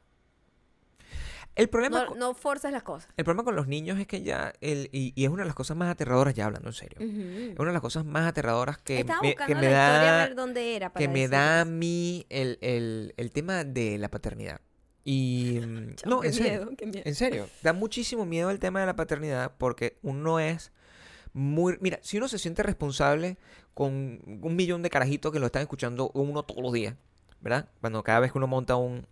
el 1.55 1.69
problema... 1.69 2.07
no, 2.17 2.33
forzas 2.33 2.71
las 2.71 2.83
cosas. 2.83 3.09
El 3.15 3.25
problema 3.25 3.43
con 3.43 3.55
los 3.55 3.67
niños 3.67 3.99
es 3.99 4.07
que 4.07 4.23
ya, 4.23 4.53
el, 4.61 4.89
y, 4.91 5.13
y 5.15 5.25
es 5.25 5.29
una 5.29 5.43
de 5.43 5.47
las 5.47 5.55
cosas 5.55 5.77
más 5.77 5.89
aterradoras, 5.89 6.33
ya 6.33 6.45
hablando 6.45 6.69
en 6.69 6.73
serio, 6.73 6.97
es 6.99 7.59
una 7.59 7.69
de 7.69 7.73
las 7.73 7.81
cosas 7.81 8.05
más 8.05 8.27
aterradoras 8.27 8.77
que 8.79 9.03
me, 9.03 9.35
que 9.35 9.55
me 9.55 9.61
la 9.61 9.67
historia 9.67 10.09
a 10.09 10.17
da, 10.17 10.25
ver 10.25 10.35
dónde 10.35 10.75
era 10.75 10.91
para 10.91 11.03
que 11.03 11.07
me 11.07 11.27
da 11.27 11.61
a 11.61 11.65
mí 11.65 12.25
el, 12.29 12.57
el, 12.61 13.13
el 13.17 13.31
tema 13.31 13.63
de 13.63 13.97
la 13.97 14.09
paternidad. 14.09 14.61
Y... 15.03 15.59
mm, 15.65 15.95
no, 16.05 16.21
qué 16.21 16.27
en 16.27 16.33
serio. 16.33 16.51
miedo, 16.51 16.71
qué 16.77 16.85
miedo. 16.87 17.03
En 17.05 17.15
serio, 17.15 17.47
da 17.61 17.73
muchísimo 17.73 18.25
miedo 18.25 18.49
el 18.49 18.59
tema 18.59 18.79
de 18.79 18.85
la 18.87 18.95
paternidad 18.95 19.53
porque 19.57 19.97
uno 20.01 20.39
es 20.39 20.71
muy... 21.33 21.77
Mira, 21.81 21.99
si 22.01 22.17
uno 22.17 22.27
se 22.27 22.39
siente 22.39 22.63
responsable 22.63 23.37
con 23.73 24.21
un 24.41 24.55
millón 24.55 24.81
de 24.81 24.89
carajitos 24.89 25.31
que 25.31 25.39
lo 25.39 25.47
están 25.47 25.61
escuchando 25.61 26.11
uno 26.13 26.43
todos 26.43 26.61
los 26.61 26.73
días, 26.73 26.95
¿verdad? 27.41 27.69
Cuando 27.81 28.03
cada 28.03 28.19
vez 28.21 28.31
que 28.31 28.37
uno 28.37 28.47
monta 28.47 28.75
un, 28.75 29.07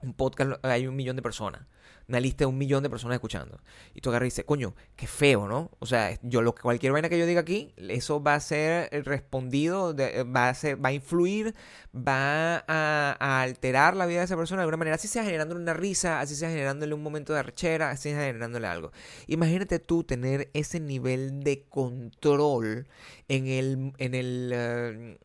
un 0.00 0.14
podcast 0.14 0.64
hay 0.64 0.86
un 0.86 0.96
millón 0.96 1.16
de 1.16 1.22
personas, 1.22 1.62
una 2.08 2.20
lista 2.20 2.44
de 2.44 2.46
un 2.46 2.58
millón 2.58 2.82
de 2.82 2.90
personas 2.90 3.16
escuchando. 3.16 3.60
Y 3.94 4.00
tú 4.00 4.10
agarras 4.10 4.26
y 4.26 4.30
dices, 4.30 4.44
coño, 4.44 4.74
qué 4.96 5.06
feo, 5.06 5.48
¿no? 5.48 5.70
O 5.78 5.86
sea, 5.86 6.18
yo 6.22 6.42
lo 6.42 6.54
cualquier 6.54 6.92
vaina 6.92 7.08
que 7.08 7.18
yo 7.18 7.26
diga 7.26 7.40
aquí, 7.40 7.74
eso 7.76 8.22
va 8.22 8.34
a 8.34 8.40
ser 8.40 8.90
respondido, 9.04 9.94
va 9.96 10.48
a 10.48 10.54
ser, 10.54 10.82
va 10.82 10.90
a 10.90 10.92
influir, 10.92 11.54
va 11.94 12.58
a, 12.66 13.16
a 13.18 13.42
alterar 13.42 13.96
la 13.96 14.06
vida 14.06 14.20
de 14.20 14.24
esa 14.26 14.36
persona 14.36 14.60
de 14.60 14.64
alguna 14.64 14.78
manera, 14.78 14.94
así 14.94 15.08
sea 15.08 15.24
generándole 15.24 15.60
una 15.60 15.74
risa, 15.74 16.20
así 16.20 16.34
sea 16.34 16.50
generándole 16.50 16.94
un 16.94 17.02
momento 17.02 17.32
de 17.32 17.40
arrechera, 17.40 17.90
así 17.90 18.10
sea 18.10 18.20
generándole 18.20 18.66
algo. 18.66 18.92
Imagínate 19.26 19.78
tú 19.78 20.04
tener 20.04 20.50
ese 20.54 20.80
nivel 20.80 21.40
de 21.40 21.64
control 21.68 22.88
en 23.28 23.46
el, 23.46 23.92
en 23.98 24.14
el, 24.14 24.50
eh, 24.54 25.18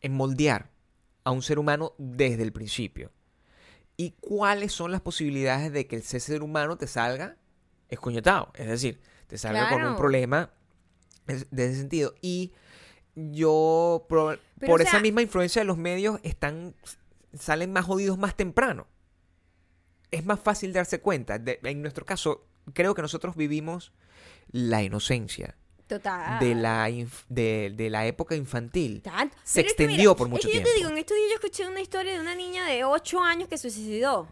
en 0.00 0.14
moldear 0.14 0.70
a 1.24 1.32
un 1.32 1.42
ser 1.42 1.58
humano 1.58 1.94
desde 1.98 2.42
el 2.42 2.52
principio. 2.52 3.10
¿Y 3.96 4.12
cuáles 4.20 4.72
son 4.72 4.92
las 4.92 5.00
posibilidades 5.00 5.72
de 5.72 5.86
que 5.86 5.96
ese 5.96 6.20
ser 6.20 6.42
humano 6.42 6.76
te 6.76 6.86
salga 6.86 7.36
escoñetado? 7.88 8.52
Es 8.54 8.66
decir, 8.66 9.00
te 9.26 9.38
salga 9.38 9.70
con 9.70 9.82
un 9.84 9.96
problema 9.96 10.50
de 11.26 11.64
ese 11.66 11.76
sentido. 11.76 12.14
Y 12.20 12.52
yo, 13.14 14.04
por 14.08 14.38
o 14.68 14.78
esa 14.78 14.90
sea- 14.92 15.00
misma 15.00 15.22
influencia 15.22 15.60
de 15.62 15.66
los 15.66 15.78
medios, 15.78 16.20
están 16.22 16.74
salen 17.38 17.72
más 17.72 17.84
jodidos 17.84 18.18
más 18.18 18.34
temprano. 18.36 18.86
Es 20.10 20.24
más 20.24 20.40
fácil 20.40 20.72
darse 20.72 21.00
cuenta. 21.00 21.38
De- 21.38 21.58
en 21.62 21.82
nuestro 21.82 22.04
caso, 22.04 22.46
creo 22.74 22.94
que 22.94 23.02
nosotros 23.02 23.34
vivimos 23.36 23.92
la 24.50 24.82
inocencia. 24.82 25.56
Total. 25.86 26.38
de 26.40 26.54
la, 26.54 26.90
inf- 26.90 27.24
de, 27.28 27.72
de 27.74 27.90
la 27.90 28.06
época 28.06 28.34
infantil 28.34 29.00
se 29.04 29.10
Pero 29.10 29.22
es 29.30 29.52
que 29.52 29.60
extendió 29.60 29.96
mira, 30.10 30.14
por 30.16 30.28
mucho 30.28 30.48
es 30.48 30.52
que 30.52 30.58
yo 30.58 30.64
tiempo. 30.64 30.70
te 30.70 30.76
digo, 30.76 30.90
en 30.90 30.98
estos 30.98 31.16
días 31.16 31.28
yo 31.30 31.34
escuché 31.36 31.68
una 31.68 31.80
historia 31.80 32.12
de 32.14 32.20
una 32.20 32.34
niña 32.34 32.66
de 32.66 32.84
8 32.84 33.20
años 33.20 33.48
que 33.48 33.56
se 33.56 33.70
suicidó. 33.70 34.28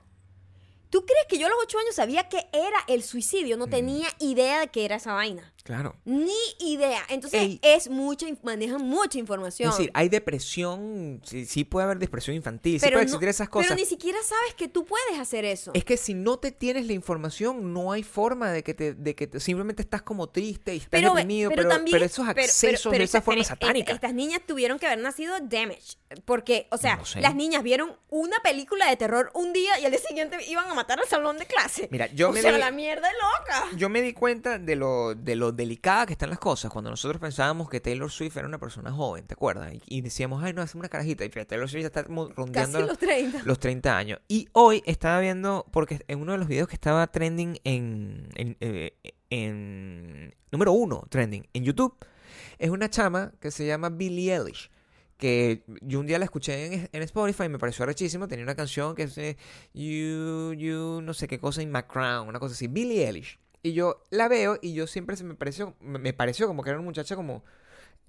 ¿Tú 0.90 1.06
crees 1.06 1.24
que 1.28 1.38
yo 1.38 1.46
a 1.46 1.50
los 1.50 1.58
8 1.62 1.78
años 1.78 1.94
sabía 1.94 2.28
que 2.28 2.38
era 2.52 2.78
el 2.88 3.02
suicidio? 3.02 3.56
Mm. 3.56 3.58
No 3.60 3.66
tenía 3.68 4.08
idea 4.20 4.60
de 4.60 4.68
que 4.68 4.84
era 4.84 4.96
esa 4.96 5.12
vaina. 5.14 5.53
Claro. 5.64 5.96
Ni 6.04 6.30
idea. 6.60 7.00
Entonces, 7.08 7.40
Ey. 7.40 7.58
es 7.62 7.88
mucha, 7.88 8.26
manejan 8.42 8.82
mucha 8.82 9.18
información. 9.18 9.70
Es 9.70 9.76
decir, 9.78 9.90
hay 9.94 10.08
depresión, 10.10 11.22
sí, 11.24 11.46
sí 11.46 11.64
puede 11.64 11.84
haber 11.86 11.98
depresión 11.98 12.36
infantil, 12.36 12.78
sí 12.78 12.84
pero, 12.86 12.96
puede 12.96 13.06
no- 13.06 13.08
existir 13.08 13.28
esas 13.30 13.48
cosas. 13.48 13.68
pero 13.70 13.80
ni 13.80 13.86
siquiera 13.86 14.18
sabes 14.22 14.54
que 14.54 14.68
tú 14.68 14.84
puedes 14.84 15.18
hacer 15.18 15.44
eso. 15.46 15.70
Es 15.74 15.84
que 15.84 15.96
si 15.96 16.12
no 16.14 16.38
te 16.38 16.52
tienes 16.52 16.86
la 16.86 16.92
información, 16.92 17.72
no 17.72 17.92
hay 17.92 18.02
forma 18.02 18.50
de 18.52 18.62
que 18.62 18.74
te, 18.74 18.92
de 18.94 19.14
que 19.14 19.26
te- 19.26 19.40
simplemente 19.40 19.80
estás 19.82 20.02
como 20.02 20.28
triste 20.28 20.74
y 20.74 20.76
estás 20.78 20.90
pero, 20.90 21.14
deprimido, 21.14 21.48
pero 21.48 21.62
pero, 21.62 21.74
también, 21.74 21.94
pero 21.94 22.04
esos 22.04 22.28
accesos 22.28 22.92
de 22.92 23.02
esa 23.02 23.22
forma 23.22 23.40
eh, 23.40 23.44
satánica. 23.44 23.92
Estas 23.94 24.12
niñas 24.12 24.42
tuvieron 24.46 24.78
que 24.78 24.86
haber 24.86 24.98
nacido 24.98 25.34
damaged. 25.40 25.96
Porque, 26.26 26.68
o 26.70 26.76
sea, 26.76 26.96
No 26.96 27.04
sé. 27.06 27.20
las 27.22 27.34
niñas 27.34 27.62
vieron 27.62 27.96
una 28.10 28.38
película 28.40 28.88
de 28.88 28.96
terror 28.96 29.30
un 29.34 29.52
día 29.52 29.80
y 29.80 29.84
al 29.86 29.90
día 29.90 30.00
siguiente 30.00 30.36
iban 30.46 30.70
a 30.70 30.74
matar 30.74 31.00
al 31.00 31.08
salón 31.08 31.38
de 31.38 31.46
clase. 31.46 31.88
Mira, 31.90 32.06
yo 32.12 32.28
o 32.28 32.32
me 32.32 32.40
sea, 32.42 32.52
di- 32.52 32.58
la 32.58 32.70
mierda 32.70 33.08
es 33.08 33.14
loca. 33.14 33.76
Yo 33.78 33.88
me 33.88 34.02
di 34.02 34.12
cuenta 34.12 34.58
de 34.58 34.76
lo, 34.76 35.14
de 35.14 35.34
lo 35.36 35.53
delicada 35.54 36.06
que 36.06 36.12
están 36.12 36.30
las 36.30 36.38
cosas 36.38 36.70
cuando 36.70 36.90
nosotros 36.90 37.20
pensábamos 37.20 37.68
que 37.68 37.80
Taylor 37.80 38.10
Swift 38.10 38.36
era 38.36 38.46
una 38.46 38.58
persona 38.58 38.92
joven, 38.92 39.26
¿te 39.26 39.34
acuerdas? 39.34 39.72
Y, 39.74 39.82
y 39.86 40.00
decíamos, 40.00 40.42
ay, 40.42 40.52
no, 40.52 40.62
es 40.62 40.74
una 40.74 40.88
carajita. 40.88 41.24
Y 41.24 41.28
Taylor 41.28 41.68
Swift 41.68 41.82
ya 41.82 41.86
está 41.86 42.02
rondeando 42.02 42.52
Casi 42.52 42.86
los 42.86 42.98
30. 42.98 43.42
los 43.44 43.58
30 43.58 43.96
años. 43.96 44.20
Y 44.28 44.48
hoy 44.52 44.82
estaba 44.86 45.20
viendo, 45.20 45.66
porque 45.72 46.04
en 46.08 46.20
uno 46.20 46.32
de 46.32 46.38
los 46.38 46.48
videos 46.48 46.68
que 46.68 46.74
estaba 46.74 47.06
trending 47.06 47.58
en, 47.64 48.28
en, 48.34 48.56
eh, 48.60 48.96
en 49.30 50.34
número 50.50 50.72
uno, 50.72 51.04
trending 51.08 51.46
en 51.52 51.64
YouTube, 51.64 51.94
es 52.58 52.70
una 52.70 52.88
chama 52.88 53.32
que 53.40 53.50
se 53.50 53.66
llama 53.66 53.90
Billie 53.90 54.34
Eilish. 54.34 54.70
Que 55.16 55.64
yo 55.80 56.00
un 56.00 56.06
día 56.06 56.18
la 56.18 56.24
escuché 56.24 56.66
en, 56.66 56.88
en 56.92 57.02
Spotify 57.02 57.44
y 57.44 57.48
me 57.48 57.58
pareció 57.58 57.86
rechísimo. 57.86 58.26
Tenía 58.26 58.44
una 58.44 58.56
canción 58.56 58.94
que 58.94 59.04
es 59.04 59.16
eh, 59.18 59.36
You, 59.72 60.54
You, 60.54 61.00
no 61.02 61.14
sé 61.14 61.28
qué 61.28 61.38
cosa, 61.38 61.62
in 61.62 61.70
my 61.70 61.82
crown, 61.84 62.28
una 62.28 62.40
cosa 62.40 62.54
así. 62.54 62.66
Billie 62.66 63.06
Eilish. 63.06 63.38
Y 63.64 63.72
yo 63.72 64.02
la 64.10 64.28
veo 64.28 64.58
y 64.60 64.74
yo 64.74 64.86
siempre 64.86 65.16
se 65.16 65.24
me 65.24 65.34
pareció, 65.34 65.74
me 65.80 66.12
pareció 66.12 66.46
como 66.46 66.62
que 66.62 66.68
era 66.68 66.78
una 66.78 66.84
muchacha 66.84 67.16
como, 67.16 67.42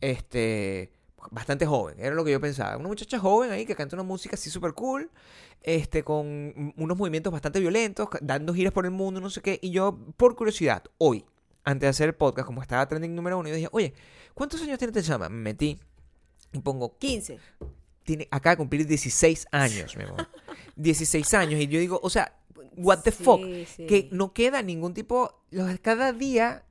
este, 0.01 0.91
bastante 1.31 1.65
joven, 1.65 1.97
era 1.97 2.13
lo 2.13 2.25
que 2.25 2.31
yo 2.31 2.41
pensaba. 2.41 2.75
Una 2.75 2.89
muchacha 2.89 3.19
joven 3.19 3.51
ahí 3.51 3.65
que 3.65 3.73
canta 3.73 3.95
una 3.95 4.03
música 4.03 4.35
así 4.35 4.49
súper 4.49 4.73
cool, 4.73 5.09
este, 5.61 6.03
con 6.03 6.73
unos 6.75 6.97
movimientos 6.97 7.31
bastante 7.31 7.61
violentos, 7.61 8.09
dando 8.21 8.53
giras 8.53 8.73
por 8.73 8.83
el 8.83 8.91
mundo, 8.91 9.21
no 9.21 9.29
sé 9.29 9.41
qué. 9.41 9.57
Y 9.61 9.71
yo, 9.71 9.97
por 10.17 10.35
curiosidad, 10.35 10.83
hoy, 10.97 11.23
antes 11.63 11.83
de 11.83 11.87
hacer 11.87 12.09
el 12.09 12.15
podcast, 12.15 12.45
como 12.45 12.61
estaba 12.61 12.85
trending 12.85 13.15
número 13.15 13.37
uno, 13.37 13.47
yo 13.47 13.55
dije, 13.55 13.69
oye, 13.71 13.93
¿cuántos 14.33 14.61
años 14.61 14.77
tiene 14.77 14.91
esta 14.91 15.09
chama? 15.09 15.29
Me 15.29 15.37
metí 15.37 15.79
y 16.51 16.59
pongo, 16.59 16.97
15. 16.97 17.39
tiene, 18.03 18.27
acaba 18.29 18.55
de 18.55 18.57
cumplir 18.57 18.85
16 18.85 19.47
años, 19.53 19.95
mi 19.95 20.03
amor. 20.03 20.27
16 20.75 21.33
años. 21.33 21.61
Y 21.61 21.67
yo 21.67 21.79
digo, 21.79 21.97
o 22.03 22.09
sea, 22.09 22.37
what 22.77 22.99
the 23.03 23.11
Sí, 23.11 23.23
fuck? 23.23 23.41
sí. 23.67 23.85
Que 23.87 24.09
no 24.11 24.33
queda 24.33 24.61
ningún 24.61 24.93
tipo, 24.93 25.43
cada 25.81 26.11
día, 26.13 26.65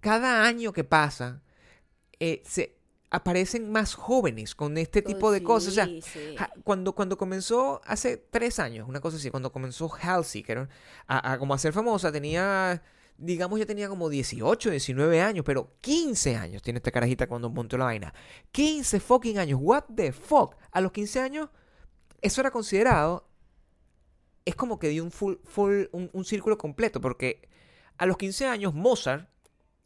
cada 0.00 0.44
año 0.44 0.72
que 0.72 0.84
pasa, 0.84 1.42
eh, 2.20 2.42
se 2.46 2.76
aparecen 3.10 3.70
más 3.70 3.94
jóvenes 3.94 4.54
con 4.54 4.78
este 4.78 5.02
tipo 5.02 5.30
de 5.30 5.42
cosas. 5.42 5.68
O 5.72 5.74
sea, 5.74 5.86
Oh. 5.86 6.36
Ja- 6.38 6.50
Cuando, 6.64 6.94
cuando 6.94 7.18
comenzó 7.18 7.80
hace 7.84 8.16
tres 8.16 8.58
años, 8.58 8.88
una 8.88 9.00
cosa 9.00 9.18
así, 9.18 9.30
cuando 9.30 9.52
comenzó 9.52 9.90
Halsey, 10.00 10.42
que 10.42 10.52
era 10.52 10.68
a, 11.06 11.32
a 11.32 11.38
como 11.38 11.52
a 11.52 11.58
ser 11.58 11.72
famosa, 11.74 12.10
tenía, 12.10 12.82
digamos, 13.18 13.58
ya 13.58 13.66
tenía 13.66 13.88
como 13.90 14.08
18, 14.08 14.70
19 14.70 15.20
años, 15.20 15.44
pero 15.44 15.74
15 15.82 16.36
años 16.36 16.62
tiene 16.62 16.78
esta 16.78 16.90
carajita 16.90 17.26
cuando 17.26 17.50
montó 17.50 17.76
la 17.76 17.84
vaina. 17.84 18.14
15 18.50 18.98
fucking 18.98 19.38
años, 19.38 19.58
what 19.62 19.84
the 19.94 20.10
fuck. 20.12 20.54
A 20.70 20.80
los 20.80 20.90
15 20.92 21.20
años, 21.20 21.50
eso 22.22 22.40
era 22.40 22.50
considerado, 22.50 23.28
es 24.44 24.54
como 24.54 24.78
que 24.78 24.88
dio 24.88 25.04
un 25.04 25.10
full, 25.10 25.34
full, 25.44 25.84
un, 25.92 26.10
un 26.12 26.24
círculo 26.24 26.58
completo, 26.58 27.00
porque 27.00 27.48
a 27.98 28.06
los 28.06 28.16
15 28.16 28.46
años 28.46 28.74
Mozart 28.74 29.28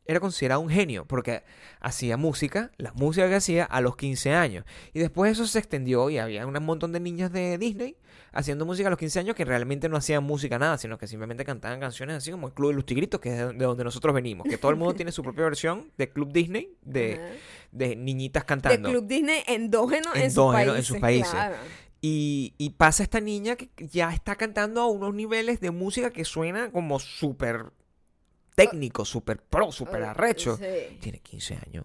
era 0.06 0.20
considerado 0.20 0.60
un 0.60 0.68
genio 0.68 1.04
porque 1.06 1.42
hacía 1.80 2.16
música, 2.16 2.70
la 2.76 2.92
música 2.92 3.28
que 3.28 3.34
hacía 3.34 3.64
a 3.64 3.80
los 3.80 3.96
15 3.96 4.32
años. 4.32 4.64
Y 4.92 5.00
después 5.00 5.32
eso 5.32 5.46
se 5.46 5.58
extendió 5.58 6.10
y 6.10 6.18
había 6.18 6.46
un 6.46 6.64
montón 6.64 6.92
de 6.92 7.00
niñas 7.00 7.32
de 7.32 7.58
Disney 7.58 7.96
haciendo 8.32 8.66
música 8.66 8.88
a 8.88 8.90
los 8.90 8.98
15 8.98 9.20
años 9.20 9.36
que 9.36 9.44
realmente 9.44 9.88
no 9.88 9.96
hacían 9.96 10.22
música 10.22 10.58
nada, 10.58 10.78
sino 10.78 10.98
que 10.98 11.06
simplemente 11.06 11.44
cantaban 11.44 11.80
canciones 11.80 12.16
así 12.16 12.30
como 12.30 12.48
el 12.48 12.54
Club 12.54 12.70
de 12.70 12.74
los 12.76 12.86
Tigritos, 12.86 13.20
que 13.20 13.30
es 13.30 13.38
de 13.38 13.52
de 13.52 13.64
donde 13.64 13.84
nosotros 13.84 14.14
venimos. 14.14 14.46
Que 14.48 14.58
todo 14.58 14.70
el 14.70 14.76
mundo 14.76 14.94
tiene 14.94 15.10
su 15.10 15.22
propia 15.22 15.44
versión 15.44 15.90
de 15.96 16.10
Club 16.10 16.32
Disney, 16.32 16.76
de, 16.82 17.38
de 17.72 17.96
niñitas 17.96 18.44
De 18.44 18.46
cantando. 18.46 18.90
Club 18.90 19.06
Disney 19.06 19.42
endógeno, 19.46 20.10
en, 20.14 20.30
sus 20.30 20.52
países, 20.52 20.76
en 20.76 20.82
sus 20.82 20.98
países. 20.98 21.30
claro. 21.30 21.56
Y, 22.08 22.54
y 22.58 22.70
pasa 22.70 23.02
esta 23.02 23.20
niña 23.20 23.56
que 23.56 23.68
ya 23.88 24.12
está 24.12 24.36
cantando 24.36 24.80
a 24.80 24.86
unos 24.86 25.12
niveles 25.12 25.58
de 25.60 25.70
música 25.72 26.10
que 26.10 26.24
suena 26.24 26.70
como 26.70 27.00
súper 27.00 27.66
técnico, 28.54 29.04
súper 29.04 29.42
pro, 29.42 29.72
súper 29.72 30.02
arrecho. 30.04 30.56
sí. 30.56 30.98
Tiene 31.00 31.18
15 31.18 31.58
años. 31.66 31.84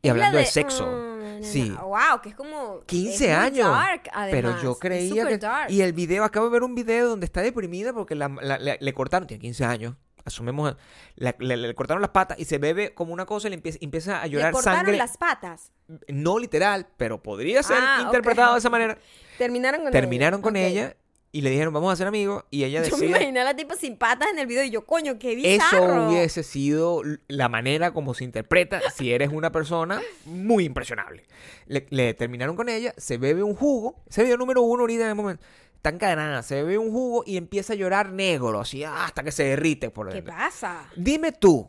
Y 0.00 0.08
la 0.08 0.12
hablando 0.12 0.38
de, 0.38 0.44
de, 0.44 0.50
sexo. 0.50 0.86
mm, 0.86 1.42
sí. 1.42 1.70
Wow, 1.70 2.20
que 2.22 2.28
es 2.30 2.34
como. 2.34 2.80
15 2.86 3.24
es 3.30 3.36
años. 3.36 3.68
dark, 3.68 4.02
Pero 4.30 4.60
yo 4.62 4.76
creía 4.78 5.26
que... 5.26 5.38
dark. 5.38 5.70
Y 5.70 5.80
el 5.82 5.92
video, 5.92 6.24
acabo 6.24 6.46
de 6.46 6.52
ver 6.52 6.62
un 6.62 6.74
video 6.74 7.08
donde 7.08 7.24
está 7.26 7.40
deprimida 7.42 7.92
porque 7.92 8.14
la- 8.14 8.28
la- 8.28 8.58
la- 8.58 8.76
le 8.80 8.92
cortaron, 8.94 9.26
tiene 9.26 9.40
15 9.40 9.64
años, 9.64 9.96
asumemos, 10.24 10.76
la- 11.16 11.34
le, 11.38 11.56
le 11.56 11.74
cortaron 11.74 12.00
las 12.00 12.10
patas 12.10 12.38
y 12.38 12.44
se 12.44 12.58
bebe 12.58 12.94
como 12.94 13.12
una 13.12 13.26
cosa 13.26 13.48
y 13.48 13.50
le 13.50 13.56
empieza, 13.56 13.78
empieza 13.80 14.20
a 14.22 14.26
Le 14.26 14.30
llorar 14.32 14.52
cortaron 14.52 14.78
sangre. 14.80 14.96
las 14.96 15.16
patas. 15.16 15.72
No 16.08 16.38
literal, 16.38 16.86
pero 16.96 17.22
podría 17.22 17.62
ser 17.62 17.76
Ah, 17.80 18.00
interpretado 18.04 18.52
de 18.54 18.58
esa 18.60 18.70
manera. 18.70 18.98
Terminaron 19.38 19.82
con 19.82 19.92
Terminaron 19.92 20.38
ella. 20.40 20.42
con 20.42 20.56
ella 20.56 20.96
y 21.34 21.40
le 21.40 21.48
dijeron, 21.50 21.72
vamos 21.72 21.90
a 21.92 21.96
ser 21.96 22.06
amigos. 22.06 22.44
Y 22.50 22.64
ella 22.64 22.82
Yo 22.82 22.96
me 22.98 23.06
imaginé 23.06 23.40
a 23.40 23.44
la 23.44 23.56
tipa 23.56 23.74
sin 23.74 23.96
patas 23.96 24.28
en 24.30 24.38
el 24.38 24.46
video 24.46 24.64
y 24.64 24.70
yo, 24.70 24.84
coño, 24.84 25.18
qué 25.18 25.32
Eso 25.32 25.64
bizarro. 25.64 26.08
hubiese 26.10 26.42
sido 26.42 27.02
la 27.26 27.48
manera 27.48 27.92
como 27.92 28.12
se 28.12 28.24
interpreta 28.24 28.80
si 28.94 29.12
eres 29.12 29.30
una 29.32 29.50
persona 29.50 30.02
muy 30.26 30.64
impresionable. 30.64 31.24
Le, 31.66 31.86
le 31.88 32.12
terminaron 32.12 32.54
con 32.54 32.68
ella, 32.68 32.92
se 32.98 33.16
bebe 33.16 33.42
un 33.42 33.54
jugo, 33.54 33.96
ese 34.10 34.22
video 34.24 34.36
número 34.36 34.60
uno 34.62 34.82
ahorita 34.82 35.04
en 35.04 35.08
el 35.08 35.14
momento, 35.14 35.42
está 35.74 35.88
encadenada, 35.88 36.42
se 36.42 36.56
bebe 36.56 36.76
un 36.76 36.92
jugo 36.92 37.24
y 37.26 37.38
empieza 37.38 37.72
a 37.72 37.76
llorar 37.76 38.12
negro, 38.12 38.60
así 38.60 38.84
ah, 38.84 39.04
hasta 39.06 39.22
que 39.22 39.32
se 39.32 39.44
derrite 39.44 39.88
por 39.90 40.08
¿Qué 40.10 40.16
dentro. 40.16 40.34
pasa? 40.34 40.88
Dime 40.96 41.32
tú, 41.32 41.68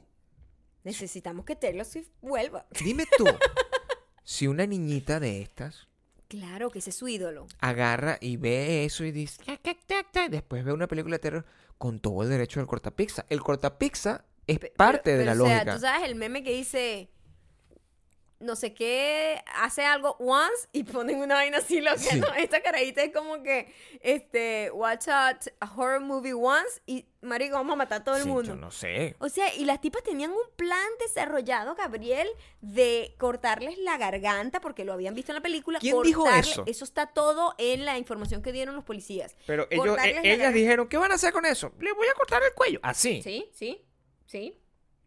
Necesitamos 0.84 1.46
que 1.46 1.56
Taylor 1.56 1.86
Swift 1.86 2.10
vuelva. 2.22 2.66
dime 2.84 3.06
tú, 3.18 3.24
si 4.26 4.48
una 4.48 4.66
niñita 4.68 5.22
de 5.22 5.42
estas 5.42 5.88
Claro, 6.40 6.72
que 6.72 6.80
ese 6.80 6.90
es 6.90 6.96
su 6.96 7.08
ídolo. 7.08 7.46
agarra 7.60 8.18
y 8.20 8.38
ve 8.38 8.86
eso 8.86 9.04
y 9.06 9.12
dice, 9.12 9.40
después 10.30 10.64
ve 10.66 10.74
una 10.74 10.88
película 10.88 11.16
de 11.18 11.20
terror 11.20 11.46
con 11.78 12.00
todo 12.00 12.24
el 12.24 12.30
derecho 12.30 12.60
del 12.60 12.66
cortapizza. 12.68 13.26
El 13.30 13.42
cortapizza 13.42 14.26
es 14.48 14.58
Pe- 14.60 14.74
parte 14.76 15.02
pero- 15.04 15.18
de 15.20 15.24
pero, 15.26 15.36
la 15.38 15.44
o 15.44 15.46
sea, 15.48 15.56
lógica. 15.58 15.76
tú 15.76 15.82
sabes 15.82 16.10
el 16.10 16.16
meme 16.16 16.44
que 16.44 16.52
dice 16.54 17.10
no 18.44 18.56
sé 18.56 18.74
qué 18.74 19.42
hace 19.56 19.84
algo 19.86 20.16
once 20.20 20.68
y 20.72 20.84
ponen 20.84 21.18
una 21.20 21.36
vaina 21.36 21.58
así 21.60 21.82
lo 21.82 21.92
que 21.94 21.98
Sí. 22.00 22.20
no 22.20 22.28
esta 22.36 22.62
carajita 22.62 23.02
es 23.04 23.14
como 23.14 23.42
que 23.42 23.74
este 24.02 24.70
watch 24.72 25.08
out 25.08 25.38
a 25.60 25.72
horror 25.76 26.02
movie 26.02 26.34
once 26.34 26.82
y 26.86 27.06
marico 27.22 27.56
vamos 27.56 27.74
a 27.74 27.76
matar 27.78 28.02
a 28.02 28.04
todo 28.04 28.18
el 28.18 28.24
Sí, 28.24 28.28
mundo 28.28 28.44
yo 28.50 28.56
no 28.56 28.70
sé. 28.70 29.16
o 29.20 29.30
sea, 29.30 29.54
y 29.56 29.64
las 29.66 29.80
tipas 29.82 30.04
tenían 30.04 30.32
un 30.32 30.44
plan 30.58 30.86
desarrollado, 31.00 31.74
Gabriel, 31.76 32.28
de 32.62 33.16
cortarles 33.18 33.78
la 33.78 33.98
garganta 33.98 34.60
porque 34.60 34.84
lo 34.84 34.92
habían 34.94 35.14
visto 35.16 35.32
en 35.32 35.36
la 35.38 35.42
película. 35.42 35.80
¿Quién 35.80 36.02
dijo 36.04 36.30
eso? 36.30 36.64
Eso 36.68 36.84
está 36.84 37.08
todo 37.08 37.56
en 37.58 37.86
la 37.86 37.98
información 37.98 38.42
que 38.42 38.52
dieron 38.52 38.76
los 38.76 38.84
policías. 38.84 39.36
Pero 39.48 39.68
ellos, 39.70 39.98
eh, 40.04 40.14
la 40.22 40.30
ellas 40.34 40.54
dijeron, 40.54 40.88
¿qué 40.90 40.98
van 40.98 41.12
a 41.12 41.16
hacer 41.16 41.32
con 41.32 41.46
eso? 41.46 41.72
Le 41.80 41.94
voy 41.94 42.08
a 42.08 42.14
cortar 42.14 42.44
el 42.44 42.54
cuello. 42.54 42.80
Así. 42.84 43.22
Sí, 43.22 43.50
sí, 43.54 43.82
sí. 44.26 44.60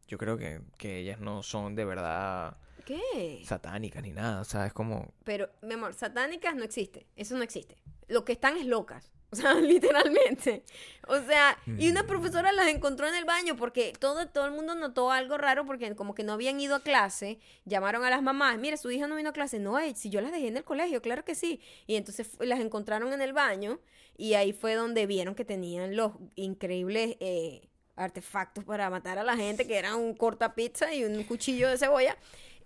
Yo 0.08 0.16
creo 0.18 0.38
que, 0.38 0.60
que 0.78 0.98
ellas 1.00 1.18
no 1.20 1.42
son 1.42 1.74
de 1.74 1.84
verdad 1.84 2.56
¿Qué? 2.86 3.42
satánicas 3.44 4.02
ni 4.02 4.12
nada. 4.12 4.40
O 4.40 4.44
sea, 4.44 4.64
es 4.66 4.72
como... 4.72 5.12
Pero, 5.24 5.50
mi 5.60 5.74
amor, 5.74 5.92
satánicas 5.92 6.54
no 6.54 6.64
existe. 6.64 7.06
Eso 7.16 7.36
no 7.36 7.42
existe. 7.42 7.76
Lo 8.08 8.24
que 8.24 8.32
están 8.32 8.56
es 8.56 8.64
locas. 8.66 9.12
O 9.32 9.34
sea, 9.34 9.54
literalmente. 9.54 10.62
O 11.08 11.18
sea, 11.18 11.58
y 11.66 11.90
una 11.90 12.04
Mm. 12.04 12.06
profesora 12.06 12.52
las 12.52 12.68
encontró 12.68 13.08
en 13.08 13.14
el 13.16 13.24
baño 13.24 13.56
porque 13.56 13.92
todo, 13.98 14.28
todo 14.28 14.46
el 14.46 14.52
mundo 14.52 14.76
notó 14.76 15.10
algo 15.10 15.36
raro 15.36 15.66
porque 15.66 15.94
como 15.96 16.14
que 16.14 16.22
no 16.22 16.32
habían 16.34 16.60
ido 16.60 16.76
a 16.76 16.80
clase. 16.80 17.40
Llamaron 17.64 18.04
a 18.04 18.08
las 18.10 18.22
mamás. 18.22 18.56
Mira, 18.58 18.76
su 18.76 18.88
hija 18.92 19.08
no 19.08 19.16
vino 19.16 19.30
a 19.30 19.32
clase. 19.32 19.58
No, 19.58 19.78
ey, 19.80 19.96
si 19.96 20.10
yo 20.10 20.20
las 20.20 20.30
dejé 20.30 20.46
en 20.46 20.56
el 20.56 20.62
colegio, 20.64 21.02
claro 21.02 21.24
que 21.24 21.34
sí. 21.34 21.60
Y 21.88 21.96
entonces 21.96 22.36
las 22.38 22.60
encontraron 22.60 23.12
en 23.12 23.20
el 23.20 23.32
baño 23.32 23.80
y 24.16 24.34
ahí 24.34 24.52
fue 24.52 24.74
donde 24.74 25.06
vieron 25.06 25.34
que 25.34 25.44
tenían 25.44 25.96
los 25.96 26.12
increíbles 26.36 27.16
eh, 27.18 27.68
artefactos 27.96 28.64
para 28.64 28.88
matar 28.90 29.18
a 29.18 29.24
la 29.24 29.36
gente, 29.36 29.66
que 29.66 29.76
eran 29.76 29.96
un 29.96 30.14
corta 30.14 30.54
pizza 30.54 30.94
y 30.94 31.04
un 31.04 31.24
cuchillo 31.24 31.68
de 31.68 31.78
cebolla. 31.78 32.16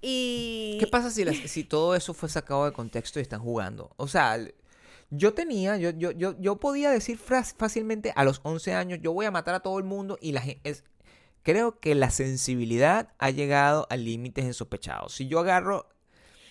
Y... 0.03 0.77
¿Qué 0.81 0.87
pasa 0.87 1.11
si, 1.11 1.25
las- 1.25 1.37
si 1.37 1.65
todo 1.65 1.95
eso 1.95 2.15
fue 2.15 2.29
sacado 2.29 2.65
de 2.65 2.73
contexto 2.73 3.19
y 3.19 3.23
están 3.23 3.41
jugando? 3.41 3.93
O 3.97 4.09
sea, 4.09 4.39
yo 5.11 5.35
tenía, 5.35 5.77
yo, 5.77 5.91
yo, 5.91 6.11
yo, 6.13 6.35
yo 6.41 6.57
podía 6.57 6.91
decir 6.91 7.19
fácilmente 7.19 8.13
a 8.17 8.25
los 8.25 8.41
11 8.45 8.75
años, 8.75 8.99
yo 9.03 9.13
voy 9.13 9.27
a 9.27 9.31
matar 9.31 9.55
a 9.55 9.61
todo 9.61 9.79
el 9.79 9.85
mundo 9.85 10.19
y 10.21 10.33
la 10.33 10.41
gente... 10.43 10.61
Es, 10.71 10.85
creo 11.43 11.81
que 11.81 11.95
la 11.95 12.11
sensibilidad 12.11 13.09
ha 13.19 13.31
llegado 13.31 13.87
a 13.91 13.97
límites 13.97 14.45
insospechados. 14.45 15.15
Si 15.15 15.27
yo 15.27 15.39
agarro... 15.41 15.89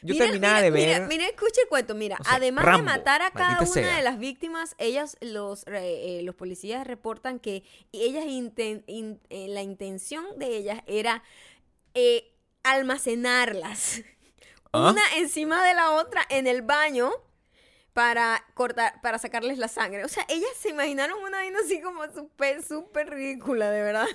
Yo 0.02 0.14
Mira, 0.14 0.26
terminaba 0.28 0.54
mira, 0.56 0.64
de 0.64 0.72
ver... 0.72 0.88
Mira, 0.96 1.08
mira, 1.08 1.26
escucha 1.28 1.62
el 1.62 1.68
cuento. 1.68 1.94
Mira, 1.94 2.16
o 2.20 2.24
sea, 2.24 2.36
además 2.36 2.64
Rambo, 2.64 2.78
de 2.90 2.98
matar 2.98 3.22
a 3.22 3.32
cada 3.32 3.58
una 3.58 3.66
sea. 3.66 3.98
de 3.98 4.02
las 4.02 4.18
víctimas, 4.18 4.74
ellas, 4.78 5.18
los, 5.20 5.68
eh, 5.68 6.20
eh, 6.20 6.22
los 6.24 6.36
policías 6.36 6.88
reportan 6.88 7.38
que 7.40 7.64
ellas 7.92 8.24
inten- 8.26 8.84
in- 8.88 9.20
eh, 9.30 9.50
la 9.50 9.62
intención 9.62 10.24
de 10.38 10.56
ellas 10.56 10.82
era 10.88 11.22
eh, 11.96 12.32
almacenarlas 12.64 14.02
¿Ah? 14.72 14.92
una 14.92 15.02
encima 15.18 15.66
de 15.66 15.74
la 15.74 15.92
otra 15.92 16.26
en 16.30 16.48
el 16.48 16.62
baño 16.62 17.12
para 17.94 18.46
cortar, 18.54 19.02
para 19.02 19.18
sacarles 19.18 19.58
la 19.58 19.68
sangre. 19.68 20.06
O 20.06 20.08
sea, 20.08 20.26
ellas 20.30 20.52
se 20.58 20.70
imaginaron 20.70 21.22
una 21.22 21.40
vaina 21.40 21.60
así 21.64 21.82
como 21.82 22.06
súper, 22.12 22.64
súper 22.64 23.10
ridícula, 23.10 23.72
de 23.72 23.82
verdad. 23.82 24.08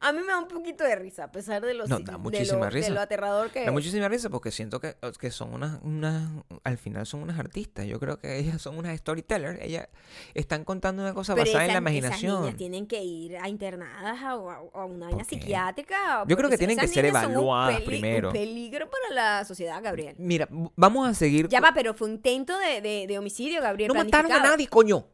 A 0.00 0.12
mí 0.12 0.20
me 0.20 0.28
da 0.28 0.38
un 0.38 0.46
poquito 0.46 0.84
de 0.84 0.94
risa, 0.94 1.24
a 1.24 1.32
pesar 1.32 1.60
de, 1.64 1.74
los, 1.74 1.88
No, 1.88 1.98
da 1.98 2.12
de, 2.12 2.18
muchísima 2.18 2.66
lo, 2.66 2.70
risa. 2.70 2.88
de 2.88 2.94
lo 2.94 3.00
aterrador 3.00 3.50
que 3.50 3.60
Da 3.60 3.66
es. 3.66 3.72
muchísima 3.72 4.08
risa 4.08 4.30
porque 4.30 4.52
siento 4.52 4.80
que, 4.80 4.94
que 5.18 5.30
son 5.32 5.52
unas, 5.54 5.80
unas, 5.82 6.30
al 6.62 6.78
final 6.78 7.04
son 7.04 7.20
unas 7.22 7.36
artistas. 7.38 7.84
Yo 7.86 7.98
creo 7.98 8.20
que 8.20 8.38
ellas 8.38 8.62
son 8.62 8.78
unas 8.78 8.96
storytellers. 8.98 9.60
Ellas 9.60 9.88
están 10.34 10.62
contando 10.64 11.02
una 11.02 11.14
cosa 11.14 11.34
Pero 11.34 11.46
basada 11.46 11.64
en 11.64 11.68
la 11.68 11.72
Esas 11.78 11.80
imaginación. 11.80 12.40
niñas 12.42 12.56
tienen 12.56 12.86
que 12.86 13.02
ir 13.02 13.36
a 13.38 13.48
internadas 13.48 14.22
a, 14.22 14.30
a- 14.30 14.84
una 14.84 15.06
vaina 15.06 15.18
¿Por 15.18 15.26
qué? 15.26 15.36
psiquiátrica. 15.36 16.24
Yo 16.28 16.36
creo 16.36 16.48
que 16.48 16.58
tienen 16.58 16.78
que 16.78 16.86
ser 16.86 17.04
un 17.04 17.10
evaluadas 17.10 17.74
peli- 17.80 17.86
primero. 17.86 18.28
Un 18.28 18.34
peligro 18.34 18.88
para 18.88 19.14
la 19.14 19.44
sociedad, 19.44 19.82
Gabriel. 19.82 20.14
Mira, 20.18 20.46
vamos 20.76 21.08
a 21.08 21.14
seguir. 21.14 21.48
Ya 21.48 21.60
va, 21.60 21.72
pero 21.74 21.92
fue 21.94 22.06
un 22.06 22.14
intento 22.14 22.56
de, 22.58 22.80
de- 22.80 23.06
de 23.08 23.18
homicidio, 23.18 23.60
Gabriel. 23.60 23.88
no 23.88 23.94
mataron 23.94 24.30
a 24.30 24.38
nadie, 24.40 24.68
coño. 24.68 25.06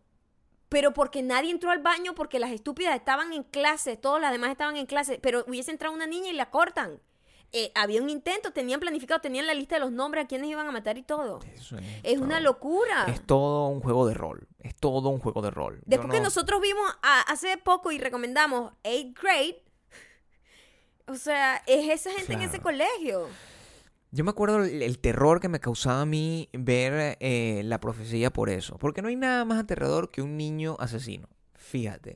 Pero 0.74 0.92
porque 0.92 1.22
nadie 1.22 1.52
entró 1.52 1.70
al 1.70 1.78
baño, 1.78 2.16
porque 2.16 2.40
las 2.40 2.50
estúpidas 2.50 2.96
estaban 2.96 3.32
en 3.32 3.44
clase, 3.44 3.96
todas 3.96 4.20
las 4.20 4.32
demás 4.32 4.50
estaban 4.50 4.76
en 4.76 4.86
clase, 4.86 5.20
pero 5.22 5.44
hubiese 5.46 5.70
entrado 5.70 5.94
una 5.94 6.08
niña 6.08 6.30
y 6.30 6.32
la 6.32 6.50
cortan. 6.50 7.00
Eh, 7.52 7.70
había 7.76 8.02
un 8.02 8.10
intento, 8.10 8.50
tenían 8.52 8.80
planificado, 8.80 9.20
tenían 9.20 9.46
la 9.46 9.54
lista 9.54 9.76
de 9.76 9.82
los 9.82 9.92
nombres 9.92 10.24
a 10.24 10.26
quienes 10.26 10.50
iban 10.50 10.66
a 10.66 10.72
matar 10.72 10.98
y 10.98 11.04
todo. 11.04 11.38
Eso 11.54 11.76
Es 12.02 12.18
una 12.18 12.38
todo. 12.38 12.44
locura. 12.44 13.04
Es 13.06 13.24
todo 13.24 13.68
un 13.68 13.80
juego 13.82 14.08
de 14.08 14.14
rol. 14.14 14.48
Es 14.58 14.74
todo 14.74 15.10
un 15.10 15.20
juego 15.20 15.42
de 15.42 15.52
rol. 15.52 15.80
Después 15.86 16.10
que 16.10 16.18
no- 16.18 16.24
nosotros 16.24 16.60
vimos 16.60 16.82
a- 17.04 17.20
hace 17.30 17.56
poco 17.58 17.92
y 17.92 17.98
recomendamos 17.98 18.72
8th 18.82 19.14
grade, 19.22 19.62
o 21.06 21.14
sea, 21.14 21.62
es 21.68 21.88
esa 21.88 22.10
gente 22.18 22.32
en 22.32 22.42
ese 22.42 22.58
colegio. 22.58 23.28
Yo 24.14 24.22
me 24.22 24.30
acuerdo 24.30 24.62
el, 24.62 24.80
el 24.80 24.98
terror 25.00 25.40
que 25.40 25.48
me 25.48 25.58
causaba 25.58 26.02
a 26.02 26.06
mí 26.06 26.48
ver 26.52 27.16
eh, 27.18 27.62
la 27.64 27.80
profecía 27.80 28.32
por 28.32 28.48
eso. 28.48 28.78
Porque 28.78 29.02
no 29.02 29.08
hay 29.08 29.16
nada 29.16 29.44
más 29.44 29.58
aterrador 29.58 30.12
que 30.12 30.22
un 30.22 30.36
niño 30.36 30.76
asesino. 30.78 31.28
Fíjate. 31.54 32.14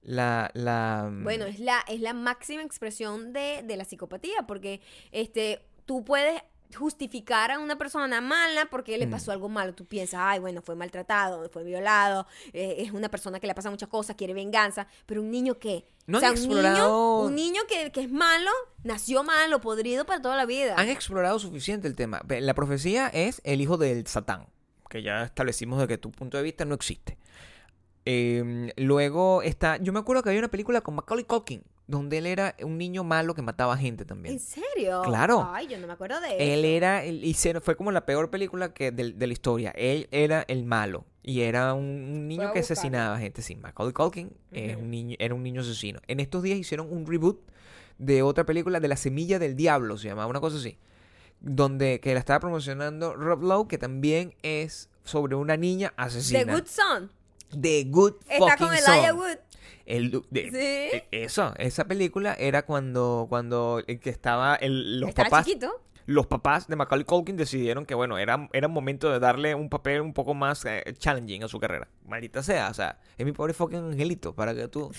La, 0.00 0.50
la... 0.54 1.10
Bueno, 1.12 1.44
es 1.44 1.60
la, 1.60 1.84
es 1.88 2.00
la 2.00 2.14
máxima 2.14 2.62
expresión 2.62 3.34
de, 3.34 3.62
de 3.62 3.76
la 3.76 3.84
psicopatía, 3.84 4.46
porque 4.48 4.80
este, 5.12 5.60
tú 5.84 6.04
puedes 6.04 6.40
justificar 6.76 7.50
a 7.50 7.58
una 7.58 7.76
persona 7.76 8.20
mala 8.20 8.66
porque 8.70 8.96
le 8.98 9.06
Mm. 9.06 9.10
pasó 9.10 9.32
algo 9.32 9.48
malo. 9.48 9.74
Tú 9.74 9.84
piensas, 9.86 10.20
ay, 10.22 10.38
bueno, 10.38 10.62
fue 10.62 10.74
maltratado, 10.76 11.48
fue 11.50 11.64
violado, 11.64 12.26
eh, 12.52 12.76
es 12.78 12.92
una 12.92 13.08
persona 13.08 13.40
que 13.40 13.46
le 13.46 13.54
pasa 13.54 13.70
muchas 13.70 13.88
cosas, 13.88 14.16
quiere 14.16 14.34
venganza, 14.34 14.86
pero 15.06 15.20
un 15.22 15.30
niño 15.30 15.58
que... 15.58 15.84
No 16.06 16.18
o 16.18 16.20
sea, 16.20 16.30
han 16.30 16.36
un 16.38 16.40
explorado- 16.44 16.74
niño, 16.74 17.20
un 17.26 17.34
niño 17.34 17.60
que, 17.68 17.92
que 17.92 18.00
es 18.00 18.10
malo, 18.10 18.50
nació 18.82 19.22
malo, 19.22 19.60
podrido 19.60 20.04
para 20.06 20.20
toda 20.22 20.36
la 20.36 20.46
vida. 20.46 20.74
Han 20.76 20.88
explorado 20.88 21.38
suficiente 21.38 21.86
el 21.86 21.94
tema. 21.94 22.20
La 22.28 22.54
profecía 22.54 23.08
es 23.08 23.40
el 23.44 23.60
hijo 23.60 23.76
del 23.76 24.06
Satán, 24.06 24.46
que 24.88 25.02
ya 25.02 25.22
establecimos 25.24 25.78
de 25.78 25.86
que 25.86 25.98
tu 25.98 26.10
punto 26.10 26.36
de 26.36 26.42
vista 26.42 26.64
no 26.64 26.74
existe. 26.74 27.16
Eh, 28.06 28.72
luego 28.76 29.42
está, 29.42 29.76
yo 29.76 29.92
me 29.92 29.98
acuerdo 30.00 30.22
que 30.22 30.30
había 30.30 30.40
una 30.40 30.50
película 30.50 30.80
con 30.80 30.94
Macaulay 30.94 31.24
Culkin, 31.26 31.62
donde 31.90 32.18
él 32.18 32.26
era 32.26 32.54
un 32.62 32.78
niño 32.78 33.04
malo 33.04 33.34
que 33.34 33.42
mataba 33.42 33.76
gente 33.76 34.04
también. 34.04 34.34
¿En 34.34 34.40
serio? 34.40 35.02
Claro. 35.04 35.48
Ay, 35.52 35.66
yo 35.68 35.78
no 35.78 35.86
me 35.86 35.92
acuerdo 35.92 36.20
de 36.20 36.36
Él 36.54 36.60
eso. 36.64 36.68
era, 36.76 37.04
el- 37.04 37.24
hicieron, 37.24 37.60
fue 37.62 37.76
como 37.76 37.90
la 37.92 38.06
peor 38.06 38.30
película 38.30 38.72
que 38.72 38.92
de, 38.92 39.12
de 39.12 39.26
la 39.26 39.32
historia. 39.32 39.72
Él 39.76 40.08
era 40.12 40.44
el 40.48 40.64
malo 40.64 41.04
y 41.22 41.40
era 41.42 41.74
un, 41.74 41.84
un 41.84 42.28
niño 42.28 42.52
que 42.52 42.60
asesinaba 42.60 43.18
gente. 43.18 43.42
Sí, 43.42 43.56
Macaulay 43.56 43.92
Culkin 43.92 44.32
es 44.52 44.74
Ujú. 44.76 44.84
un 44.84 44.90
niño, 44.90 45.16
era 45.18 45.34
un 45.34 45.42
niño 45.42 45.60
asesino. 45.60 46.00
En 46.06 46.20
estos 46.20 46.42
días 46.42 46.58
hicieron 46.58 46.90
un 46.90 47.06
reboot 47.06 47.40
de 47.98 48.22
otra 48.22 48.44
película 48.46 48.80
de 48.80 48.88
La 48.88 48.96
Semilla 48.96 49.38
del 49.38 49.56
Diablo, 49.56 49.98
se 49.98 50.08
llamaba 50.08 50.26
una 50.28 50.40
cosa 50.40 50.56
así, 50.56 50.78
donde 51.40 52.00
que 52.00 52.12
la 52.14 52.20
estaba 52.20 52.40
promocionando 52.40 53.14
Rob 53.14 53.42
Lowe, 53.42 53.68
que 53.68 53.78
también 53.78 54.34
es 54.42 54.88
sobre 55.04 55.34
una 55.36 55.56
niña 55.56 55.92
asesina. 55.96 56.44
The 56.44 56.52
Good 56.52 56.66
Son. 56.66 57.10
The 57.60 57.84
Good 57.84 58.12
Está 58.28 58.38
Fucking 58.38 58.66
con 58.66 58.74
Elijah 58.76 59.08
Son. 59.08 59.18
Wood. 59.18 59.36
El- 59.96 60.22
de- 60.30 60.50
Sí. 60.50 60.56
e- 61.12 61.24
Eso, 61.24 61.52
esa 61.58 61.84
película 61.86 62.34
era 62.38 62.62
cuando, 62.64 63.26
cuando 63.28 63.82
el 63.86 64.00
que 64.00 64.10
estaba 64.10 64.54
el, 64.56 65.00
los 65.00 65.08
Estaba 65.10 65.28
papás 65.30 65.46
chiquito. 65.46 65.70
los 66.06 66.26
papás 66.26 66.66
de 66.68 66.76
Macaulay 66.76 67.04
Culkin 67.04 67.36
decidieron 67.36 67.86
que, 67.86 67.94
bueno, 67.94 68.18
era, 68.18 68.48
era 68.52 68.68
momento 68.68 69.10
de 69.10 69.18
darle 69.18 69.54
un 69.54 69.68
papel 69.68 70.00
un 70.00 70.12
poco 70.12 70.34
más 70.34 70.64
eh, 70.64 70.82
challenging 70.98 71.44
a 71.44 71.48
su 71.48 71.58
carrera. 71.60 71.88
Maldita 72.06 72.42
sea, 72.42 72.68
o 72.70 72.74
sea, 72.74 72.98
es 73.18 73.24
mi 73.24 73.32
pobre 73.32 73.52
fucking 73.54 73.78
angelito, 73.92 74.34
para 74.34 74.54
que 74.54 74.66
tú, 74.68 74.90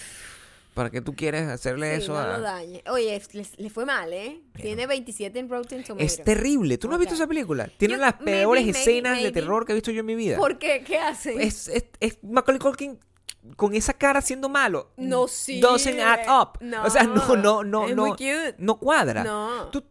para 0.74 0.90
que 0.90 1.02
tú 1.02 1.14
quieres 1.14 1.50
hacerle 1.50 1.98
Sí, 1.98 2.04
eso 2.04 2.14
no 2.14 2.20
a... 2.20 2.38
lo 2.38 2.42
dañe. 2.42 2.82
Oye, 2.90 3.22
le, 3.58 3.70
fue 3.70 3.86
mal, 3.86 4.14
¿eh? 4.14 4.42
Tiene 4.56 4.88
27 4.88 5.38
en 5.38 5.50
Rotten 5.50 5.84
Tomatoes. 5.84 6.20
Es 6.20 6.24
terrible. 6.24 6.78
¿Tú 6.78 6.88
no 6.88 6.94
has 6.94 7.00
visto 7.00 7.16
esa 7.16 7.28
película? 7.28 7.68
Tiene 7.78 7.96
Yo- 7.96 8.00
las 8.02 8.14
peores 8.14 8.64
maybe, 8.66 8.80
escenas 8.80 9.18
de 9.18 9.24
maybe. 9.24 9.32
terror 9.34 9.66
que 9.66 9.74
he 9.74 9.76
visto 9.76 9.92
yo 9.92 10.00
en 10.00 10.06
mi 10.06 10.16
vida. 10.16 10.38
¿Por 10.38 10.58
qué? 10.60 10.82
¿Qué 10.86 10.98
hace? 10.98 11.44
Es, 11.44 11.68
es, 11.68 11.86
es 12.00 12.20
Macaulay 12.24 12.60
Culkin 12.60 12.98
con 13.56 13.74
esa 13.76 13.94
cara 13.94 14.22
siendo 14.22 14.50
malo. 14.50 14.92
No 14.98 15.28
sirve. 15.28 15.62
Doesn't 15.62 16.00
add 16.00 16.28
up. 16.30 16.58
No. 16.62 16.84
O 16.86 16.90
sea, 16.90 17.04
no, 17.04 17.36
no, 17.36 17.64
no, 17.64 17.88
Es 17.88 17.96
no. 17.96 18.02
muy 18.06 18.12
cute. 18.12 18.56
No 18.58 18.78
cuadra. 18.80 19.24
No. 19.24 19.70
Tú, 19.72 19.84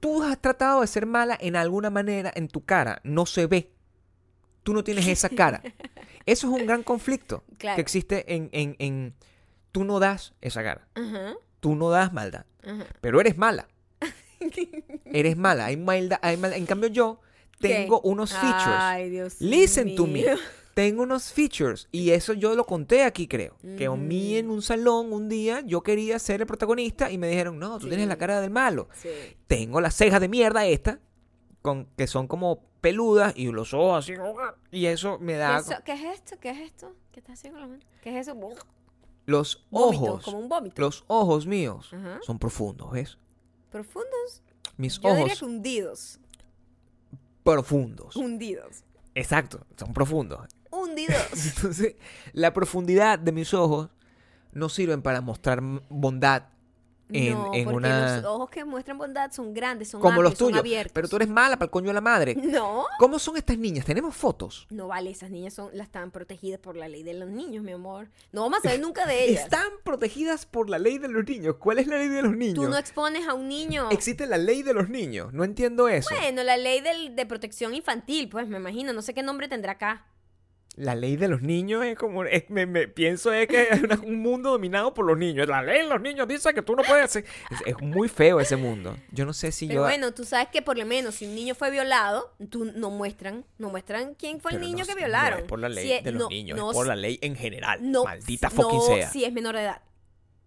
tú 0.00 0.22
has 0.22 0.40
tratado 0.40 0.80
de 0.80 0.86
ser 0.86 1.06
mala 1.06 1.36
en 1.40 1.56
alguna 1.56 1.90
manera 1.90 2.32
en 2.34 2.48
tu 2.48 2.64
cara. 2.64 3.00
No 3.04 3.26
se 3.26 3.46
ve. 3.46 3.70
Tú 4.62 4.72
no 4.72 4.82
tienes 4.82 5.06
esa 5.06 5.28
cara. 5.30 5.62
Eso 6.26 6.46
es 6.54 6.60
un 6.60 6.66
gran 6.66 6.82
conflicto 6.82 7.44
Claro. 7.58 7.76
que 7.76 7.82
existe 7.82 8.34
en, 8.34 8.48
en, 8.52 8.76
en... 8.78 9.14
Tú 9.72 9.84
no 9.84 9.98
das 10.00 10.32
esa 10.40 10.62
cara. 10.62 10.86
Ajá, 10.94 11.34
Tú 11.60 11.74
no 11.74 11.90
das 11.90 12.12
maldad. 12.12 12.46
Pero 13.00 13.20
eres 13.20 13.36
mala. 13.36 13.68
eres 15.04 15.36
mala. 15.36 15.66
Hay 15.66 15.76
maldad, 15.76 16.18
hay 16.22 16.36
maldad. 16.36 16.58
En 16.58 16.66
cambio 16.66 16.88
yo 16.88 17.20
tengo 17.60 18.00
¿Qué? 18.02 18.08
unos 18.08 18.32
features. 18.32 18.66
Ay, 18.66 19.10
Dios 19.10 19.36
Listen 19.40 19.94
to 19.96 20.06
me. 20.06 20.24
Tengo 20.74 21.04
unos 21.04 21.32
features 21.32 21.88
y 21.92 22.10
eso 22.10 22.32
yo 22.32 22.54
lo 22.56 22.64
conté 22.66 23.04
aquí, 23.04 23.28
creo. 23.28 23.56
Que 23.78 23.86
a 23.86 23.92
mí 23.92 24.36
en 24.36 24.50
un 24.50 24.60
salón 24.60 25.12
un 25.12 25.28
día 25.28 25.60
yo 25.64 25.82
quería 25.82 26.18
ser 26.18 26.40
el 26.40 26.46
protagonista 26.48 27.12
y 27.12 27.18
me 27.18 27.28
dijeron, 27.28 27.58
no, 27.60 27.78
tú 27.78 27.88
tienes 27.88 28.08
la 28.08 28.18
cara 28.18 28.40
del 28.40 28.50
malo. 28.50 28.88
Sí. 28.94 29.08
Tengo 29.46 29.80
las 29.80 29.94
cejas 29.94 30.20
de 30.20 30.28
mierda 30.28 30.66
esta, 30.66 30.98
con, 31.62 31.86
que 31.96 32.08
son 32.08 32.26
como 32.26 32.60
peludas 32.80 33.32
y 33.36 33.46
los 33.52 33.72
ojos 33.72 34.04
así. 34.04 34.14
Y 34.72 34.86
eso 34.86 35.18
me 35.20 35.34
¿Qué, 35.34 35.38
da... 35.38 35.58
eso? 35.58 35.74
¿Qué 35.84 35.92
es 35.92 36.04
esto? 36.14 36.36
¿Qué 36.40 36.50
es 36.50 36.58
esto? 36.58 36.92
¿Qué 37.12 37.20
estás 37.20 37.38
haciendo 37.38 37.60
la 37.60 37.68
mano? 37.68 37.82
¿Qué 38.02 38.10
es 38.18 38.26
eso? 38.28 38.36
Los 39.26 39.64
ojos, 39.70 40.24
como 40.24 40.38
un 40.38 40.48
vómito. 40.48 40.82
los 40.82 41.04
ojos 41.06 41.46
míos 41.46 41.88
Ajá. 41.94 42.18
son 42.22 42.38
profundos, 42.38 42.90
¿ves? 42.90 43.16
Profundos. 43.70 44.42
Mis 44.76 45.00
Yo 45.00 45.08
diría 45.10 45.24
ojos 45.26 45.38
que 45.38 45.44
hundidos. 45.44 46.20
profundos. 47.42 48.16
Hundidos. 48.16 48.84
Exacto, 49.14 49.64
son 49.78 49.92
profundos. 49.94 50.46
Hundidos. 50.74 51.16
Entonces, 51.56 51.96
la 52.32 52.52
profundidad 52.52 53.18
de 53.18 53.32
mis 53.32 53.54
ojos 53.54 53.88
no 54.52 54.68
sirven 54.68 55.02
para 55.02 55.20
mostrar 55.20 55.60
bondad 55.88 56.44
en, 57.10 57.34
no, 57.34 57.50
en 57.52 57.64
porque 57.64 57.76
una... 57.76 58.16
los 58.16 58.24
ojos 58.24 58.48
que 58.50 58.64
muestran 58.64 58.96
bondad 58.96 59.30
son 59.30 59.52
grandes, 59.52 59.90
son 59.90 60.00
como 60.00 60.22
los 60.22 60.30
amplios, 60.32 60.38
son 60.38 60.48
tuyos. 60.48 60.60
abiertos. 60.60 60.92
Pero 60.94 61.06
tú 61.08 61.16
eres 61.16 61.28
mala 61.28 61.56
para 61.56 61.66
el 61.66 61.70
coño 61.70 61.88
de 61.88 61.92
la 61.92 62.00
madre. 62.00 62.34
No. 62.54 62.86
¿Cómo 62.98 63.18
son 63.18 63.36
estas 63.36 63.58
niñas? 63.58 63.84
Tenemos 63.84 64.16
fotos. 64.16 64.66
No 64.70 64.88
vale, 64.88 65.10
esas 65.10 65.30
niñas 65.30 65.52
son, 65.54 65.68
las 65.74 65.86
están 65.88 66.10
protegidas 66.10 66.58
por 66.60 66.76
la 66.76 66.88
ley 66.88 67.02
de 67.02 67.12
los 67.14 67.28
niños, 67.28 67.62
mi 67.62 67.72
amor. 67.72 68.08
No 68.32 68.42
vamos 68.42 68.60
a 68.60 68.62
saber 68.62 68.80
nunca 68.80 69.04
de 69.06 69.24
ellas. 69.26 69.44
Están 69.44 69.68
protegidas 69.84 70.46
por 70.46 70.70
la 70.70 70.78
ley 70.78 70.98
de 70.98 71.08
los 71.08 71.24
niños. 71.26 71.56
¿Cuál 71.58 71.78
es 71.78 71.86
la 71.86 71.98
ley 71.98 72.08
de 72.08 72.22
los 72.22 72.34
niños? 72.36 72.54
Tú 72.54 72.68
no 72.68 72.78
expones 72.78 73.28
a 73.28 73.34
un 73.34 73.48
niño. 73.48 73.90
Existe 73.90 74.26
la 74.26 74.38
ley 74.38 74.62
de 74.62 74.72
los 74.72 74.88
niños. 74.88 75.32
No 75.32 75.44
entiendo 75.44 75.88
eso. 75.88 76.08
Bueno, 76.18 76.42
la 76.42 76.56
ley 76.56 76.80
del- 76.80 77.14
de 77.14 77.26
protección 77.26 77.74
infantil, 77.74 78.28
pues 78.30 78.48
me 78.48 78.56
imagino, 78.56 78.92
no 78.92 79.02
sé 79.02 79.12
qué 79.14 79.22
nombre 79.22 79.46
tendrá 79.48 79.72
acá. 79.72 80.06
La 80.76 80.96
ley 80.96 81.16
de 81.16 81.28
los 81.28 81.40
niños 81.40 81.84
es 81.84 81.96
como... 81.96 82.24
es- 82.24 82.50
me, 82.50 82.66
me- 82.66 82.88
pienso 82.88 83.32
es 83.32 83.46
que 83.46 83.68
es 83.70 83.82
una- 83.82 83.94
un 84.00 84.20
mundo 84.20 84.50
dominado 84.50 84.92
por 84.92 85.04
los 85.06 85.16
niños. 85.16 85.46
La 85.46 85.62
ley 85.62 85.82
de 85.82 85.88
los 85.88 86.00
niños 86.00 86.26
dice 86.26 86.52
que 86.52 86.62
tú 86.62 86.74
no 86.74 86.82
puedes 86.82 87.04
hacer... 87.04 87.24
Es, 87.50 87.60
es 87.66 87.80
muy 87.80 88.08
feo 88.08 88.40
ese 88.40 88.56
mundo. 88.56 88.96
Yo 89.12 89.24
no 89.24 89.32
sé 89.32 89.52
si 89.52 89.68
Pero 89.68 89.80
yo... 89.82 89.84
bueno, 89.86 90.12
tú 90.12 90.24
sabes 90.24 90.48
que 90.48 90.62
por 90.62 90.76
lo 90.76 90.84
menos 90.84 91.14
si 91.14 91.26
un 91.26 91.34
niño 91.36 91.54
fue 91.54 91.70
violado, 91.70 92.34
tú 92.50 92.64
no 92.74 92.90
muestran, 92.90 93.44
no 93.58 93.70
muestran 93.70 94.14
quién 94.16 94.40
fue 94.40 94.52
el 94.52 94.60
niño 94.60 94.78
no- 94.78 94.84
que 94.86 94.90
no 94.92 94.96
violaron. 94.96 95.38
es 95.40 95.44
por 95.44 95.60
la 95.60 95.68
ley 95.68 95.86
Si 95.86 95.92
es- 95.92 96.02
de 96.04 96.10
los 96.10 96.22
no- 96.22 96.28
niños, 96.28 96.58
no 96.58 96.70
es 96.72 96.76
por 96.76 96.86
la 96.88 96.96
ley 96.96 97.18
en 97.22 97.36
general. 97.36 97.78
no, 97.80 98.02
Maldita 98.04 98.48
no, 98.48 98.54
fucking 98.62 98.80
sea. 98.82 99.10
Si 99.10 99.24
es 99.24 99.32
menor 99.32 99.54
de 99.54 99.62
edad. 99.62 99.82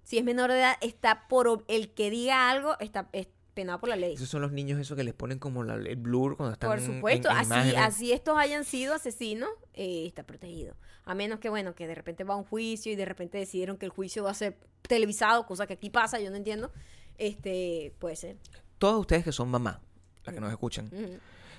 Si 0.03 0.17
es 0.17 0.23
menor 0.25 0.51
de 0.51 0.57
edad, 0.59 0.75
está 0.81 1.27
por 1.29 1.63
el 1.69 1.93
que 1.93 2.09
diga 2.09 2.49
algo, 2.49 2.77
está, 2.79 3.07
es- 3.13 3.27
penado 3.57 3.79
por 3.79 3.89
la 3.89 3.95
ley. 3.95 4.13
Esos 4.13 4.29
son 4.29 4.41
los 4.41 4.51
niños 4.51 4.79
esos 4.79 4.95
que 4.95 5.03
les 5.03 5.13
ponen 5.13 5.39
como 5.39 5.63
la- 5.63 5.75
el 5.75 5.95
blur 5.97 6.37
cuando 6.37 6.53
están 6.53 6.69
Por 6.69 6.79
en- 6.79 6.85
supuesto, 6.85 7.29
en 7.29 7.37
así, 7.37 7.45
imágenes. 7.47 7.75
así 7.81 8.11
estos 8.13 8.37
hayan 8.37 8.63
sido 8.63 8.93
asesinos, 8.93 9.49
eh, 9.73 10.05
está 10.07 10.23
protegido. 10.23 10.75
A 11.03 11.15
menos 11.15 11.39
que, 11.39 11.49
bueno, 11.49 11.73
que 11.75 11.87
de 11.87 11.95
repente 11.95 12.23
va 12.23 12.35
a 12.35 12.37
un 12.37 12.43
juicio 12.45 12.91
y 12.91 12.95
de 12.95 13.05
repente 13.05 13.37
decidieron 13.37 13.77
que 13.77 13.85
el 13.85 13.91
juicio 13.91 14.23
va 14.23 14.31
a 14.31 14.33
ser 14.35 14.57
televisado, 14.83 15.45
cosa 15.45 15.65
que 15.67 15.73
aquí 15.73 15.89
pasa, 15.89 16.19
yo 16.19 16.29
no 16.29 16.35
entiendo. 16.37 16.71
Este, 17.17 17.93
puede 17.99 18.15
ser. 18.15 18.37
Todos 18.77 18.99
ustedes 19.01 19.23
que 19.23 19.31
son 19.31 19.49
mamá, 19.49 19.81
las 20.25 20.35
que 20.35 20.39
nos 20.41 20.51
escuchan, 20.51 20.89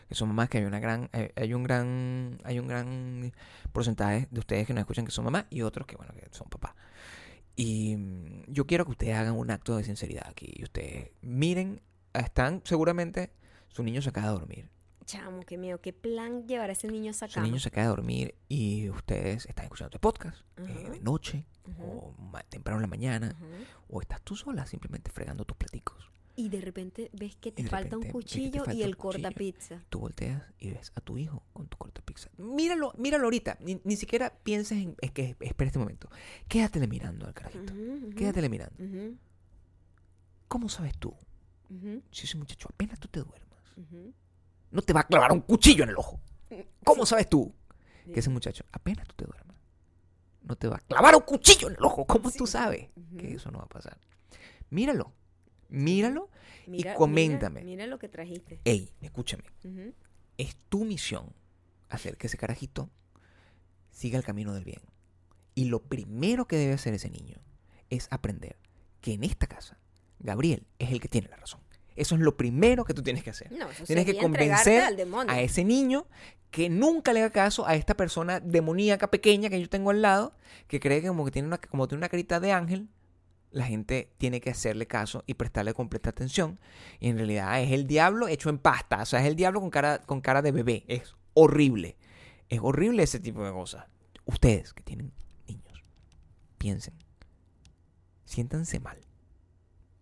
que 0.09 0.15
son 0.15 0.29
mamás, 0.29 0.49
que 0.49 0.59
hay 0.59 0.65
una 0.65 0.79
gran, 0.81 1.11
hay, 1.13 1.31
hay 1.37 1.53
un 1.53 1.63
gran, 1.65 2.39
hay 2.45 2.59
un 2.59 2.69
gran 2.69 3.33
porcentaje 3.73 4.29
de 4.31 4.39
ustedes 4.41 4.67
que 4.67 4.73
nos 4.73 4.83
escuchan 4.83 5.05
que 5.05 5.11
son 5.11 5.25
mamás 5.25 5.47
y 5.51 5.63
otros 5.63 5.87
que 5.87 5.97
bueno 5.97 6.13
que 6.15 6.27
son 6.31 6.49
papás. 6.49 6.75
Y 7.57 7.97
mm, 7.97 8.45
yo 8.47 8.67
quiero 8.67 8.85
que 8.85 8.93
ustedes 8.93 9.17
hagan 9.17 9.35
un 9.35 9.51
acto 9.51 9.77
de 9.77 9.83
sinceridad 9.83 10.29
aquí. 10.29 10.47
Y 10.55 10.63
ustedes 10.63 11.11
miren, 11.23 11.81
están 12.23 12.63
seguramente 12.65 13.33
su 13.69 13.83
niño 13.83 14.03
se 14.03 14.09
acaba 14.11 14.29
de 14.29 14.33
dormir. 14.35 14.71
Chamo, 15.05 15.41
qué 15.41 15.57
miedo. 15.57 15.81
¿Qué 15.81 15.93
plan 15.95 16.47
llevará 16.47 16.73
ese 16.75 16.87
niño 16.89 17.09
a 17.09 17.11
esa 17.13 17.29
Su 17.29 17.35
cama? 17.35 17.47
niño 17.47 17.59
se 17.61 17.69
acaba 17.69 17.85
de 17.85 17.89
dormir 17.89 18.35
y 18.49 18.91
ustedes 18.91 19.47
están 19.47 19.65
escuchando 19.65 19.89
este 19.89 19.99
podcast 19.99 20.43
eh, 20.59 20.91
de 20.91 21.01
noche 21.01 21.47
o 21.81 22.13
ma- 22.19 22.43
temprano 22.43 22.77
en 22.79 22.83
la 22.83 22.89
mañana 22.89 23.35
o 23.89 24.03
estás 24.03 24.21
tú 24.23 24.37
sola 24.37 24.67
simplemente 24.67 25.11
fregando 25.11 25.45
tus 25.47 25.57
platicos. 25.57 26.11
Y 26.37 26.51
de 26.51 26.61
repente 26.61 27.11
ves 27.15 27.35
que 27.37 27.51
te 27.53 27.63
de 27.65 27.69
falta 27.69 27.97
un 27.97 28.03
repente 28.03 28.19
ves 28.19 28.25
que 28.25 28.29
te 28.31 28.41
cuchillo 28.41 28.65
falta 28.65 28.75
y 28.75 28.83
un 28.83 28.89
el 28.89 28.97
corta 28.97 29.31
pizza. 29.31 29.83
Tú 29.89 29.99
volteas 30.01 30.43
y 30.59 30.71
ves 30.71 30.93
a 30.95 31.01
tu 31.01 31.17
hijo 31.19 31.43
con 31.53 31.67
tu 31.69 31.77
corta 31.79 32.01
pizza. 32.03 32.29
Míralo, 32.37 32.93
míralo 32.99 33.25
ahorita. 33.25 33.57
Ni, 33.61 33.81
ni 33.85 33.97
siquiera 33.97 34.33
pienses 34.45 34.79
en 34.79 34.95
es 35.01 35.11
que 35.11 35.37
espera 35.41 35.69
este 35.69 35.79
momento. 35.81 36.09
Quédatele 36.49 36.87
mirando 36.87 37.27
al 37.27 37.35
carajito. 37.35 37.73
Quédatele 38.15 38.49
mirando. 38.51 38.77
¿Cómo 40.49 40.69
sabes 40.69 40.97
tú 40.99 41.15
si 42.11 42.25
ese 42.27 42.37
muchacho 42.37 42.69
apenas 42.73 42.99
tú 42.99 43.09
te 43.09 43.21
duermas 43.21 43.47
no 44.71 44.83
te 44.83 44.93
va 44.93 45.01
a 45.01 45.07
clavar 45.07 45.33
un 45.33 45.41
cuchillo 45.41 45.85
en 45.85 45.91
el 45.91 45.97
ojo? 45.97 46.21
¿Cómo 46.85 47.07
sabes 47.07 47.29
tú 47.29 47.55
que 48.13 48.21
ese 48.21 48.31
muchacho 48.31 48.65
apenas 48.73 49.07
tú 49.07 49.15
te 49.17 49.25
duermas 49.25 49.57
no 50.43 50.57
te 50.57 50.67
va 50.69 50.77
a 50.77 50.81
clavar 50.81 51.15
un 51.15 51.23
cuchillo 51.23 51.69
en 51.69 51.77
el 51.77 51.85
ojo? 51.85 52.05
¿Cómo 52.07 52.31
tú 52.31 52.47
sabes 52.47 52.89
que 53.19 53.35
eso 53.35 53.51
no 53.51 53.59
va 53.59 53.65
a 53.65 53.69
pasar? 53.69 53.99
Míralo. 54.71 55.13
Míralo. 55.69 56.31
Mira- 56.67 56.95
coméntame. 56.95 57.61
Mira, 57.61 57.71
mira 57.71 57.87
lo 57.87 57.99
que 57.99 58.09
trajiste. 58.09 58.61
Ey, 58.65 58.91
escúchame. 59.01 59.45
Es 60.39 60.57
tu 60.69 60.85
misión 60.85 61.33
hacer 61.89 62.17
que 62.17 62.27
ese 62.29 62.37
carajito 62.39 62.91
siga 63.91 64.19
el 64.19 64.25
camino 64.25 64.55
del 64.55 64.65
bien. 64.65 64.81
Y 65.55 65.65
lo 65.67 65.83
primero 65.83 66.47
que 66.47 66.57
debe 66.57 66.73
hacer 66.75 66.95
ese 66.95 67.11
niño 67.11 67.39
es 67.91 68.07
aprender 68.11 68.57
que 69.01 69.13
en 69.15 69.25
esta 69.25 69.47
casa 69.47 69.79
Gabriel 70.21 70.67
es 70.79 70.91
el 70.91 71.01
que 71.01 71.09
tiene 71.09 71.29
la 71.29 71.37
razón. 71.37 71.61
Eso 71.97 72.15
es 72.15 72.21
lo 72.21 72.37
primero 72.37 72.85
que 72.85 72.95
tú 72.95 73.03
tienes 73.03 73.25
que 73.25 73.31
hacer. 73.31 73.51
No, 73.51 73.69
eso 73.69 73.85
Tienes 73.85 74.05
que 74.05 74.17
convencer 74.17 74.83
al 74.85 75.29
a 75.29 75.41
ese 75.41 75.65
niño 75.65 76.07
que 76.53 76.69
nunca 76.69 77.13
le 77.13 77.21
haga 77.21 77.31
caso 77.31 77.67
a 77.67 77.75
esta 77.75 77.97
persona 77.97 78.39
demoníaca 78.39 79.11
pequeña 79.11 79.51
que 79.51 79.61
yo 79.61 79.69
tengo 79.69 79.91
al 79.91 80.01
lado, 80.01 80.33
que 80.69 80.79
cree 80.79 81.03
que 81.03 81.09
como 81.09 81.25
que 81.25 81.33
tiene 81.33 81.49
una, 81.49 81.59
como 81.59 81.89
tiene 81.89 81.99
una 81.99 82.09
carita 82.09 82.39
de 82.39 82.53
ángel, 82.53 82.89
la 83.51 83.67
gente 83.67 84.13
tiene 84.19 84.41
que 84.41 84.51
hacerle 84.51 84.87
caso 84.87 85.25
y 85.27 85.35
prestarle 85.35 85.75
completa 85.75 86.11
atención. 86.11 86.61
Y 87.01 87.09
en 87.09 87.17
realidad 87.17 87.61
es 87.61 87.73
el 87.73 87.87
diablo 87.87 88.29
hecho 88.29 88.49
en 88.49 88.59
pasta. 88.59 89.03
O 89.03 89.07
sea, 89.07 89.21
es 89.21 89.27
el 89.27 89.35
diablo 89.35 89.61
con 89.61 89.71
cara, 89.71 89.99
con 89.99 90.21
cara 90.21 90.41
de 90.41 90.53
bebé. 90.53 90.85
Es 90.87 91.15
horrible. 91.35 91.97
Es 92.49 92.61
horrible 92.63 93.03
ese 93.03 93.19
tipo 93.19 93.45
de 93.45 93.53
cosas. 93.53 93.87
Ustedes 94.25 94.73
que 94.73 94.83
tienen 94.83 95.13
niños, 95.49 95.83
piensen. 96.59 96.95
Siéntanse 98.25 98.79
mal. 98.79 99.08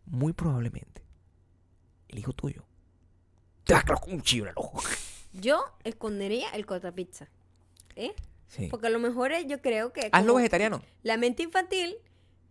Muy 0.06 0.32
probablemente 0.32 1.02
el 2.08 2.18
hijo 2.18 2.32
tuyo 2.32 2.64
te 3.64 3.72
va 3.74 3.80
a 3.80 3.82
clavar 3.82 4.02
con 4.02 4.12
un 4.12 4.18
cuchillo 4.20 4.44
en 4.44 4.48
el 4.50 4.54
ojo. 4.56 4.80
Yo 5.32 5.64
escondería 5.84 6.48
el 6.50 6.64
corta 6.66 6.92
pizza. 6.92 7.28
¿Eh? 7.96 8.14
Sí. 8.46 8.68
Porque 8.70 8.86
a 8.86 8.90
lo 8.90 8.98
mejor 9.00 9.32
yo 9.46 9.60
creo 9.60 9.92
que. 9.92 10.08
Hazlo 10.12 10.34
vegetariano. 10.36 10.80
La 11.02 11.16
mente 11.16 11.42
infantil 11.42 11.96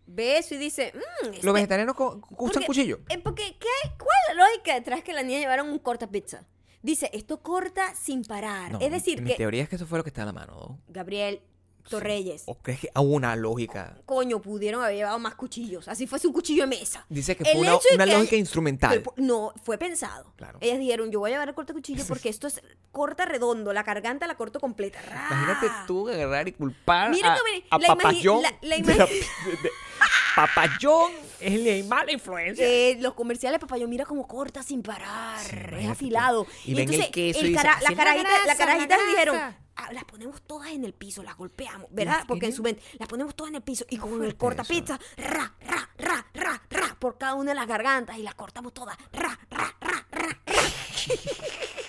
ve 0.05 0.37
eso 0.37 0.55
y 0.55 0.57
dice. 0.57 0.91
"Mm, 0.93 1.25
este- 1.33 1.45
Los 1.45 1.53
vegetarianos 1.53 1.95
co- 1.95 2.21
usan 2.37 2.63
cuchillo. 2.63 2.99
eh, 3.09 3.17
porque, 3.17 3.55
¿qué? 3.59 3.89
¿Cuál 3.97 4.09
es 4.29 4.35
la 4.35 4.43
lógica 4.45 4.73
detrás 4.75 5.03
que 5.03 5.13
la 5.13 5.23
niña 5.23 5.39
llevaron 5.39 5.69
un 5.69 5.79
corta 5.79 6.07
pizza? 6.11 6.45
Dice, 6.83 7.09
esto 7.13 7.41
corta 7.41 7.95
sin 7.95 8.23
parar. 8.23 8.73
No, 8.73 8.79
es 8.81 8.91
decir, 8.91 9.21
mi 9.21 9.31
que. 9.31 9.35
teoría 9.37 9.63
es 9.63 9.69
que 9.69 9.77
eso 9.77 9.87
fue 9.87 9.97
lo 9.97 10.03
que 10.03 10.09
está 10.09 10.23
a 10.23 10.25
la 10.25 10.33
mano. 10.33 10.53
¿no? 10.53 10.79
Gabriel 10.89 11.41
Torreyes. 11.89 12.43
¿O 12.45 12.55
crees 12.55 12.79
que 12.81 12.89
hubo 12.95 13.03
una 13.13 13.35
lógica? 13.35 13.95
Coño, 14.05 14.41
pudieron 14.41 14.83
haber 14.83 14.95
llevado 14.95 15.19
más 15.19 15.35
cuchillos. 15.35 15.87
Así 15.87 16.07
fuese 16.07 16.27
un 16.27 16.33
cuchillo 16.33 16.63
de 16.63 16.67
mesa. 16.67 17.05
Dice 17.09 17.35
que 17.35 17.43
El 17.43 17.57
fue 17.57 17.61
una, 17.67 17.79
una 17.93 18.05
que 18.05 18.11
lógica 18.11 18.35
hay- 18.35 18.39
instrumental. 18.39 19.03
No, 19.17 19.53
fue 19.63 19.77
pensado. 19.77 20.33
Claro. 20.35 20.57
Ellas 20.61 20.79
dijeron, 20.79 21.11
yo 21.11 21.19
voy 21.19 21.29
a 21.31 21.33
llevar 21.33 21.49
el 21.49 21.55
corta 21.55 21.73
cuchillo 21.73 22.03
porque 22.07 22.29
esto 22.29 22.47
es 22.47 22.61
corta 22.91 23.25
redondo, 23.25 23.73
la 23.73 23.83
garganta 23.83 24.25
la 24.27 24.35
corto 24.35 24.59
completa. 24.59 24.99
Imagínate 25.05 25.67
tú 25.87 26.09
agarrar 26.09 26.47
y 26.47 26.53
culpar 26.53 27.11
Mira 27.11 27.37
a, 27.69 27.77
la 27.79 27.87
Papayón. 27.87 28.41
la- 28.41 28.57
la 28.61 28.77
de- 28.77 29.07
Papayón 30.35 31.11
es 31.39 31.53
el 31.53 31.63
de 31.63 31.83
mala 31.83 32.11
influencia. 32.11 32.65
Eh, 32.67 32.97
los 32.99 33.13
comerciales, 33.13 33.59
papá, 33.59 33.77
mira 33.87 34.05
cómo 34.05 34.27
corta 34.27 34.63
sin 34.63 34.81
parar. 34.81 35.39
Sí, 35.39 35.55
es 35.79 35.87
afilado. 35.89 36.45
Y 36.65 36.73
ven 36.73 36.93
el 36.93 37.09
queso 37.11 37.45
y 37.45 37.53
cara- 37.53 37.73
"Así 37.73 37.83
las 37.83 37.91
es 37.91 37.97
la 37.97 38.03
carajitas, 38.03 38.31
grasa, 38.31 38.45
la 38.47 38.55
carajitas 38.55 38.87
grasa". 38.97 39.09
dijeron, 39.11 39.55
"Ah, 39.77 39.89
las 39.93 40.03
ponemos 40.03 40.41
todas 40.41 40.71
en 40.71 40.83
el 40.83 40.93
piso, 40.93 41.23
las 41.23 41.37
golpeamos, 41.37 41.87
¿verdad? 41.91 42.17
Las 42.17 42.25
Porque 42.25 42.47
en 42.47 42.53
su 42.53 42.63
mente, 42.63 42.81
las 42.99 43.07
ponemos 43.07 43.35
todas 43.35 43.49
en 43.51 43.55
el 43.55 43.61
piso 43.61 43.85
y 43.89 43.97
con 43.97 44.11
el 44.13 44.17
fuerte 44.19 44.35
corta 44.37 44.61
eso. 44.63 44.69
pizza, 44.73 44.99
ra, 45.17 45.53
ra, 45.61 45.89
ra, 45.97 46.25
ra, 46.33 46.61
ra, 46.69 46.95
por 46.99 47.17
cada 47.17 47.35
una 47.35 47.51
de 47.51 47.55
las 47.55 47.67
gargantas 47.67 48.17
y 48.17 48.23
las 48.23 48.35
cortamos 48.35 48.73
todas, 48.73 48.97
ra, 49.13 49.37
ra, 49.51 49.75
ra, 49.81 50.05
ra. 50.11 50.39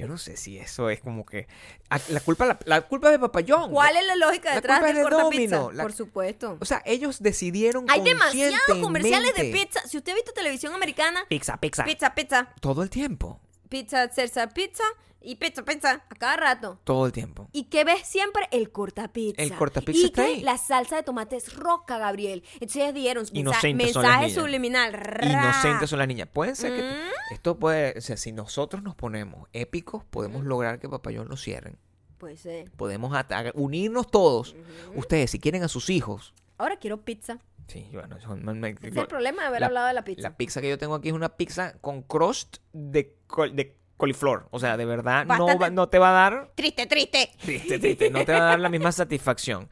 Yo 0.00 0.08
no 0.08 0.16
sé 0.16 0.38
si 0.38 0.56
eso 0.56 0.88
es 0.88 1.00
como 1.00 1.26
que. 1.26 1.46
a- 1.90 2.00
La 2.08 2.20
culpa, 2.20 2.46
la, 2.46 2.58
la 2.64 2.80
culpa 2.80 3.08
es 3.08 3.12
de 3.12 3.18
Papayón. 3.18 3.70
¿Cuál 3.70 3.94
es 3.96 4.06
la 4.06 4.16
lógica 4.16 4.48
La 4.48 4.54
detrás 4.54 4.78
culpa 4.78 4.88
es 4.88 4.94
del 4.94 5.04
de 5.04 5.10
corta 5.10 5.24
Domino, 5.24 5.58
pizza? 5.68 5.76
la- 5.76 5.82
Por 5.82 5.92
supuesto. 5.92 6.56
O 6.58 6.64
sea, 6.64 6.82
ellos 6.86 7.22
decidieron. 7.22 7.84
Hay 7.90 8.00
demasiados 8.00 8.78
comerciales 8.80 9.34
de 9.34 9.52
pizza. 9.52 9.80
Si 9.86 9.98
usted 9.98 10.12
ha 10.12 10.14
visto 10.14 10.32
televisión 10.32 10.72
americana, 10.74 11.24
Pizza, 11.28 11.58
pizza. 11.58 11.84
pizza, 11.84 12.14
pizza, 12.14 12.48
Todo 12.62 12.82
el 12.82 12.88
tiempo. 12.88 13.38
pizza, 13.68 14.08
salsa, 14.10 14.48
pizza 14.48 14.84
y 15.22 15.36
pizza, 15.36 15.64
pizza, 15.64 16.02
a 16.08 16.14
cada 16.14 16.36
rato. 16.36 16.80
Todo 16.84 17.06
el 17.06 17.12
tiempo. 17.12 17.48
¿Y 17.52 17.64
qué 17.64 17.84
ves 17.84 18.06
siempre? 18.06 18.48
El 18.50 18.70
cortapizza. 18.72 19.42
El 19.42 19.54
cortapizza 19.54 19.98
¿Y 20.00 20.04
está 20.06 20.22
ahí. 20.24 20.40
La 20.42 20.56
salsa 20.58 20.96
de 20.96 21.02
tomate 21.02 21.36
es 21.36 21.54
roca, 21.54 21.98
Gabriel. 21.98 22.42
Entonces 22.54 22.76
ellas 22.76 22.94
dieron 22.94 23.24
mensa- 23.24 23.38
Inocentes 23.38 23.92
son 23.92 24.02
las 24.02 24.10
mensaje 24.12 24.26
niñas. 24.28 24.42
subliminal. 24.42 24.92
ra. 24.92 25.26
Inocentes 25.26 25.90
son 25.90 25.98
las 25.98 26.08
niñas. 26.08 26.28
Pueden 26.32 26.56
ser 26.56 26.74
que. 26.74 26.82
Mm. 26.82 27.34
Esto 27.34 27.58
puede. 27.58 27.98
O 27.98 28.00
sea, 28.00 28.16
si 28.16 28.32
nosotros 28.32 28.82
nos 28.82 28.94
ponemos 28.94 29.48
épicos, 29.52 30.04
podemos 30.04 30.44
lograr 30.44 30.78
que 30.78 30.88
Papayón 30.88 31.28
lo 31.28 31.36
cierren. 31.36 31.78
Pues 32.18 32.40
sí. 32.40 32.64
Podemos 32.76 33.16
unirnos 33.54 34.10
todos. 34.10 34.54
Ustedes, 34.94 35.30
si 35.30 35.38
quieren 35.38 35.62
a 35.62 35.68
sus 35.68 35.90
hijos. 35.90 36.34
Ahora 36.58 36.76
quiero 36.78 37.02
pizza. 37.02 37.38
Sí, 37.68 37.88
bueno, 37.92 38.16
eso- 38.16 38.34
me- 38.36 38.52
me- 38.52 38.70
es 38.70 38.96
el 38.96 39.06
problema 39.06 39.42
de 39.42 39.48
haber 39.48 39.60
la- 39.60 39.66
hablado 39.68 39.86
de 39.88 39.94
la 39.94 40.04
pizza. 40.04 40.22
La 40.22 40.36
pizza 40.36 40.60
que 40.60 40.68
yo 40.68 40.76
tengo 40.76 40.96
aquí 40.96 41.08
es 41.08 41.14
una 41.14 41.36
pizza 41.36 41.74
con 41.80 42.02
crust 42.02 42.56
de, 42.72 43.16
de 43.52 43.76
coliflor. 44.00 44.48
O 44.50 44.58
sea, 44.58 44.76
de 44.76 44.84
verdad, 44.84 45.24
no, 45.26 45.46
va- 45.58 45.70
no 45.70 45.88
te 45.88 45.98
va 46.00 46.10
a 46.10 46.30
dar. 46.30 46.52
Triste, 46.56 46.86
triste. 46.86 47.30
Triste, 47.40 47.78
triste, 47.78 48.10
no 48.10 48.24
te 48.24 48.32
va 48.32 48.38
a 48.38 48.44
dar 48.50 48.60
la 48.60 48.68
misma 48.68 48.90
satisfacción. 48.90 49.68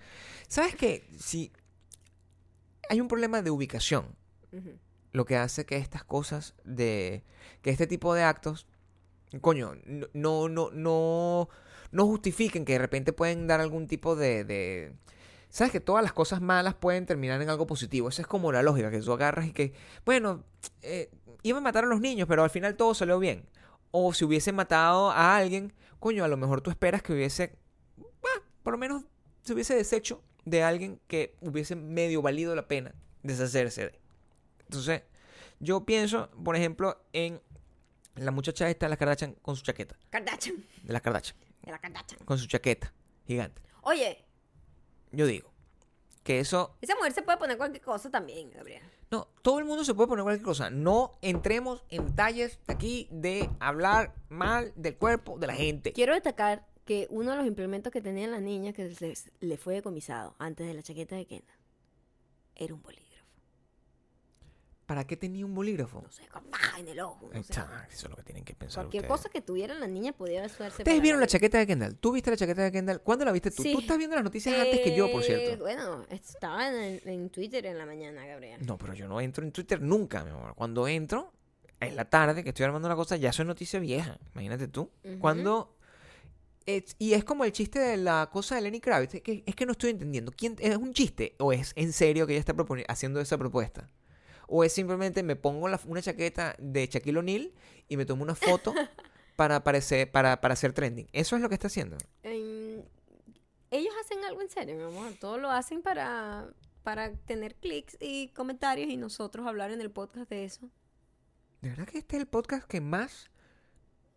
¿Sabes 0.47 0.77
qué? 0.77 1.09
Si 1.19 1.51
hay 2.89 3.01
un 3.01 3.09
problema 3.09 3.43
de 3.43 3.51
ubicación, 3.51 4.15
lo 5.13 5.25
que 5.25 5.37
hace 5.37 5.67
que 5.67 5.77
estas 5.77 6.05
cosas 6.05 6.55
de. 6.65 7.25
que 7.63 7.71
este 7.71 7.87
tipo 7.87 8.15
de 8.15 8.23
actos. 8.23 8.67
Coño, 9.41 9.75
no, 10.15 10.49
no, 10.49 10.71
no. 10.71 11.49
no 11.91 12.07
justifiquen 12.07 12.65
que 12.65 12.73
de 12.75 12.79
repente 12.79 13.13
pueden 13.13 13.47
dar 13.47 13.61
algún 13.61 13.87
tipo 13.87 14.17
de. 14.17 14.45
de- 14.45 14.95
¿Sabes 15.51 15.73
que 15.73 15.81
todas 15.81 16.03
las 16.03 16.13
cosas 16.13 16.43
malas 16.43 16.75
pueden 16.75 17.07
terminar 17.07 17.41
en 17.41 17.49
algo 17.49 17.67
positivo? 17.67 18.11
Esa 18.11 18.21
es 18.23 18.29
como 18.29 18.53
la 18.53 18.63
lógica, 18.63 18.91
que 18.91 19.01
tú 19.01 19.13
agarras 19.15 19.47
y 19.47 19.53
que, 19.53 19.73
bueno, 20.05 20.45
eh, 20.83 21.11
iban 21.43 21.63
a 21.63 21.65
matar 21.65 21.85
a 21.85 21.87
los 21.89 22.01
niños, 22.03 22.29
pero 22.29 22.43
al 22.45 22.51
final 22.51 22.77
todo 22.77 22.93
salió 22.93 23.19
bien. 23.19 23.45
O 23.91 24.13
si 24.13 24.25
hubiesen 24.25 24.55
matado 24.55 25.11
a 25.11 25.37
alguien, 25.37 25.73
coño, 25.99 26.25
a 26.25 26.29
lo 26.29 26.37
mejor 26.37 26.61
tú 26.61 26.71
esperas 26.71 27.03
que 27.03 27.13
hubiese, 27.13 27.57
bah, 27.97 28.43
por 28.63 28.73
lo 28.73 28.79
menos 28.79 29.05
se 29.43 29.53
hubiese 29.55 29.75
deshecho 29.75 30.23
de 30.45 30.63
alguien 30.63 31.01
que 31.07 31.37
hubiese 31.41 31.75
medio 31.77 32.23
valido 32.23 32.55
la 32.55 32.69
pena 32.69 32.95
deshacerse 33.23 33.87
de. 33.89 34.01
Entonces, 34.61 35.03
yo 35.61 35.85
pienso, 35.85 36.31
por 36.45 36.55
ejemplo, 36.57 37.03
en 37.13 37.41
la 38.17 38.31
muchacha 38.31 38.69
esta 38.69 38.87
de 38.87 38.91
la 38.91 38.97
Kardashian 38.97 39.35
con 39.43 39.57
su 39.57 39.63
chaqueta. 39.63 39.97
Kardashian. 40.11 40.65
De 40.83 40.93
la 40.93 41.01
Kardashian. 41.01 41.37
De 41.63 41.71
la 41.71 41.79
Kardashian. 41.79 42.21
Con 42.25 42.39
su 42.39 42.47
chaqueta 42.47 42.93
gigante. 43.27 43.63
Oye, 43.83 44.25
Yo 45.13 45.27
digo 45.27 45.51
que 46.23 46.41
eso. 46.41 46.77
esa 46.83 46.95
mujer 46.97 47.13
se 47.13 47.23
puede 47.23 47.39
poner 47.39 47.57
cualquier 47.57 47.83
cosa 47.83 48.11
también, 48.11 48.51
Gabriel. 48.51 48.83
No, 49.11 49.29
todo 49.43 49.59
el 49.59 49.65
mundo 49.65 49.85
se 49.85 49.95
puede 49.95 50.09
poner 50.09 50.23
cualquier 50.23 50.45
cosa. 50.45 50.71
No 50.71 51.19
entremos 51.23 51.85
en 51.89 52.07
detalles 52.07 52.59
aquí 52.67 53.09
de 53.11 53.49
hablar 53.59 54.15
mal 54.29 54.73
del 54.77 54.97
cuerpo 54.97 55.39
de 55.39 55.47
la 55.47 55.55
gente. 55.55 55.93
Quiero 55.93 56.15
destacar 56.15 56.67
que 56.85 57.07
uno 57.11 57.31
de 57.31 57.37
los 57.37 57.47
implementos 57.47 57.93
que 57.93 58.01
tenían 58.01 58.31
las 58.31 58.43
niñas 58.43 58.75
que 58.75 58.95
le 59.41 59.57
fue 59.57 59.75
decomisado 59.75 60.35
antes 60.39 60.67
de 60.67 60.75
la 60.75 60.83
chaqueta 60.83 61.17
de 61.17 61.27
Kendall 61.27 61.57
era 62.55 62.75
un 62.75 62.83
bolígrafo. 62.83 63.08
¿Para 64.89 65.07
qué 65.07 65.19
tenía 65.19 65.45
un 65.45 65.55
bolígrafo? 65.55 66.01
No 66.01 66.11
sé, 66.11 66.27
con 66.29 66.45
en 66.79 66.89
el 66.89 66.99
ojo. 67.01 67.29
no 67.31 67.43
sé. 67.43 67.53
Eso 67.53 68.07
es 68.07 68.09
lo 68.09 68.17
que 68.17 68.23
tienen 68.23 68.43
que 68.43 68.55
pensar 68.55 68.85
Cualquier 68.85 69.03
ustedes. 69.03 69.21
cosa 69.21 69.29
que 69.29 69.43
tuviera 69.43 69.75
la 69.75 69.87
niña 69.87 70.15
podía 70.15 70.43
hacerse. 70.43 70.81
Ustedes 70.81 71.03
vieron 71.03 71.21
la 71.21 71.27
chaqueta 71.27 71.59
de 71.59 71.67
Kendall. 71.67 71.97
¿Tú 71.97 72.13
viste 72.13 72.31
la 72.31 72.39
chaqueta 72.39 72.63
de 72.63 72.73
Kendall? 72.73 73.03
¿Cuándo 73.03 73.27
la 73.27 73.33
viste 73.33 73.51
tú? 73.51 73.63
Sí. 73.63 73.75
Tú 73.75 73.81
estás 73.81 73.99
viendo 73.99 74.17
las 74.17 74.25
noticias 74.25 74.59
antes 74.59 74.81
que 74.81 74.97
yo, 74.97 75.13
por 75.13 75.23
cierto. 75.23 75.63
Bueno, 75.63 76.07
estaba 76.09 76.75
en, 76.75 77.07
en 77.07 77.29
Twitter 77.29 77.67
en 77.67 77.77
la 77.77 77.85
mañana, 77.85 78.25
Gabriel. 78.25 78.65
No, 78.65 78.79
pero 78.79 78.95
yo 78.95 79.07
no 79.07 79.21
entro 79.21 79.45
en 79.45 79.53
Twitter 79.53 79.79
nunca, 79.79 80.25
mi 80.25 80.31
amor. 80.31 80.55
Cuando 80.55 80.89
entro, 80.89 81.35
en 81.81 81.95
la 81.95 82.07
tarde, 82.07 82.43
que 82.43 82.49
estoy 82.49 82.65
armando 82.65 82.89
la 82.89 82.97
cosa, 82.97 83.17
ya 83.17 83.29
es 83.29 83.39
noticia 83.41 83.79
vieja. 83.81 84.19
Imagínate 84.33 84.69
tú. 84.69 84.91
Cuando... 85.21 85.77
y 86.65 87.13
es 87.13 87.25
como 87.25 87.45
el 87.45 87.53
chiste 87.53 87.79
de 87.79 87.99
la 87.99 88.31
cosa 88.33 88.55
de 88.55 88.63
Lenny 88.63 88.81
Kravitz. 88.81 89.17
Es 89.17 89.21
que, 89.21 89.43
es 89.45 89.55
que 89.55 89.67
no 89.67 89.73
estoy 89.73 89.91
entendiendo. 89.91 90.33
¿Quién, 90.35 90.57
¿Es 90.59 90.79
un 90.79 90.95
chiste 90.95 91.35
o 91.39 91.53
es 91.53 91.75
en 91.77 91.93
serio 91.93 92.27
que 92.27 92.33
ella 92.33 92.41
está 92.41 92.57
haciendo 92.89 93.21
esa 93.21 93.37
propuesta? 93.37 93.87
¿O 94.49 94.65
es 94.65 94.73
simplemente 94.73 95.23
me 95.23 95.37
pongo 95.37 95.69
la- 95.69 95.81
una 95.87 96.03
chaqueta 96.03 96.57
de 96.59 96.87
Shaquille 96.87 97.19
O'Neal 97.19 97.53
y 97.87 97.97
me 97.97 98.07
tomo 98.07 98.23
una 98.23 98.35
foto 98.35 98.75
para, 99.37 99.57
aparecer, 99.57 100.11
para, 100.11 100.41
para 100.41 100.55
hacer 100.55 100.73
trending? 100.73 101.07
Eso 101.13 101.37
es 101.37 101.43
lo 101.43 101.49
que 101.49 101.55
está 101.55 101.67
haciendo. 101.69 101.97
Em, 102.23 102.83
ellos 103.71 103.95
hacen 104.03 104.25
algo 104.25 104.41
en 104.43 104.49
serio, 104.49 104.77
mi 104.77 104.83
amor. 104.85 105.13
Todo 105.21 105.37
lo 105.39 105.51
hacen 105.51 105.83
para, 105.83 106.49
para 106.83 107.13
tener 107.13 107.55
clics 107.57 107.97
y 108.01 108.29
comentarios 108.29 108.89
y 108.89 108.97
nosotros 108.97 109.47
hablar 109.47 109.71
en 109.71 109.81
el 109.83 109.91
podcast 109.91 110.31
de 110.31 110.45
eso. 110.45 110.71
¿De 111.61 111.69
verdad 111.71 111.87
que 111.87 111.99
este 111.99 112.17
es 112.17 112.23
el 112.23 112.29
podcast 112.29 112.67
que 112.67 112.81
más 112.81 113.31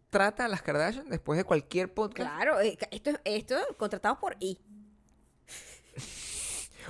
trata 0.10 0.46
a 0.46 0.48
las 0.48 0.62
Kardashian 0.62 1.10
después 1.10 1.38
de 1.38 1.44
cualquier 1.44 1.94
podcast? 1.94 2.30
Claro, 2.32 2.62
eh, 2.62 2.78
esto, 2.92 3.12
esto 3.26 3.56
contratado 3.78 4.18
por 4.20 4.38
I. 4.40 4.58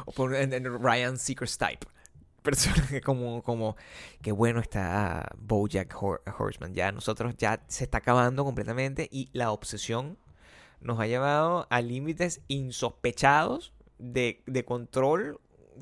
O 0.06 0.12
por 0.12 0.36
en- 0.36 0.54
en 0.54 0.82
Ryan 0.82 1.18
Seacrest 1.18 1.60
type. 1.60 1.88
Persona 2.42 2.88
que 2.89 3.02
como, 3.02 3.44
como, 3.44 3.76
qué 4.22 4.32
bueno 4.32 4.60
está 4.60 5.30
Bojack 5.38 5.94
Hor- 5.94 6.22
Horseman. 6.38 6.74
Ya 6.74 6.92
nosotros 6.92 7.36
ya 7.38 7.64
se 7.68 7.84
está 7.84 8.00
acabando 8.00 8.44
completamente 8.44 9.08
y 9.12 9.30
la 9.34 9.52
obsesión 9.52 10.18
nos 10.80 11.00
ha 11.00 11.06
llevado 11.06 11.68
a 11.70 11.82
límites 11.82 12.42
insospechados 12.48 13.74
de, 14.00 14.42
de 14.48 14.66
control 14.66 15.39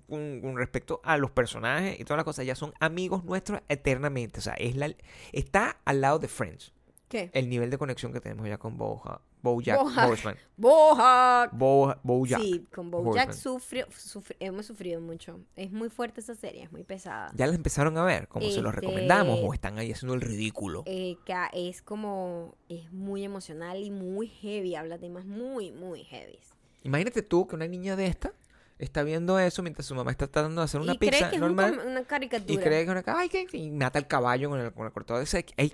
con, 0.09 0.41
con 0.41 0.57
respecto 0.57 0.99
a 1.05 1.17
los 1.17 1.31
personajes 1.31 1.97
y 1.99 2.03
todas 2.03 2.17
las 2.17 2.25
cosas. 2.25 2.45
Ya 2.45 2.55
son 2.55 2.73
amigos 2.81 3.23
nuestros 3.23 3.61
eternamente. 3.69 4.39
O 4.39 4.41
sea, 4.43 4.53
es 4.55 4.75
la, 4.75 4.93
está 5.31 5.77
al 5.85 6.01
lado 6.01 6.19
de 6.19 6.27
Friends. 6.27 6.73
¿Qué? 7.07 7.31
El 7.33 7.49
nivel 7.49 7.69
de 7.69 7.77
conexión 7.77 8.13
que 8.13 8.19
tenemos 8.19 8.47
ya 8.47 8.57
con 8.57 8.77
Boja, 8.77 9.21
Bojack 9.41 9.79
Bojack. 9.79 10.09
Horseman. 10.09 10.35
Bojack. 10.57 11.51
Bo, 11.53 11.95
Bojack. 12.03 12.41
Sí, 12.41 12.65
con 12.73 12.91
Bojack 12.91 13.33
sufrió, 13.33 13.87
sufri- 13.87 14.35
hemos 14.39 14.65
sufrido 14.65 14.99
mucho. 15.01 15.39
Es 15.55 15.71
muy 15.71 15.89
fuerte 15.89 16.21
esa 16.21 16.35
serie, 16.35 16.63
es 16.63 16.71
muy 16.71 16.83
pesada. 16.83 17.31
¿Ya 17.35 17.47
la 17.47 17.55
empezaron 17.55 17.97
a 17.97 18.03
ver? 18.03 18.27
¿Cómo 18.27 18.49
se 18.49 18.61
los 18.61 18.73
Este- 18.73 18.81
recomendamos? 18.85 19.39
¿O 19.41 19.53
están 19.53 19.77
ahí 19.79 19.91
haciendo 19.91 20.13
el 20.13 20.21
ridículo? 20.21 20.83
Eh, 20.85 21.17
es 21.53 21.81
como, 21.81 22.55
es 22.67 22.91
muy 22.91 23.23
emocional 23.23 23.81
y 23.81 23.91
muy 23.91 24.27
heavy, 24.27 24.75
habla 24.75 24.97
temas 24.97 25.25
muy, 25.25 25.71
muy 25.71 26.03
heavy. 26.03 26.39
Imagínate 26.83 27.21
tú 27.21 27.47
que 27.47 27.55
una 27.55 27.67
niña 27.67 27.95
de 27.95 28.07
esta 28.07 28.33
está 28.77 29.03
viendo 29.03 29.37
eso 29.39 29.61
mientras 29.61 29.85
su 29.85 29.95
mamá 29.95 30.11
está 30.11 30.27
tratando 30.27 30.61
de 30.61 30.65
hacer 30.65 30.79
una 30.81 30.93
y 30.93 30.97
cree 30.97 31.11
pizza 31.11 31.29
que 31.29 31.35
es 31.35 31.41
un 31.41 31.55
normal. 31.55 31.81
una 31.85 32.03
caricatura. 32.05 32.53
y 32.53 32.57
cree 32.57 32.85
que 32.85 32.91
una... 32.91 33.03
Ay, 33.07 33.27
que... 33.29 33.45
Y 33.51 33.69
mata 33.71 33.99
al 33.99 34.07
caballo 34.07 34.49
con 34.49 34.59
el, 34.59 34.71
con 34.73 34.85
el 34.85 34.91
cortador 34.93 35.19
de 35.21 35.25
seco. 35.25 35.51
Ey, 35.57 35.73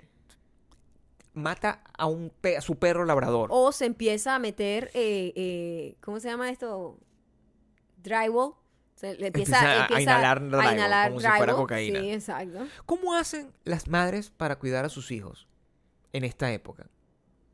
mata 1.36 1.82
a, 1.96 2.06
un 2.06 2.30
pe- 2.40 2.56
a 2.56 2.60
su 2.60 2.76
perro 2.76 3.04
labrador. 3.04 3.50
O 3.52 3.70
se 3.70 3.84
empieza 3.86 4.34
a 4.34 4.38
meter, 4.40 4.90
eh, 4.94 5.32
eh, 5.36 5.96
¿cómo 6.00 6.18
se 6.18 6.28
llama 6.28 6.50
esto? 6.50 6.98
Drywall. 8.02 8.54
Se 8.94 9.14
le 9.16 9.26
empieza, 9.26 9.56
Empieza 9.58 9.72
a 9.72 9.80
empieza 9.82 10.02
inhalar 10.02 10.40
drywall, 10.48 10.72
inhalar 10.74 11.08
como 11.08 11.20
si 11.20 11.26
fuera 11.26 11.44
drywall. 11.44 11.56
cocaína. 11.62 12.00
Sí, 12.00 12.10
exacto. 12.12 12.66
¿Cómo 12.86 13.14
hacen 13.14 13.52
las 13.64 13.88
madres 13.88 14.30
para 14.30 14.56
cuidar 14.58 14.84
a 14.86 14.88
sus 14.88 15.10
hijos 15.10 15.46
en 16.14 16.24
esta 16.24 16.50
época? 16.52 16.86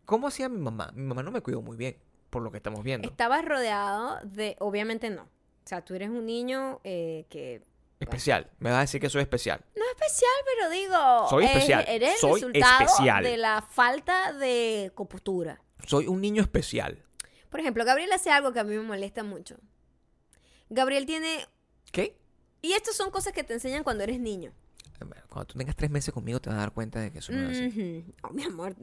¿Cómo 0.04 0.28
hacía 0.28 0.48
mi 0.48 0.58
mamá? 0.60 0.92
Mi 0.94 1.02
mamá 1.02 1.22
no 1.24 1.32
me 1.32 1.40
cuidó 1.40 1.60
muy 1.62 1.76
bien, 1.76 1.96
por 2.30 2.42
lo 2.42 2.52
que 2.52 2.58
estamos 2.58 2.84
viendo. 2.84 3.08
Estabas 3.08 3.44
rodeado 3.44 4.18
de, 4.24 4.56
obviamente 4.60 5.10
no. 5.10 5.22
O 5.22 5.66
sea, 5.68 5.84
tú 5.84 5.94
eres 5.94 6.10
un 6.10 6.26
niño 6.26 6.80
eh, 6.84 7.26
que 7.28 7.64
Especial. 8.02 8.50
Me 8.58 8.70
vas 8.70 8.78
a 8.78 8.80
decir 8.82 9.00
que 9.00 9.08
soy 9.10 9.22
especial. 9.22 9.64
no 9.76 9.82
es 9.84 9.90
especial, 9.92 10.30
pero 10.44 10.70
digo, 10.70 11.28
Soy 11.28 11.44
eh, 11.44 11.46
especial. 11.48 11.84
eres 11.88 12.20
Soy 12.20 12.40
el 12.42 12.52
resultado 12.52 12.84
especial. 12.84 13.24
de 13.24 13.36
la 13.36 13.62
falta 13.62 14.32
de 14.32 14.90
compostura. 14.94 15.62
Soy 15.86 16.06
un 16.06 16.20
niño 16.20 16.42
especial. 16.42 17.02
Por 17.50 17.60
ejemplo, 17.60 17.84
Gabriel 17.84 18.12
hace 18.12 18.30
algo 18.30 18.52
que 18.52 18.60
a 18.60 18.64
mí 18.64 18.74
me 18.76 18.82
molesta 18.82 19.22
mucho. 19.22 19.56
Gabriel 20.70 21.04
tiene, 21.06 21.46
¿Qué? 21.90 22.16
y 22.62 22.72
estas 22.72 22.96
son 22.96 23.10
cosas 23.10 23.32
que 23.32 23.44
te 23.44 23.52
enseñan 23.54 23.84
cuando 23.84 24.04
eres 24.04 24.18
niño. 24.20 24.52
Cuando 25.28 25.46
tú 25.46 25.58
tengas 25.58 25.74
tres 25.76 25.90
meses 25.90 26.14
conmigo 26.14 26.40
te 26.40 26.48
vas 26.48 26.58
a 26.58 26.60
dar 26.62 26.72
cuenta 26.72 27.00
de 27.00 27.10
que 27.10 27.18
eso 27.18 27.32
no 27.32 27.50
es 27.50 27.58
así. 27.58 28.04
Oh, 28.22 28.30
mi 28.30 28.44
amor, 28.44 28.76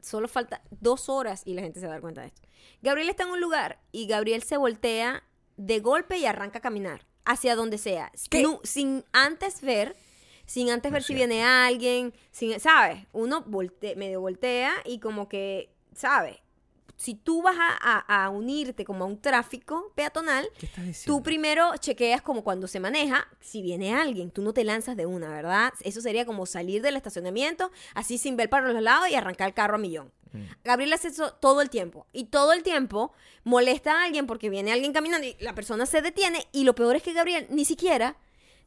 solo 0.00 0.26
falta 0.26 0.62
dos 0.70 1.08
horas 1.08 1.42
y 1.44 1.52
la 1.54 1.62
gente 1.62 1.80
se 1.80 1.86
va 1.86 1.92
a 1.92 1.94
dar 1.96 2.00
cuenta 2.00 2.22
de 2.22 2.28
esto. 2.28 2.42
Gabriel 2.80 3.10
está 3.10 3.24
en 3.24 3.30
un 3.30 3.40
lugar 3.40 3.78
y 3.92 4.06
Gabriel 4.06 4.42
se 4.42 4.56
voltea 4.56 5.22
de 5.56 5.80
golpe 5.80 6.16
y 6.16 6.24
arranca 6.24 6.58
a 6.58 6.62
caminar 6.62 7.06
hacia 7.24 7.56
donde 7.56 7.78
sea, 7.78 8.10
¿Qué? 8.28 8.42
No- 8.42 8.60
sin 8.64 9.04
antes 9.12 9.60
ver, 9.60 9.96
sin 10.46 10.70
antes 10.70 10.90
No 10.90 10.94
ver 10.94 11.02
si 11.02 11.14
viene 11.14 11.44
alguien, 11.44 12.12
sin, 12.32 12.58
¿sabes? 12.60 13.06
Uno 13.12 13.44
volte- 13.46 13.94
medio 13.96 14.20
voltea 14.20 14.72
y 14.84 14.98
como 14.98 15.28
que, 15.28 15.70
¿sabes? 15.94 16.36
Si 16.96 17.14
tú 17.14 17.40
vas 17.40 17.56
a, 17.58 17.78
a- 17.80 18.24
a 18.24 18.28
unirte 18.28 18.84
como 18.84 19.04
a 19.04 19.06
un 19.06 19.18
tráfico 19.22 19.90
peatonal. 19.94 20.46
Tú 21.06 21.22
primero 21.22 21.74
chequeas 21.78 22.20
como 22.20 22.44
cuando 22.44 22.66
se 22.68 22.78
maneja, 22.78 23.26
si 23.40 23.62
viene 23.62 23.94
alguien, 23.94 24.30
tú 24.30 24.42
no 24.42 24.52
te 24.52 24.64
lanzas 24.64 24.98
de 24.98 25.06
una, 25.06 25.30
¿verdad? 25.30 25.72
Eso 25.82 26.02
sería 26.02 26.26
como 26.26 26.44
salir 26.44 26.82
del 26.82 26.96
estacionamiento, 26.96 27.70
así 27.94 28.18
sin 28.18 28.36
ver 28.36 28.50
para 28.50 28.70
los 28.70 28.82
lados 28.82 29.08
y 29.08 29.14
arrancar 29.14 29.48
el 29.48 29.54
carro 29.54 29.76
a 29.76 29.78
millón. 29.78 30.12
Mm. 30.32 30.42
Gabriel 30.64 30.92
hace 30.92 31.08
eso 31.08 31.32
todo 31.34 31.60
el 31.60 31.70
tiempo. 31.70 32.06
Y 32.12 32.24
todo 32.24 32.52
el 32.52 32.62
tiempo 32.62 33.12
molesta 33.44 34.00
a 34.00 34.04
alguien 34.04 34.26
porque 34.26 34.50
viene 34.50 34.72
alguien 34.72 34.92
caminando 34.92 35.26
y 35.26 35.36
la 35.40 35.54
persona 35.54 35.86
se 35.86 36.02
detiene. 36.02 36.46
Y 36.52 36.64
lo 36.64 36.74
peor 36.74 36.96
es 36.96 37.02
que 37.02 37.12
Gabriel 37.12 37.46
ni 37.50 37.64
siquiera 37.64 38.16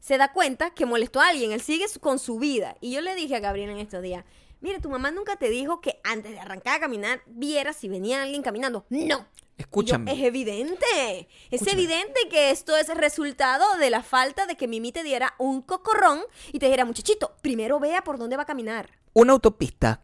se 0.00 0.18
da 0.18 0.32
cuenta 0.32 0.70
que 0.70 0.86
molestó 0.86 1.20
a 1.20 1.28
alguien. 1.28 1.52
Él 1.52 1.60
sigue 1.60 1.86
con 2.00 2.18
su 2.18 2.38
vida. 2.38 2.76
Y 2.80 2.92
yo 2.92 3.00
le 3.00 3.14
dije 3.14 3.36
a 3.36 3.40
Gabriel 3.40 3.70
en 3.70 3.78
estos 3.78 4.02
días, 4.02 4.24
mire, 4.60 4.80
tu 4.80 4.90
mamá 4.90 5.10
nunca 5.10 5.36
te 5.36 5.48
dijo 5.48 5.80
que 5.80 6.00
antes 6.04 6.32
de 6.32 6.40
arrancar 6.40 6.76
a 6.76 6.80
caminar 6.80 7.22
vieras 7.26 7.76
si 7.76 7.88
venía 7.88 8.22
alguien 8.22 8.42
caminando. 8.42 8.84
No. 8.90 9.26
Escúchame. 9.56 10.10
Yo, 10.10 10.18
es 10.18 10.24
evidente. 10.26 11.28
Es 11.50 11.62
Escúchame. 11.62 11.82
evidente 11.82 12.20
que 12.28 12.50
esto 12.50 12.76
es 12.76 12.88
resultado 12.88 13.64
de 13.78 13.88
la 13.88 14.02
falta 14.02 14.46
de 14.46 14.56
que 14.56 14.66
Mimi 14.66 14.90
te 14.90 15.04
diera 15.04 15.34
un 15.38 15.62
cocorrón 15.62 16.20
y 16.52 16.58
te 16.58 16.66
dijera, 16.66 16.84
muchachito, 16.84 17.36
primero 17.40 17.78
vea 17.78 18.02
por 18.02 18.18
dónde 18.18 18.36
va 18.36 18.42
a 18.42 18.46
caminar. 18.46 18.90
Una 19.12 19.32
autopista. 19.32 20.02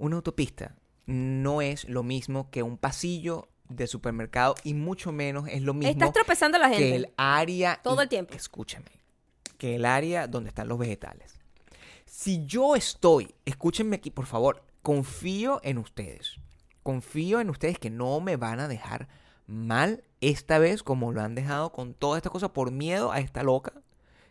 Una 0.00 0.16
autopista 0.16 0.74
no 1.06 1.60
es 1.62 1.88
lo 1.88 2.02
mismo 2.02 2.50
que 2.50 2.62
un 2.62 2.78
pasillo 2.78 3.48
de 3.68 3.86
supermercado 3.86 4.54
y 4.64 4.74
mucho 4.74 5.12
menos 5.12 5.46
es 5.48 5.62
lo 5.62 5.74
mismo 5.74 5.90
Estás 5.92 6.12
tropezando 6.12 6.56
a 6.56 6.60
la 6.60 6.70
que 6.70 6.96
el 6.96 7.12
área 7.16 7.78
Todo 7.82 8.00
y- 8.00 8.02
el 8.04 8.08
tiempo. 8.08 8.34
Escúchame. 8.34 8.86
Que 9.58 9.76
el 9.76 9.84
área 9.84 10.26
donde 10.26 10.48
están 10.48 10.68
los 10.68 10.78
vegetales. 10.78 11.38
Si 12.06 12.44
yo 12.46 12.76
estoy, 12.76 13.34
escúchenme 13.44 13.96
aquí, 13.96 14.10
por 14.10 14.24
favor, 14.26 14.64
confío 14.82 15.60
en 15.62 15.78
ustedes. 15.78 16.36
Confío 16.82 17.40
en 17.40 17.50
ustedes 17.50 17.78
que 17.78 17.90
no 17.90 18.20
me 18.20 18.36
van 18.36 18.58
a 18.58 18.68
dejar 18.68 19.06
mal 19.46 20.02
esta 20.22 20.58
vez 20.58 20.82
como 20.82 21.12
lo 21.12 21.20
han 21.20 21.34
dejado 21.34 21.72
con 21.72 21.92
todas 21.92 22.16
estas 22.18 22.32
cosas 22.32 22.50
por 22.50 22.70
miedo 22.70 23.12
a 23.12 23.20
esta 23.20 23.42
loca 23.42 23.74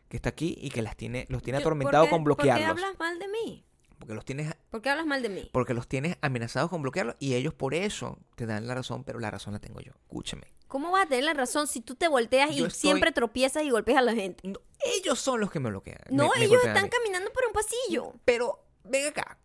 que 0.07 0.17
está 0.17 0.29
aquí 0.29 0.57
y 0.59 0.71
que 0.71 0.81
las 0.81 0.97
tiene, 0.97 1.27
los 1.29 1.43
tiene 1.43 1.59
atormentados 1.59 2.07
¿por 2.07 2.09
qué- 2.09 2.15
con 2.15 2.23
bloquearlos. 2.23 2.67
¿Por 2.67 2.75
qué 2.77 2.83
hablas 2.85 2.99
mal 2.99 3.19
de 3.19 3.27
mí? 3.27 3.63
Porque 3.99 4.13
los 4.13 4.25
tienes 4.25 4.53
¿Por 4.71 4.81
qué 4.81 4.89
hablas 4.89 5.05
mal 5.05 5.21
de 5.21 5.29
mí? 5.29 5.49
porque 5.51 5.73
los 5.73 5.87
tienes 5.87 6.17
amenazados 6.21 6.69
con 6.69 6.81
bloquearlos 6.81 7.15
y 7.19 7.35
ellos 7.35 7.53
por 7.53 7.73
eso 7.73 8.17
te 8.35 8.45
dan 8.45 8.65
la 8.67 8.75
razón, 8.75 9.03
pero 9.03 9.19
la 9.19 9.29
razón 9.29 9.53
la 9.53 9.59
tengo 9.59 9.79
yo. 9.81 9.91
Escúchame. 10.07 10.47
¿Cómo 10.67 10.91
vas 10.91 11.05
a 11.05 11.09
tener 11.09 11.23
la 11.25 11.33
razón 11.33 11.67
si 11.67 11.81
tú 11.81 11.95
te 11.95 12.07
volteas 12.07 12.51
y 12.51 12.63
estoy- 12.63 12.69
siempre 12.71 13.11
tropiezas 13.11 13.63
y 13.63 13.71
golpeas 13.71 13.97
a 13.97 14.01
la 14.01 14.13
gente? 14.13 14.47
No, 14.47 14.59
ellos 14.97 15.19
son 15.19 15.39
los 15.39 15.51
que 15.51 15.59
me 15.59 15.69
bloquean. 15.69 15.97
No, 16.11 16.29
me- 16.37 16.45
ellos 16.45 16.63
están 16.63 16.87
caminando 16.89 17.31
por 17.33 17.43
un 17.47 17.53
pasillo. 17.53 18.13
Pero, 18.25 18.63
ven 18.83 19.07
acá. 19.07 19.37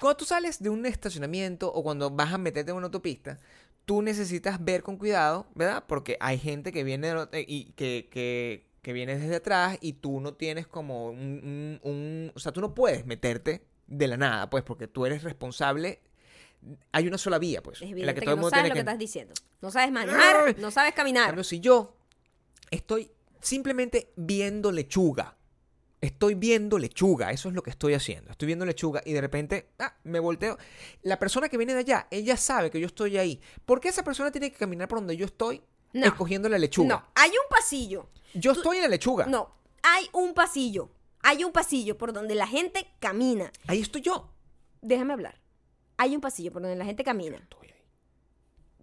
Cuando 0.00 0.16
tú 0.16 0.24
sales 0.24 0.62
de 0.62 0.70
un 0.70 0.86
estacionamiento 0.86 1.72
o 1.72 1.82
cuando 1.82 2.10
vas 2.10 2.32
a 2.32 2.38
meterte 2.38 2.70
en 2.70 2.76
una 2.76 2.86
autopista, 2.86 3.38
tú 3.84 4.02
necesitas 4.02 4.64
ver 4.64 4.82
con 4.84 4.96
cuidado, 4.96 5.46
¿verdad? 5.54 5.84
Porque 5.86 6.16
hay 6.20 6.38
gente 6.38 6.72
que 6.72 6.84
viene 6.84 7.12
y 7.46 7.72
que, 7.72 8.08
que, 8.10 8.68
que 8.82 8.92
viene 8.92 9.18
desde 9.18 9.36
atrás 9.36 9.78
y 9.80 9.94
tú 9.94 10.20
no 10.20 10.34
tienes 10.34 10.66
como 10.68 11.08
un, 11.10 11.18
un- 11.82 11.90
un- 11.90 12.32
O 12.34 12.38
sea, 12.40 12.52
tú 12.52 12.60
no 12.60 12.74
puedes 12.74 13.04
meterte 13.06 13.64
de 13.92 14.06
la 14.08 14.16
nada, 14.16 14.48
pues, 14.50 14.64
porque 14.64 14.88
tú 14.88 15.06
eres 15.06 15.22
responsable. 15.22 16.00
Hay 16.92 17.06
una 17.06 17.18
sola 17.18 17.38
vía, 17.38 17.62
pues. 17.62 17.82
Es 17.82 17.90
en 17.90 18.06
la 18.06 18.14
que 18.14 18.20
que, 18.20 18.24
todo 18.26 18.34
el 18.34 18.38
no 18.40 18.42
mundo 18.42 18.50
sabes 18.50 18.64
tiene 18.64 18.68
lo 18.68 18.74
que 18.74 18.78
que... 18.78 18.80
estás 18.80 18.98
diciendo. 18.98 19.34
No 19.60 19.70
sabes 19.70 19.92
manejar, 19.92 20.58
no 20.58 20.70
sabes 20.70 20.94
caminar. 20.94 21.26
cambio, 21.26 21.44
si 21.44 21.60
yo 21.60 21.96
estoy 22.70 23.10
simplemente 23.40 24.12
viendo 24.16 24.70
lechuga, 24.72 25.36
estoy 26.00 26.34
viendo 26.34 26.78
lechuga, 26.78 27.30
eso 27.32 27.48
es 27.48 27.54
lo 27.54 27.62
que 27.62 27.70
estoy 27.70 27.94
haciendo. 27.94 28.30
Estoy 28.30 28.46
viendo 28.46 28.64
lechuga 28.64 29.02
y 29.04 29.12
de 29.12 29.20
repente, 29.20 29.70
ah, 29.78 29.94
me 30.04 30.18
volteo. 30.20 30.56
La 31.02 31.18
persona 31.18 31.48
que 31.48 31.56
viene 31.58 31.74
de 31.74 31.80
allá, 31.80 32.06
ella 32.10 32.36
sabe 32.36 32.70
que 32.70 32.80
yo 32.80 32.86
estoy 32.86 33.18
ahí. 33.18 33.40
¿Por 33.64 33.80
qué 33.80 33.88
esa 33.88 34.02
persona 34.04 34.30
tiene 34.32 34.50
que 34.50 34.56
caminar 34.56 34.88
por 34.88 34.98
donde 34.98 35.16
yo 35.16 35.26
estoy 35.26 35.62
No. 35.92 36.06
escogiendo 36.06 36.48
la 36.48 36.58
lechuga? 36.58 36.88
No, 36.88 37.04
hay 37.14 37.30
un 37.30 37.48
pasillo. 37.50 38.08
Yo 38.34 38.52
Tú- 38.54 38.60
estoy 38.60 38.76
en 38.78 38.82
la 38.84 38.88
lechuga. 38.88 39.26
No, 39.26 39.54
hay 39.82 40.08
un 40.12 40.32
pasillo. 40.34 40.90
Hay 41.22 41.44
un 41.44 41.52
pasillo 41.52 41.96
por 41.96 42.12
donde 42.12 42.34
la 42.34 42.46
gente 42.46 42.88
camina. 43.00 43.50
Ahí 43.66 43.80
estoy 43.80 44.00
yo. 44.02 44.30
Déjame 44.80 45.12
hablar. 45.12 45.40
Hay 45.96 46.14
un 46.14 46.20
pasillo 46.20 46.52
por 46.52 46.62
donde 46.62 46.76
la 46.76 46.84
gente 46.84 47.04
camina. 47.04 47.36
Estoy 47.36 47.68
ahí. 47.68 47.84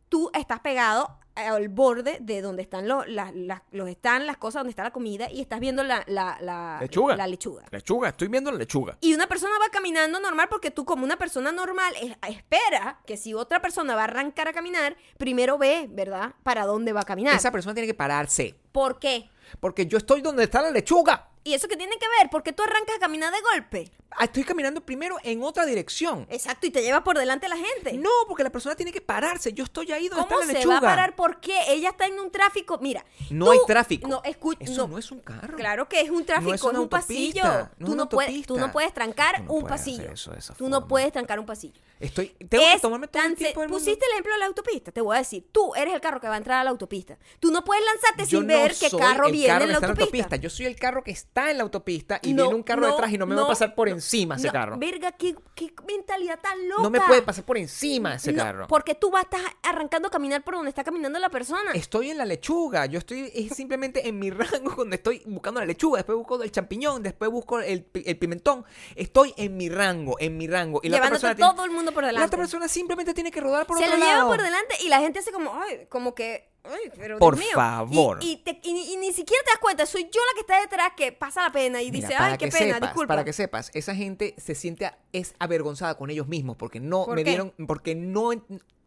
Tú 0.07 0.31
estás 0.33 0.59
pegado 0.61 1.19
al 1.35 1.69
borde 1.69 2.17
de 2.19 2.41
donde 2.41 2.61
están 2.63 2.87
los, 2.87 3.07
las- 3.07 3.33
las- 3.35 3.61
los 3.71 3.87
están 3.87 4.25
las 4.25 4.37
cosas, 4.37 4.61
donde 4.61 4.71
está 4.71 4.83
la 4.83 4.91
comida 4.91 5.29
y 5.31 5.39
estás 5.39 5.59
viendo 5.59 5.83
la, 5.83 6.03
la, 6.07 6.37
la- 6.41 6.79
Lechuga. 6.81 7.15
la 7.15 7.27
lechuga. 7.27 7.63
Lechuga, 7.71 8.09
estoy 8.09 8.27
viendo 8.27 8.51
la 8.51 8.57
lechuga. 8.57 8.97
Y 9.01 9.13
una 9.13 9.27
persona 9.27 9.53
va 9.61 9.69
caminando 9.69 10.19
normal 10.19 10.47
porque 10.49 10.71
tú 10.71 10.83
como 10.83 11.03
una 11.05 11.17
persona 11.17 11.51
normal 11.51 11.93
es- 12.01 12.17
espera 12.35 12.99
que 13.05 13.15
si 13.17 13.33
otra 13.33 13.61
persona 13.61 13.95
va 13.95 14.01
a 14.01 14.05
arrancar 14.05 14.47
a 14.47 14.53
caminar, 14.53 14.97
primero 15.17 15.57
ve, 15.57 15.87
¿verdad? 15.89 16.33
Para 16.43 16.65
dónde 16.65 16.91
va 16.91 17.01
a 17.01 17.05
caminar. 17.05 17.35
Esa 17.35 17.51
persona 17.51 17.73
tiene 17.73 17.87
que 17.87 17.93
pararse. 17.93 18.55
¿Por 18.71 18.99
qué? 18.99 19.29
Porque 19.59 19.85
yo 19.85 19.97
estoy 19.97 20.21
donde 20.21 20.43
está 20.43 20.61
la 20.61 20.71
lechuga. 20.71 21.29
¿Y 21.49 21.53
eso 21.55 21.67
qué 21.67 21.75
tiene 21.75 21.97
que 21.97 22.05
ver? 22.19 22.29
¿Por 22.29 22.43
qué 22.43 22.53
tú 22.53 22.61
arrancas 22.61 22.97
a 22.97 22.99
caminar 22.99 23.33
de 23.33 23.39
golpe? 23.41 23.91
Ah, 24.11 24.25
Estoy 24.25 24.43
caminando 24.43 24.81
primero 24.85 25.17
en 25.23 25.41
otra 25.43 25.65
dirección. 25.65 26.27
Exacto, 26.29 26.67
y 26.67 26.71
te 26.71 26.81
llevas 26.81 27.01
por 27.03 27.17
delante 27.17 27.47
la 27.47 27.57
gente. 27.57 27.93
No, 27.93 28.09
porque 28.27 28.43
la 28.43 28.49
persona 28.51 28.75
tiene 28.75 28.91
que 28.91 29.01
pararse. 29.01 29.53
Yo 29.53 29.63
estoy 29.63 29.91
ahí 29.91 30.09
donde 30.09 30.25
¿Cómo 30.27 30.39
está 30.41 30.45
la 30.45 30.51
se 30.53 30.53
lechuga. 30.59 30.73
va 30.79 30.87
a 30.87 30.91
parar? 30.91 31.15
¿Por 31.15 31.39
qué? 31.39 31.57
Ella 31.69 31.89
está 31.89 32.05
en 32.05 32.19
un 32.19 32.31
tráfico. 32.31 32.77
Mira. 32.81 33.03
No 33.31 33.45
tú- 33.45 33.51
hay 33.53 33.59
tráfico. 33.67 34.07
No, 34.07 34.21
escucha. 34.25 34.63
Eso 34.63 34.87
no, 34.87 34.97
es 34.97 35.11
un 35.11 35.19
carro. 35.21 35.55
Claro 35.57 35.87
que 35.89 36.01
es 36.01 36.09
un 36.11 36.25
tráfico, 36.25 36.53
es, 36.53 36.63
una 36.63 36.81
un 36.81 36.89
pasillo. 36.89 37.43
no 37.43 37.59
es 37.59 37.67
tú, 37.85 37.95
no 37.95 38.09
puedes, 38.09 38.45
tú 38.45 38.57
no 38.57 38.71
puedes 38.71 38.93
trancar 38.93 39.43
no 39.43 39.53
un 39.53 39.61
puedes 39.61 39.79
pasillo. 39.79 40.11
eso 40.11 40.31
tú 40.57 40.69
no 40.69 40.87
puedes 40.87 41.11
trancar 41.11 41.39
un 41.39 41.45
pasillo. 41.45 41.79
Estoy, 41.99 42.27
tengo 42.49 42.63
que 42.63 42.73
Es 42.73 42.81
tomarme 42.81 43.07
todo 43.07 43.23
el 43.23 43.35
tiempo 43.35 43.59
se- 43.61 43.67
mundo. 43.67 43.77
Pusiste 43.77 44.05
el 44.05 44.11
ejemplo 44.13 44.33
de 44.33 44.39
la 44.39 44.45
autopista. 44.45 44.91
Te 44.91 45.01
voy 45.01 45.15
a 45.15 45.19
decir, 45.19 45.47
tú 45.51 45.75
eres 45.75 45.93
el 45.93 45.99
carro 46.01 46.21
que 46.21 46.27
va 46.29 46.35
a 46.35 46.37
entrar 46.37 46.59
a 46.59 46.63
la 46.63 46.69
autopista. 46.69 47.17
Tú 47.39 47.51
no 47.51 47.63
puedes 47.65 47.83
lanzarte 47.85 48.23
Yo 48.23 48.39
sin 48.39 48.47
no 48.47 48.53
ver 48.53 48.73
qué 48.79 48.89
carro 48.89 49.29
viene 49.29 49.53
en 49.53 49.59
que 49.59 49.67
la 49.81 49.87
autopista. 49.89 50.35
Yo 50.37 50.49
soy 50.49 50.65
el 50.65 50.77
carro 50.77 51.03
que 51.03 51.11
está 51.11 51.38
en 51.47 51.57
la 51.57 51.63
autopista 51.63 52.19
y 52.21 52.33
No, 52.33 52.43
viene 52.43 52.55
un 52.55 52.63
carro 52.63 52.81
no, 52.81 52.87
detrás 52.91 53.11
y 53.13 53.17
no 53.17 53.25
me 53.25 53.35
va 53.35 53.43
a 53.43 53.47
pasar 53.47 53.75
por 53.75 53.87
encima 53.89 54.35
ese 54.35 54.49
carro. 54.51 54.77
Verga, 54.77 55.11
qué, 55.13 55.35
qué 55.55 55.73
mentalidad 55.87 56.39
tan 56.41 56.67
loca. 56.67 56.83
No 56.83 56.89
me 56.89 56.99
puede 57.01 57.21
pasar 57.21 57.45
por 57.45 57.57
encima 57.57 58.15
ese 58.15 58.33
carro. 58.35 58.67
Porque 58.67 58.95
tú 58.95 59.09
vas 59.11 59.25
a 59.31 59.37
estar 59.37 59.51
arrancando 59.63 60.07
a 60.07 60.11
caminar 60.11 60.43
por 60.43 60.55
donde 60.55 60.69
está 60.69 60.83
caminando 60.83 61.17
la 61.19 61.29
persona. 61.29 61.71
Estoy 61.73 62.09
en 62.09 62.17
la 62.17 62.25
lechuga, 62.25 62.85
yo 62.87 62.99
estoy 62.99 63.31
es 63.33 63.55
simplemente 63.55 64.07
en 64.07 64.19
mi 64.19 64.29
rango 64.31 64.73
donde 64.75 64.97
estoy 64.97 65.21
buscando 65.25 65.59
la 65.59 65.65
lechuga, 65.65 65.97
después 65.97 66.17
busco 66.17 66.41
el 66.41 66.51
champiñón, 66.51 67.03
después 67.03 67.29
busco 67.31 67.59
el, 67.59 67.87
el 67.93 68.17
pimentón. 68.17 68.65
Estoy 68.95 69.33
en 69.37 69.55
mi 69.57 69.69
rango, 69.69 70.15
en 70.19 70.37
mi 70.37 70.47
rango. 70.47 70.79
Y 70.83 70.89
la 70.89 70.97
otra 70.97 71.09
persona 71.11 71.35
tiene- 71.35 71.51
todo 71.51 71.63
el 71.65 71.71
mundo 71.71 71.91
por 71.91 72.03
delante. 72.03 72.19
La 72.21 72.25
otra 72.25 72.39
persona 72.39 72.67
simplemente 72.67 73.13
tiene 73.13 73.31
que 73.31 73.41
rodar 73.41 73.65
por 73.67 73.77
se 73.77 73.83
otro 73.85 73.97
lo 73.97 74.03
lleva 74.03 74.17
lado. 74.17 74.29
por 74.29 74.41
delante 74.41 74.75
y 74.83 74.89
la 74.89 74.99
gente 74.99 75.19
hace 75.19 75.31
como, 75.31 75.53
ay, 75.61 75.85
como 75.89 76.15
que, 76.15 76.49
ay, 76.69 76.91
pero 76.95 77.17
Por 77.19 77.35
Dios 77.35 77.45
mío. 77.47 77.55
favor. 77.55 78.19
Y, 78.21 78.31
y 78.31 78.37
te- 78.37 78.59
y- 78.63 78.93
y 78.93 78.97
ni 78.97 79.11
siquiera 79.13 79.43
te 79.43 79.51
das 79.51 79.59
cuenta, 79.59 79.85
soy 79.85 80.03
yo 80.03 80.21
la 80.27 80.33
que 80.35 80.39
está 80.41 80.61
detrás 80.61 80.91
que 80.95 81.11
pasa 81.11 81.43
la 81.43 81.51
pena 81.51 81.81
y 81.81 81.91
Mira, 81.91 82.07
dice, 82.07 82.15
ay, 82.19 82.37
qué 82.37 82.47
pena, 82.47 82.75
sepas, 82.75 82.81
disculpa. 82.89 83.13
Para 83.13 83.25
que 83.25 83.33
sepas, 83.33 83.71
esa 83.73 83.95
gente 83.95 84.35
se 84.37 84.55
siente 84.55 84.85
a- 84.85 84.97
es 85.13 85.33
avergonzada 85.39 85.97
con 85.97 86.09
ellos 86.09 86.27
mismos 86.27 86.57
porque 86.57 86.79
no 86.79 87.05
¿Por 87.05 87.15
me 87.15 87.23
qué? 87.23 87.31
dieron, 87.31 87.53
porque 87.67 87.95
no, 87.95 88.29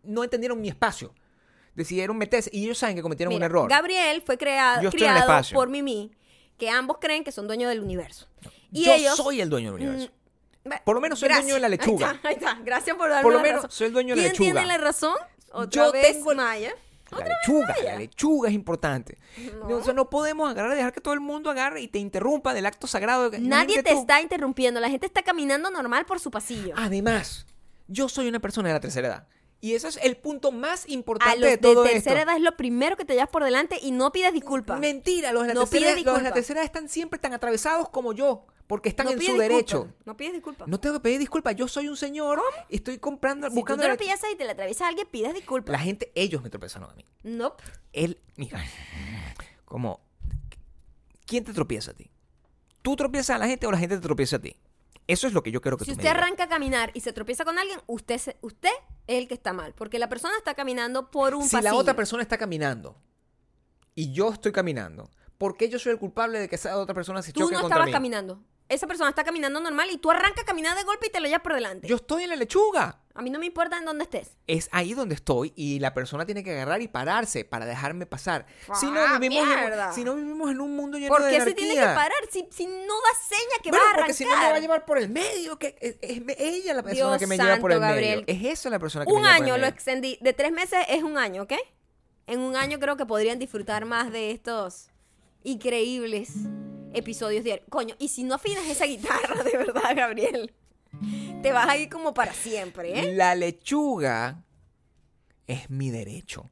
no 0.03 0.25
entendieron 0.25 0.61
mi 0.61 0.69
espacio. 0.69 1.15
Decidieron 1.75 2.19
meterse 2.19 2.51
y 2.53 2.65
ellos 2.65 2.77
saben 2.79 2.97
que 2.97 3.03
cometieron 3.03 3.33
Mira, 3.33 3.47
un 3.47 3.51
error. 3.51 3.69
Gabriel 3.71 4.23
fue 4.25 4.37
creado, 4.37 4.91
criado 4.91 5.43
por 5.55 5.69
Mimi, 5.71 6.13
que 6.59 6.69
ambos 6.69 6.99
creen 7.01 7.25
que 7.25 7.33
son 7.33 7.47
dueños 7.47 7.71
del 7.71 7.81
universo. 7.81 8.29
Y 8.71 8.85
Yo 8.85 8.93
ellos, 8.93 9.17
soy 9.17 9.41
el 9.41 9.49
dueño 9.49 9.73
del 9.73 9.83
universo. 9.89 10.13
mm, 10.65 10.71
Por 10.85 10.95
lo 10.95 11.01
menos 11.01 11.19
soy 11.19 11.29
el 11.31 11.35
dueño 11.37 11.55
de 11.55 11.61
la 11.61 11.69
Gracias. 11.69 11.87
lechuga. 11.87 12.11
Ahí 12.11 12.15
está, 12.17 12.29
ahí 12.29 12.35
está. 12.35 12.59
Gracias 12.63 12.97
por 12.97 13.09
darme 13.09 13.23
Por 13.23 13.33
lo 13.33 13.39
la 13.39 13.43
menos 13.43 13.57
razón. 13.63 13.71
soy 13.71 13.87
el 13.87 13.93
dueño 13.95 14.15
de 14.15 14.23
la 14.23 14.29
¿Quién 14.29 14.37
tiene 14.37 14.55
lechuga. 14.61 14.79
la 14.79 14.85
razón? 14.85 15.17
Otra 15.51 15.87
Yo 15.87 15.93
vez 15.93 16.13
tengo 16.13 16.35
Maya. 16.35 16.75
La 17.19 17.27
lechuga, 17.27 17.75
la 17.85 17.97
lechuga 17.97 18.49
es 18.49 18.55
importante. 18.55 19.19
No. 19.69 19.77
O 19.77 19.83
sea, 19.85 19.93
no 19.93 20.09
podemos 20.11 20.51
agarrar, 20.51 20.75
dejar 20.75 20.93
que 20.93 21.01
todo 21.01 21.15
el 21.15 21.21
mundo 21.21 21.51
agarre 21.51 21.81
y 21.81 21.89
te 21.89 21.99
interrumpa 21.99 22.55
del 22.55 22.67
acto 22.67 22.87
sagrado. 22.87 23.31
Nadie 23.39 23.83
te 23.83 23.93
tú. 23.93 24.01
está 24.01 24.21
interrumpiendo, 24.21 24.81
la 24.81 24.91
gente 24.91 25.07
está 25.07 25.23
caminando 25.23 25.71
normal 25.71 26.07
por 26.07 26.21
su 26.21 26.31
pasillo. 26.31 26.75
Además, 26.77 27.47
yo 27.89 28.09
soy 28.09 28.29
una 28.29 28.41
persona 28.41 28.69
de 28.69 28.75
la 28.75 28.81
tercera 28.81 29.09
edad. 29.09 29.29
Y 29.61 29.75
ese 29.75 29.87
es 29.87 30.01
el 30.03 30.17
punto 30.17 30.51
más 30.51 30.87
A 30.87 30.91
importante 30.91 31.39
los 31.39 31.51
de 31.51 31.57
de 31.57 31.59
todo 31.59 31.85
tercera 31.85 32.21
esto. 32.21 32.31
edad 32.31 32.37
es 32.37 32.43
lo 32.43 32.57
primero 32.57 32.97
que 32.97 33.05
te 33.05 33.13
llevas 33.13 33.29
por 33.29 33.45
delante 33.45 33.79
y 33.81 33.93
no 33.93 34.11
pides 34.11 34.33
disculpas. 34.33 34.81
Mentira, 34.81 35.31
los 35.33 35.43
de, 35.43 35.49
la 35.49 35.55
No 35.55 35.67
tercera, 35.67 35.95
los 36.05 36.17
de 36.17 36.23
la 36.25 36.33
tercera 36.33 36.61
edad 36.61 36.65
están 36.67 36.89
siempre 36.89 37.21
tan 37.21 37.33
atravesados 37.33 37.89
como 37.89 38.13
yo, 38.13 38.45
porque 38.73 38.89
están 38.89 39.05
no 39.05 39.13
en 39.13 39.21
su 39.21 39.37
derecho. 39.37 39.93
No 40.07 40.17
pides 40.17 40.33
disculpas. 40.33 40.67
No 40.67 40.81
tengo 40.81 40.95
que 40.97 41.01
pedir 41.03 41.19
disculpas, 41.19 41.55
yo 41.55 41.69
soy 41.69 41.89
un 41.89 41.97
señor, 41.99 42.41
estoy 42.71 42.97
comprando, 42.97 43.51
si 43.51 43.55
buscando 43.55 43.83
tú 43.83 43.85
te 43.85 43.89
la, 43.91 43.97
tropiezas 43.99 44.31
y 44.33 44.37
te 44.37 44.45
la 44.47 44.53
atraviesa 44.53 44.87
a 44.87 44.89
alguien, 44.89 45.07
pides 45.11 45.35
disculpas. 45.35 45.73
la 45.75 45.79
gente, 45.81 46.11
ellos 46.15 46.43
me 46.43 46.49
tropezaron 46.49 46.89
a 46.91 46.95
mí. 46.95 47.05
Nope. 47.23 47.63
Él, 47.93 48.19
mira, 48.37 48.65
como, 49.67 50.01
¿quién 51.27 51.45
te 51.45 51.53
tropieza 51.53 51.91
a 51.91 51.95
ti? 51.95 52.11
¿Tú 52.81 52.97
tropiezas 52.97 53.37
a 53.37 53.39
la 53.39 53.47
gente 53.47 53.67
o 53.67 53.71
la 53.71 53.77
gente 53.79 53.97
te 53.97 54.01
tropieza 54.03 54.37
a 54.37 54.41
ti? 54.41 54.57
Eso 55.07 55.27
es 55.27 55.35
lo 55.35 55.43
que 55.43 55.51
yo 55.51 55.61
quiero 55.61 55.77
que 55.77 55.85
Si 55.85 55.91
tú 55.91 55.97
me 55.97 56.01
usted 56.03 56.09
digas. 56.15 56.23
arranca 56.25 56.45
a 56.45 56.49
caminar 56.49 56.91
y 56.95 57.01
se 57.01 57.13
tropieza 57.13 57.45
con 57.45 57.59
alguien, 57.59 57.79
usted, 57.87 58.17
se- 58.17 58.39
usted 58.41 58.71
es 59.07 59.19
el 59.19 59.29
que 59.29 59.35
está 59.35 59.53
mal. 59.53 59.75
Porque 59.75 59.99
la 59.99 60.09
persona 60.09 60.35
está 60.39 60.55
caminando 60.55 61.11
por 61.11 61.35
un 61.35 61.45
Si 61.45 61.51
pasillo. 61.57 61.73
la 61.73 61.77
otra 61.77 61.95
persona 61.95 62.23
está 62.23 62.39
caminando 62.39 62.97
y 63.95 64.13
yo 64.13 64.33
estoy 64.33 64.53
caminando, 64.53 65.11
¿por 65.37 65.59
qué 65.59 65.69
yo 65.69 65.79
soy 65.79 65.93
el 65.93 65.99
culpable 65.99 66.39
de 66.39 66.49
que 66.49 66.55
esa 66.55 66.79
otra 66.79 66.95
persona 66.95 67.21
se 67.21 67.33
Tú 67.33 67.41
choque 67.41 67.55
no 67.55 67.61
contra 67.61 67.75
estabas 67.77 67.87
mí? 67.89 67.93
caminando. 67.93 68.43
Esa 68.73 68.87
persona 68.87 69.11
está 69.11 69.23
caminando 69.25 69.61
normal 69.61 69.89
y 69.91 69.99
tú 69.99 70.11
arrancas 70.11 70.43
a 70.43 70.47
caminar 70.47 70.77
de 70.77 70.85
golpe 70.85 71.07
y 71.09 71.11
te 71.11 71.21
lo 71.21 71.27
llevas 71.27 71.43
por 71.43 71.55
delante. 71.55 71.87
Yo 71.89 71.97
estoy 71.97 72.25
en 72.25 72.31
la 72.31 72.37
lechuga. 72.37 72.99
A 73.15 73.21
mí 73.21 73.29
no 73.29 73.39
me 73.39 73.45
importa 73.45 73.77
en 73.77 73.85
dónde 73.85 74.05
estés. 74.05 74.39
Es 74.47 74.71
ahí 74.73 74.95
donde 74.95 75.15
estoy 75.15 75.53
y 75.55 75.79
la 75.81 75.93
persona 75.93 76.25
tiene 76.25 76.43
que 76.43 76.53
agarrar 76.53 76.81
y 76.81 76.89
pararse 76.89 77.45
para 77.45 77.67
dejarme 77.67 78.07
pasar. 78.07 78.47
Si 78.81 78.87
no 78.87 79.01
Ah, 79.01 79.19
vivimos, 79.19 79.47
mierda. 79.47 79.89
en, 79.89 79.95
si 79.95 80.03
no 80.05 80.15
vivimos 80.15 80.51
en 80.51 80.61
un 80.63 80.75
mundo 80.75 80.97
lleno 80.97 81.09
¿Por 81.15 81.23
de 81.23 81.31
qué 81.31 81.37
se 81.37 81.43
anarquía. 81.43 81.67
tiene 81.67 81.75
que 81.75 81.87
parar? 81.95 82.13
Si, 82.31 82.49
si 82.51 82.67
no 82.67 82.73
da 82.95 83.19
seña 83.29 83.63
que 83.63 83.69
Bueno, 83.69 83.85
va 83.85 83.91
a 83.91 83.93
arrancar. 83.93 84.01
porque 84.07 84.15
si 84.15 84.25
no 84.25 84.31
me 84.31 84.51
va 84.51 84.57
a 84.57 84.61
llevar 84.61 84.85
por 84.87 84.97
el 84.97 85.11
medio, 85.11 85.59
que 85.59 85.77
es, 85.81 85.97
es 86.01 86.23
ella 86.39 86.73
la 86.73 86.83
persona 86.83 87.09
Dios 87.11 87.19
que 87.19 87.27
me 87.27 87.37
lleva 87.37 87.59
por 87.59 87.73
el 87.73 87.81
Gabriel. 87.81 88.25
medio. 88.27 88.47
Es 88.47 88.59
esa 88.61 88.71
la 88.71 88.79
persona 88.79 89.05
que 89.05 89.11
me 89.13 89.17
Un 89.19 89.23
lleva 89.25 89.37
por 89.37 89.37
el 89.37 89.43
año 89.45 89.57
lo 89.59 89.61
medio. 89.63 89.75
extendí. 89.75 90.19
De 90.23 90.33
tres 90.33 90.51
meses 90.53 90.81
es 90.89 91.03
un 91.03 91.19
año, 91.19 91.43
¿ok? 91.43 91.53
En 92.27 92.41
un 92.41 92.57
año 92.57 92.79
creo 92.79 92.97
que 92.97 93.05
podrían 93.05 93.39
disfrutar 93.39 93.85
más 93.85 94.11
de 94.11 94.31
estos 94.31 94.89
increíbles 95.45 96.31
episodios 96.95 97.45
diarios. 97.45 97.67
Coño, 97.69 97.95
y 97.99 98.09
si 98.09 98.25
no 98.25 98.35
afinas 98.35 98.67
esa 98.67 98.87
guitarra, 98.87 99.43
de 99.45 99.57
verdad, 99.57 99.95
Gabriel, 99.97 100.53
te 101.43 101.53
vas 101.53 101.69
a 101.69 101.77
ir 101.77 101.89
como 101.89 102.15
para 102.15 102.33
siempre, 102.33 102.99
¿eh? 102.99 103.15
La 103.15 103.35
lechuga 103.35 104.43
es 105.47 105.71
mi 105.71 105.91
derecho. 105.91 106.51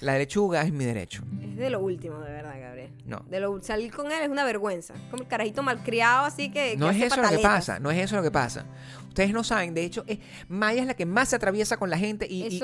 La 0.00 0.18
lechuga 0.18 0.62
es 0.62 0.72
mi 0.72 0.84
derecho. 0.84 1.22
Es 1.42 1.56
de 1.56 1.70
lo 1.70 1.80
último, 1.80 2.20
de 2.20 2.30
verdad, 2.30 2.60
Gabriel. 2.60 2.92
No. 3.06 3.20
De 3.28 3.40
lo, 3.40 3.62
salir 3.62 3.92
con 3.92 4.12
él 4.12 4.22
es 4.22 4.28
una 4.28 4.44
vergüenza. 4.44 4.94
Como 5.10 5.22
el 5.22 5.28
carajito 5.28 5.62
malcriado, 5.62 6.26
así 6.26 6.50
que. 6.50 6.76
No 6.76 6.90
que 6.90 6.96
es 6.96 7.12
eso 7.12 7.22
lo 7.22 7.28
que 7.30 7.38
pasa, 7.38 7.78
no 7.78 7.90
es 7.90 7.98
eso 7.98 8.16
lo 8.16 8.22
que 8.22 8.30
pasa. 8.30 8.66
Ustedes 9.14 9.32
no 9.32 9.44
saben, 9.44 9.74
de 9.74 9.84
hecho, 9.84 10.02
es- 10.08 10.18
Maya 10.48 10.80
es 10.80 10.88
la 10.88 10.94
que 10.94 11.06
más 11.06 11.28
se 11.28 11.36
atraviesa 11.36 11.76
con 11.76 11.88
la 11.88 11.96
gente 11.96 12.26
y, 12.28 12.60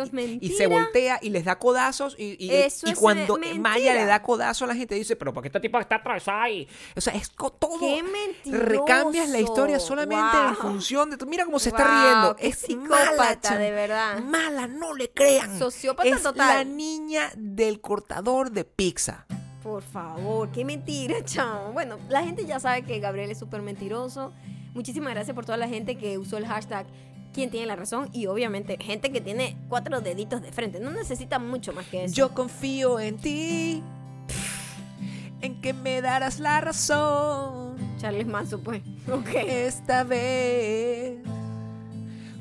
se 0.56 0.66
voltea 0.66 1.20
y 1.22 1.30
les 1.30 1.44
da 1.44 1.60
codazos 1.60 2.16
y, 2.18 2.34
y- 2.44 2.50
Eso 2.50 2.88
y 2.88 2.90
es 2.90 2.98
cuando 2.98 3.38
Maya 3.60 3.94
le 3.94 4.04
da 4.04 4.20
codazo 4.20 4.64
a 4.64 4.66
la 4.66 4.74
gente 4.74 4.96
dice, 4.96 5.14
pero 5.14 5.32
¿por 5.32 5.44
qué 5.44 5.48
este 5.48 5.60
tipo 5.60 5.78
está 5.78 5.94
atravesado 5.96 6.40
ahí? 6.40 6.66
O 6.96 7.00
sea, 7.00 7.14
es 7.14 7.30
todo. 7.30 7.78
¡Qué! 7.78 8.02
Recambias 8.50 9.28
la 9.28 9.38
historia 9.38 9.78
solamente 9.78 10.36
en 10.48 10.56
función 10.56 11.10
de... 11.10 11.24
Mira 11.24 11.44
cómo 11.44 11.60
se 11.60 11.68
está 11.68 12.02
riendo. 12.02 12.34
qué 12.34 12.48
es 12.48 12.58
psicópata, 12.58 13.50
mala, 13.50 13.58
de 13.58 13.70
verdad. 13.70 14.18
Mala, 14.18 14.66
no 14.66 14.94
le 14.96 15.08
crean. 15.10 15.56
Sociópata 15.56 16.08
es 16.08 16.20
total. 16.20 16.48
la 16.58 16.64
niña 16.64 17.30
del 17.36 17.80
cortador 17.80 18.50
de 18.50 18.64
pizza. 18.64 19.24
Por 19.62 19.82
favor, 19.82 20.50
qué 20.50 20.64
mentira, 20.64 21.24
chao. 21.24 21.72
Bueno, 21.72 21.96
la 22.08 22.24
gente 22.24 22.44
ya 22.44 22.58
sabe 22.58 22.82
que 22.82 22.98
Gabriel 22.98 23.30
es 23.30 23.38
súper 23.38 23.62
mentiroso. 23.62 24.32
Muchísimas 24.74 25.12
gracias 25.12 25.34
por 25.34 25.44
toda 25.44 25.58
la 25.58 25.68
gente 25.68 25.96
que 25.96 26.18
usó 26.18 26.36
el 26.36 26.46
hashtag 26.46 26.86
quién 27.32 27.50
tiene 27.50 27.66
la 27.66 27.76
razón 27.76 28.08
y 28.12 28.26
obviamente 28.26 28.76
gente 28.80 29.10
que 29.12 29.20
tiene 29.20 29.56
cuatro 29.68 30.00
deditos 30.00 30.42
de 30.42 30.52
frente. 30.52 30.80
No 30.80 30.90
necesita 30.90 31.38
mucho 31.38 31.72
más 31.72 31.86
que 31.86 32.04
eso. 32.04 32.14
Yo 32.14 32.34
confío 32.34 33.00
en 33.00 33.16
ti, 33.18 33.82
en 35.40 35.60
que 35.60 35.72
me 35.72 36.00
darás 36.02 36.40
la 36.40 36.60
razón. 36.60 37.76
Charles 37.98 38.26
Manson, 38.26 38.60
pues. 38.62 38.82
Ok. 39.12 39.28
Esta 39.34 40.04
vez, 40.04 41.18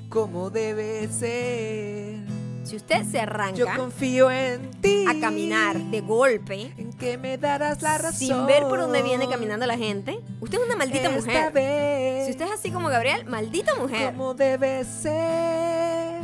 como 0.09 0.49
debe 0.49 1.07
ser. 1.07 2.38
Si 2.69 2.75
usted 2.75 3.03
se 3.03 3.13
Yo 3.17 3.21
arranca 3.23 3.75
confío 3.77 4.29
en 4.29 4.69
ti. 4.79 5.03
a 5.07 5.19
caminar 5.19 5.75
de 5.79 6.01
golpe, 6.01 6.71
En 6.77 6.93
que 6.93 7.17
me 7.17 7.37
darás 7.39 7.81
la 7.81 7.97
razón. 7.97 8.13
sin 8.27 8.45
ver 8.45 8.61
por 8.67 8.79
dónde 8.79 9.01
viene 9.01 9.27
caminando 9.27 9.65
la 9.65 9.75
gente, 9.75 10.19
usted 10.39 10.59
es 10.59 10.65
una 10.65 10.75
maldita 10.75 11.07
Esta 11.09 11.15
mujer. 11.19 11.51
Vez, 11.51 12.25
Si 12.27 12.31
usted 12.31 12.45
es 12.45 12.51
así 12.51 12.69
como 12.69 12.89
Gabriel, 12.89 13.25
maldita 13.25 13.73
mujer. 13.75 14.13
Como 14.13 14.35
debe 14.35 14.83
ser. 14.83 16.21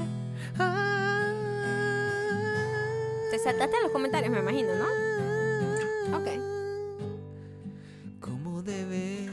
Ah. 0.59 1.33
Te 3.31 3.39
saltaste 3.39 3.77
en 3.77 3.83
los 3.83 3.91
comentarios, 3.91 4.31
me 4.31 4.37
imagino, 4.39 4.69
¿no? 4.75 4.85
Ok. 6.17 6.27
Como 8.21 8.61
debe 8.61 9.24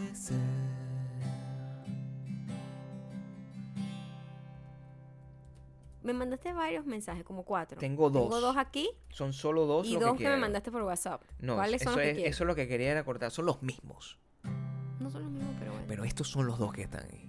me 6.03 6.12
mandaste 6.12 6.53
varios 6.53 6.84
mensajes, 6.86 7.24
como 7.24 7.44
cuatro. 7.44 7.78
Tengo 7.78 8.11
dos. 8.11 8.24
Tengo 8.24 8.40
dos 8.40 8.57
aquí 8.57 8.90
Son 9.11 9.32
solo 9.32 9.66
dos 9.66 9.86
y 9.86 9.94
lo 9.94 10.00
dos 10.00 10.16
que 10.16 10.24
que, 10.24 10.30
me 10.30 10.36
mandaste 10.36 10.70
por 10.70 10.82
WhatsApp. 10.82 11.22
No, 11.40 11.57
¿Cuáles 11.57 11.82
eso, 11.82 11.90
son 11.90 12.00
los 12.00 12.09
es, 12.09 12.18
eso 12.18 12.44
es 12.44 12.46
lo 12.46 12.55
que 12.55 12.68
quería 12.68 12.90
era 12.90 13.05
cortar. 13.05 13.30
Son 13.30 13.46
los 13.46 13.62
mismos. 13.62 14.18
No 15.00 15.11
son 15.11 15.22
los 15.22 15.30
mismos, 15.30 15.55
pero 15.59 15.72
bueno. 15.72 15.86
Pero 15.88 16.05
estos 16.05 16.28
son 16.28 16.46
los 16.46 16.59
dos 16.59 16.72
que 16.72 16.82
están 16.82 17.05
ahí. 17.11 17.28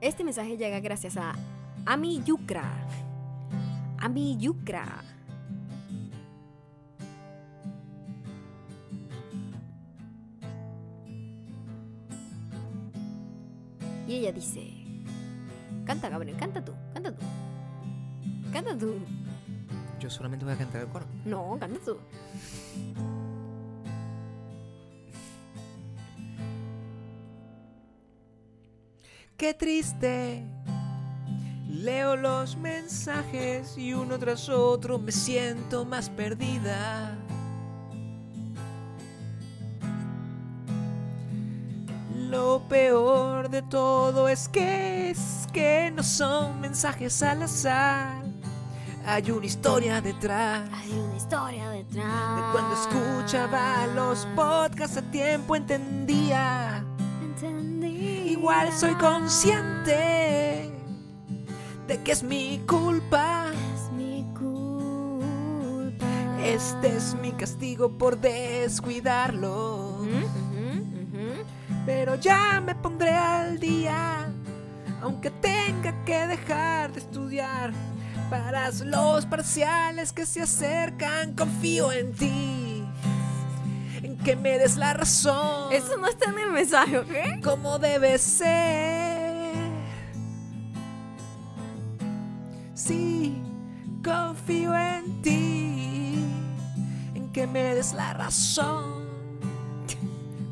Este 0.00 0.24
mensaje 0.24 0.56
llega 0.56 0.80
gracias 0.80 1.16
a 1.18 1.34
Ami 1.84 2.22
Yukra. 2.24 2.72
Ami 3.98 4.38
Yukra. 4.38 5.04
Y 14.10 14.16
ella 14.16 14.32
dice, 14.32 14.66
canta 15.86 16.08
Gabriel, 16.08 16.36
canta 16.36 16.64
tú, 16.64 16.72
canta 16.92 17.12
tú. 17.12 17.24
Canta 18.52 18.76
tú. 18.76 18.96
Yo 20.00 20.10
solamente 20.10 20.44
voy 20.44 20.52
a 20.52 20.58
cantar 20.58 20.80
el 20.80 20.88
coro. 20.88 21.06
No, 21.24 21.56
canta 21.60 21.78
tú. 21.78 21.96
Qué 29.36 29.54
triste. 29.54 30.44
Leo 31.68 32.16
los 32.16 32.56
mensajes 32.56 33.78
y 33.78 33.94
uno 33.94 34.18
tras 34.18 34.48
otro 34.48 34.98
me 34.98 35.12
siento 35.12 35.84
más 35.84 36.10
perdida. 36.10 37.16
Todo 43.70 44.28
es 44.28 44.48
que 44.48 45.10
es 45.10 45.46
que 45.52 45.92
no 45.94 46.02
son 46.02 46.60
mensajes 46.60 47.22
al 47.22 47.44
azar. 47.44 48.22
Hay 49.06 49.30
una 49.30 49.46
historia 49.46 50.00
detrás. 50.00 50.68
Hay 50.72 50.92
una 50.92 51.16
historia 51.16 51.70
detrás. 51.70 52.36
De 52.36 52.42
cuando 52.52 52.74
escuchaba 52.74 53.86
los 53.94 54.26
podcasts 54.36 54.96
a 54.96 55.02
tiempo 55.02 55.54
entendía. 55.56 56.84
Entendí. 57.22 58.32
Igual 58.32 58.72
soy 58.72 58.94
consciente 58.94 60.72
de 61.86 62.02
que 62.02 62.12
es 62.12 62.22
mi 62.24 62.60
culpa. 62.66 63.46
Es 63.74 63.92
mi 63.92 64.26
culpa. 64.34 66.06
Este 66.44 66.96
es 66.96 67.14
mi 67.14 67.30
castigo 67.32 67.96
por 67.96 68.18
descuidarlo. 68.18 69.79
Ya 72.20 72.60
me 72.60 72.74
pondré 72.74 73.14
al 73.14 73.58
día, 73.58 74.28
aunque 75.00 75.30
tenga 75.30 76.04
que 76.04 76.26
dejar 76.26 76.92
de 76.92 77.00
estudiar. 77.00 77.72
Para 78.28 78.70
los 78.84 79.26
parciales 79.26 80.12
que 80.12 80.24
se 80.24 80.42
acercan, 80.42 81.34
confío 81.34 81.90
en 81.90 82.12
ti, 82.12 82.84
en 84.02 84.16
que 84.18 84.36
me 84.36 84.56
des 84.56 84.76
la 84.76 84.94
razón. 84.94 85.72
Eso 85.72 85.96
no 85.96 86.06
está 86.06 86.30
en 86.30 86.38
el 86.38 86.52
mensaje, 86.52 86.98
¿ok? 86.98 87.42
como 87.42 87.80
debe 87.80 88.16
ser. 88.18 89.40
Sí, 92.74 93.42
confío 94.04 94.76
en 94.76 95.22
ti, 95.22 96.24
en 97.14 97.32
que 97.32 97.48
me 97.48 97.74
des 97.74 97.92
la 97.94 98.14
razón, 98.14 98.99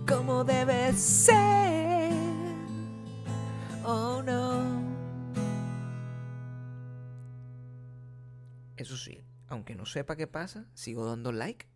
como 0.09 0.42
debe 0.42 0.92
ser. 0.94 2.12
Oh 3.84 4.22
no. 4.22 4.82
Eso 8.76 8.96
sí, 8.96 9.22
aunque 9.48 9.74
no 9.74 9.84
sepa 9.84 10.16
qué 10.16 10.26
pasa, 10.26 10.66
sigo 10.74 11.04
dando 11.04 11.32
like. 11.32 11.68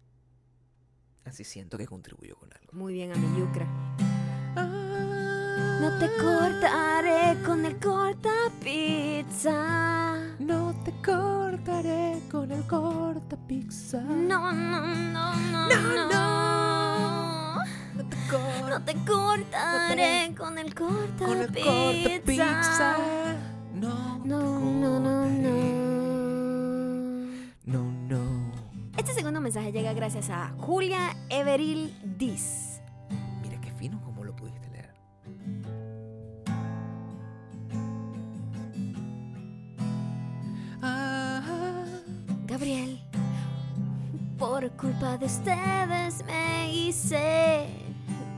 Así 1.25 1.45
siento 1.45 1.77
que 1.79 1.87
contribuyo 1.87 2.37
con 2.37 2.53
algo. 2.53 2.73
Muy 2.73 2.95
bien, 2.95 3.13
a 3.13 3.17
mi 3.17 3.39
yucra. 3.39 3.67
No 4.57 5.91
No 5.91 5.99
te 5.99 6.09
cortaré 6.17 7.43
con 7.45 7.65
el 7.65 7.79
corta 7.79 8.31
pizza. 8.63 10.17
No 10.39 10.75
te 10.85 10.93
cortaré 11.05 12.23
con 12.31 12.51
el 12.51 12.63
corta 12.67 13.37
pizza. 13.47 14.01
No, 14.01 14.53
no, 14.53 14.81
no, 14.87 15.37
no, 15.37 15.69
No, 15.69 15.95
no. 15.95 16.09
No 16.11 17.02
te 17.97 18.17
No 18.69 18.83
te 18.85 18.95
cortaré 19.05 20.35
con 20.37 20.59
el 20.59 20.75
corta 20.75 21.27
con 21.27 21.39
el 21.41 21.47
corta 21.47 22.25
pizza. 22.25 22.97
No, 23.75 24.21
No, 24.25 24.61
no, 24.61 25.01
no, 25.01 25.27
no. 25.27 25.53
No, 27.65 27.83
no. 28.09 28.53
Este 28.97 29.15
segundo 29.15 29.41
mensaje 29.41 29.73
llega 29.73 29.93
gracias 29.93 30.31
a 30.31 30.53
Julia 30.59 31.17
Everil 31.31 31.95
Diz. 32.19 32.81
Mira 33.43 33.61
qué 33.61 33.71
fino 33.73 34.01
como 34.03 34.25
lo 34.25 34.35
pudiste 34.35 34.69
leer. 34.71 34.95
Ah, 40.83 41.85
Gabriel, 42.47 43.01
por 44.39 44.69
culpa 44.77 45.17
de 45.19 45.27
ustedes 45.27 46.25
me 46.25 46.73
hice 46.73 47.67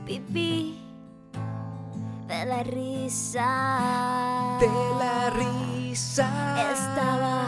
pipí 0.05 0.79
de 2.27 2.45
la 2.45 2.63
risa. 2.63 4.57
de 4.59 4.67
la 4.99 5.29
risa. 5.31 6.27
Estaba 6.71 7.45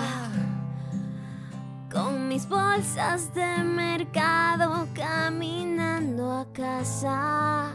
con 1.91 2.27
mis 2.27 2.47
bolsas 2.47 3.33
de 3.33 3.63
mercado 3.63 4.87
caminando 4.93 6.31
a 6.31 6.45
casa 6.53 7.71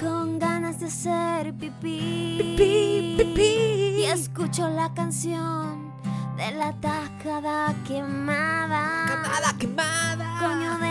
con 0.00 0.38
ganas 0.38 0.80
de 0.80 0.86
hacer 0.86 1.54
pipí. 1.54 2.36
Pipí, 2.38 3.14
pipí. 3.18 4.00
Y 4.00 4.04
escucho 4.04 4.68
la 4.68 4.92
canción 4.94 5.92
de 6.36 6.52
la 6.52 6.72
tajada 6.80 7.74
quemada. 7.86 9.06
Quemada, 9.06 9.58
quemada. 9.58 10.38
Coño 10.40 10.78
de 10.78 10.87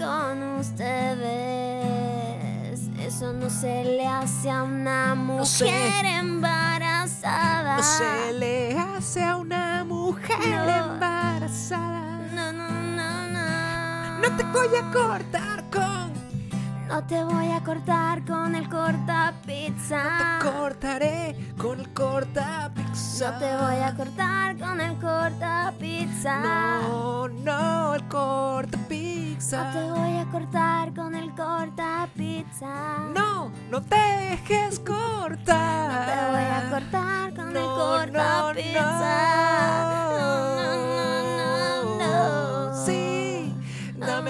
con 0.00 0.42
ustedes. 0.58 1.20
Eso 2.98 3.32
no 3.32 3.50
se 3.50 3.84
le 3.84 4.06
hace 4.06 4.50
a 4.50 4.62
una 4.62 5.14
mujer 5.14 5.46
sé. 5.46 6.08
embarazada. 6.16 7.76
No 7.76 7.82
se 7.82 8.32
le 8.34 8.78
hace 8.78 9.22
a 9.24 9.36
una 9.36 9.84
mujer 9.84 10.38
No. 10.48 10.92
embarazada. 10.94 12.18
No, 12.34 12.52
no, 12.52 12.68
no, 12.70 13.26
no. 13.28 14.18
No 14.28 14.36
te 14.36 14.44
voy 14.44 14.68
a 14.76 14.90
cortar 14.90 15.64
con. 15.70 15.99
No 16.90 17.04
te 17.04 17.22
voy 17.22 17.52
a 17.52 17.60
cortar 17.62 18.24
con 18.24 18.56
el 18.56 18.68
corta 18.68 19.32
pizza. 19.46 20.40
Te 20.40 20.50
cortaré 20.50 21.36
con 21.56 21.78
el 21.78 21.88
corta 21.92 22.68
pizza. 22.74 23.30
No 23.30 23.38
te 23.38 23.56
voy 23.56 23.76
a 23.76 23.94
cortar 23.96 24.58
con 24.58 24.80
el 24.80 24.98
corta 24.98 25.72
pizza. 25.78 26.40
No, 26.42 27.28
no, 27.28 27.94
el 27.94 28.08
corta 28.08 28.76
pizza. 28.88 29.64
No 29.64 29.72
te 29.72 30.00
voy 30.00 30.18
a 30.18 30.24
cortar 30.32 30.92
con 30.92 31.14
el 31.14 31.32
corta 31.36 32.08
pizza. 32.16 32.98
No, 33.14 33.52
no 33.70 33.82
te 33.82 33.94
dejes 33.94 34.80
cortar. 34.80 35.92
No 35.92 36.12
te 36.12 36.18
voy 36.32 36.44
a 36.44 36.70
cortar 36.70 37.34
con 37.34 37.48
el 37.48 37.54
No, 37.54 37.76
corta 37.76 38.42
no, 38.48 38.52
pizza. 38.52 38.80
No, 39.84 40.34
no, 40.56 40.72
no, 41.36 41.98
no, 41.98 42.70
no. 42.72 42.84
Sí, 42.84 43.09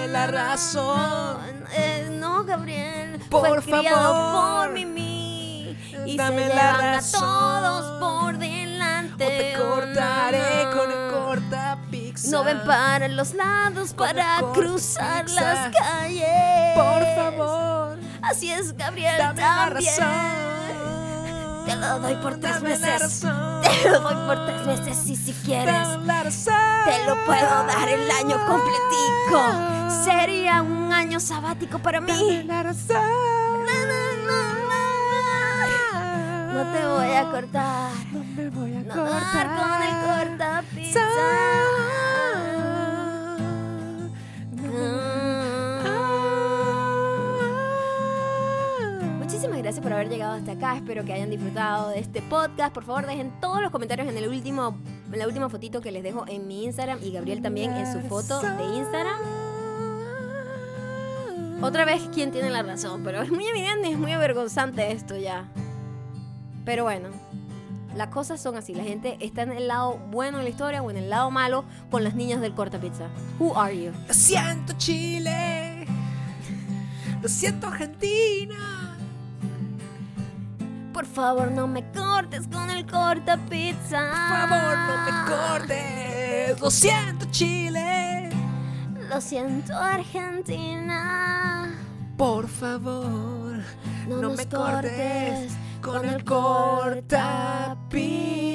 dame 0.01 0.07
la 0.07 0.27
razón. 0.27 1.65
Eh, 1.73 2.07
no, 2.11 2.43
Gabriel. 2.43 3.19
Por 3.29 3.61
Fue 3.61 3.83
favor. 3.83 4.65
por 4.67 4.71
Mimi. 4.73 5.77
Y 6.05 6.17
Dame 6.17 6.47
se 6.47 6.55
la 6.55 6.71
razón. 6.77 7.21
todos 7.21 7.99
por 7.99 8.37
delante. 8.37 9.23
O 9.23 9.27
te 9.27 9.57
Oh, 9.57 9.69
cortaré 9.69 10.65
no. 10.65 10.71
con 10.77 10.91
el 10.91 11.11
corta 11.11 11.77
pizza. 11.91 12.31
No 12.31 12.43
ven 12.43 12.61
para 12.65 13.07
los 13.07 13.33
lados 13.33 13.93
Con 13.93 14.07
para 14.07 14.37
cruzar 14.53 15.29
las 15.29 15.71
calles. 15.75 16.75
Por 16.75 17.05
favor, 17.15 17.97
Así 18.23 18.51
es, 18.51 18.75
Gabriel. 18.75 19.15
dame 19.17 19.41
la 19.41 19.55
también. 19.69 19.93
razón. 19.97 21.65
Te 21.65 21.75
lo 21.75 21.99
doy 21.99 22.15
por 22.15 22.39
tres 22.39 22.53
Dame 22.55 22.69
la 22.69 22.77
meses. 22.79 23.01
razón. 23.01 23.50
Te 23.61 23.89
lo 23.89 23.99
doy 23.99 24.15
por 24.27 24.45
tres 24.45 24.65
meses 24.65 25.07
y 25.07 25.15
si 25.15 25.33
quieres. 25.33 25.87
Te 26.85 27.05
lo 27.05 27.15
puedo 27.25 27.63
dar 27.65 27.89
el 27.89 28.09
año 28.11 28.37
completico. 28.45 29.41
Sería 30.03 30.61
un 30.61 30.91
año 30.91 31.19
sabático 31.19 31.79
para 31.79 32.01
mí. 32.01 32.43
No 36.53 36.63
te 36.73 36.85
voy 36.85 37.15
a 37.15 37.31
cortar. 37.31 37.91
No 38.11 38.23
me 38.35 38.49
voy 38.49 38.75
a 38.75 38.83
cortar 38.93 39.47
con 39.57 39.83
el 39.83 39.95
corta 40.05 40.63
gracias 49.71 49.83
por 49.83 49.93
haber 49.93 50.09
llegado 50.09 50.33
hasta 50.33 50.51
acá. 50.51 50.75
Espero 50.75 51.05
que 51.05 51.13
hayan 51.13 51.29
disfrutado 51.29 51.91
de 51.91 51.99
este 51.99 52.21
podcast. 52.21 52.73
Por 52.73 52.83
favor, 52.83 53.07
dejen 53.07 53.31
todos 53.39 53.61
los 53.61 53.71
comentarios 53.71 54.05
en 54.09 54.17
el 54.17 54.27
último, 54.27 54.75
en 55.09 55.17
la 55.17 55.25
última 55.25 55.47
fotito 55.47 55.79
que 55.79 55.93
les 55.93 56.03
dejo 56.03 56.25
en 56.27 56.45
mi 56.45 56.65
Instagram 56.65 56.99
y 57.01 57.13
Gabriel 57.13 57.41
también 57.41 57.71
en 57.71 57.89
su 57.89 58.01
foto 58.09 58.41
de 58.41 58.63
Instagram. 58.75 59.15
Otra 61.61 61.85
vez, 61.85 62.01
¿quién 62.13 62.31
tiene 62.31 62.49
la 62.49 62.63
razón? 62.63 63.01
Pero 63.05 63.21
es 63.21 63.31
muy 63.31 63.45
evidente, 63.47 63.89
es 63.89 63.97
muy 63.97 64.11
avergonzante 64.11 64.91
esto 64.91 65.15
ya. 65.15 65.45
Pero 66.65 66.83
bueno, 66.83 67.07
las 67.95 68.09
cosas 68.09 68.41
son 68.41 68.57
así. 68.57 68.73
La 68.73 68.83
gente 68.83 69.15
está 69.21 69.43
en 69.43 69.53
el 69.53 69.69
lado 69.69 69.99
bueno 70.11 70.39
de 70.39 70.43
la 70.43 70.49
historia 70.49 70.81
o 70.81 70.91
en 70.91 70.97
el 70.97 71.09
lado 71.09 71.31
malo 71.31 71.63
con 71.89 72.03
las 72.03 72.13
niñas 72.13 72.41
del 72.41 72.53
corta 72.53 72.77
pizza. 72.77 73.07
Who 73.39 73.57
are 73.57 73.81
you? 73.81 73.93
Lo 74.05 74.13
siento, 74.13 74.73
Chile. 74.77 75.87
Lo 77.21 77.29
siento, 77.29 77.67
Argentina. 77.67 78.80
Por 80.93 81.05
favor, 81.05 81.51
no 81.51 81.67
me 81.67 81.83
cortes 81.91 82.47
con 82.47 82.69
el 82.69 82.85
corta 82.85 83.37
pizza. 83.49 83.99
Por 84.29 84.49
favor, 84.49 84.77
no 84.77 84.97
me 85.05 85.11
cortes. 85.31 86.59
Lo 86.59 86.69
siento, 86.71 87.25
Chile. 87.31 88.29
Lo 89.09 89.21
siento, 89.21 89.75
Argentina. 89.77 91.69
Por 92.17 92.47
favor, 92.47 93.57
No, 94.07 94.17
no 94.17 94.21
nos 94.29 94.37
me 94.37 94.45
cortes 94.47 95.53
con 95.81 96.05
el 96.05 96.23
corta 96.23 97.75
pizza. 97.89 98.51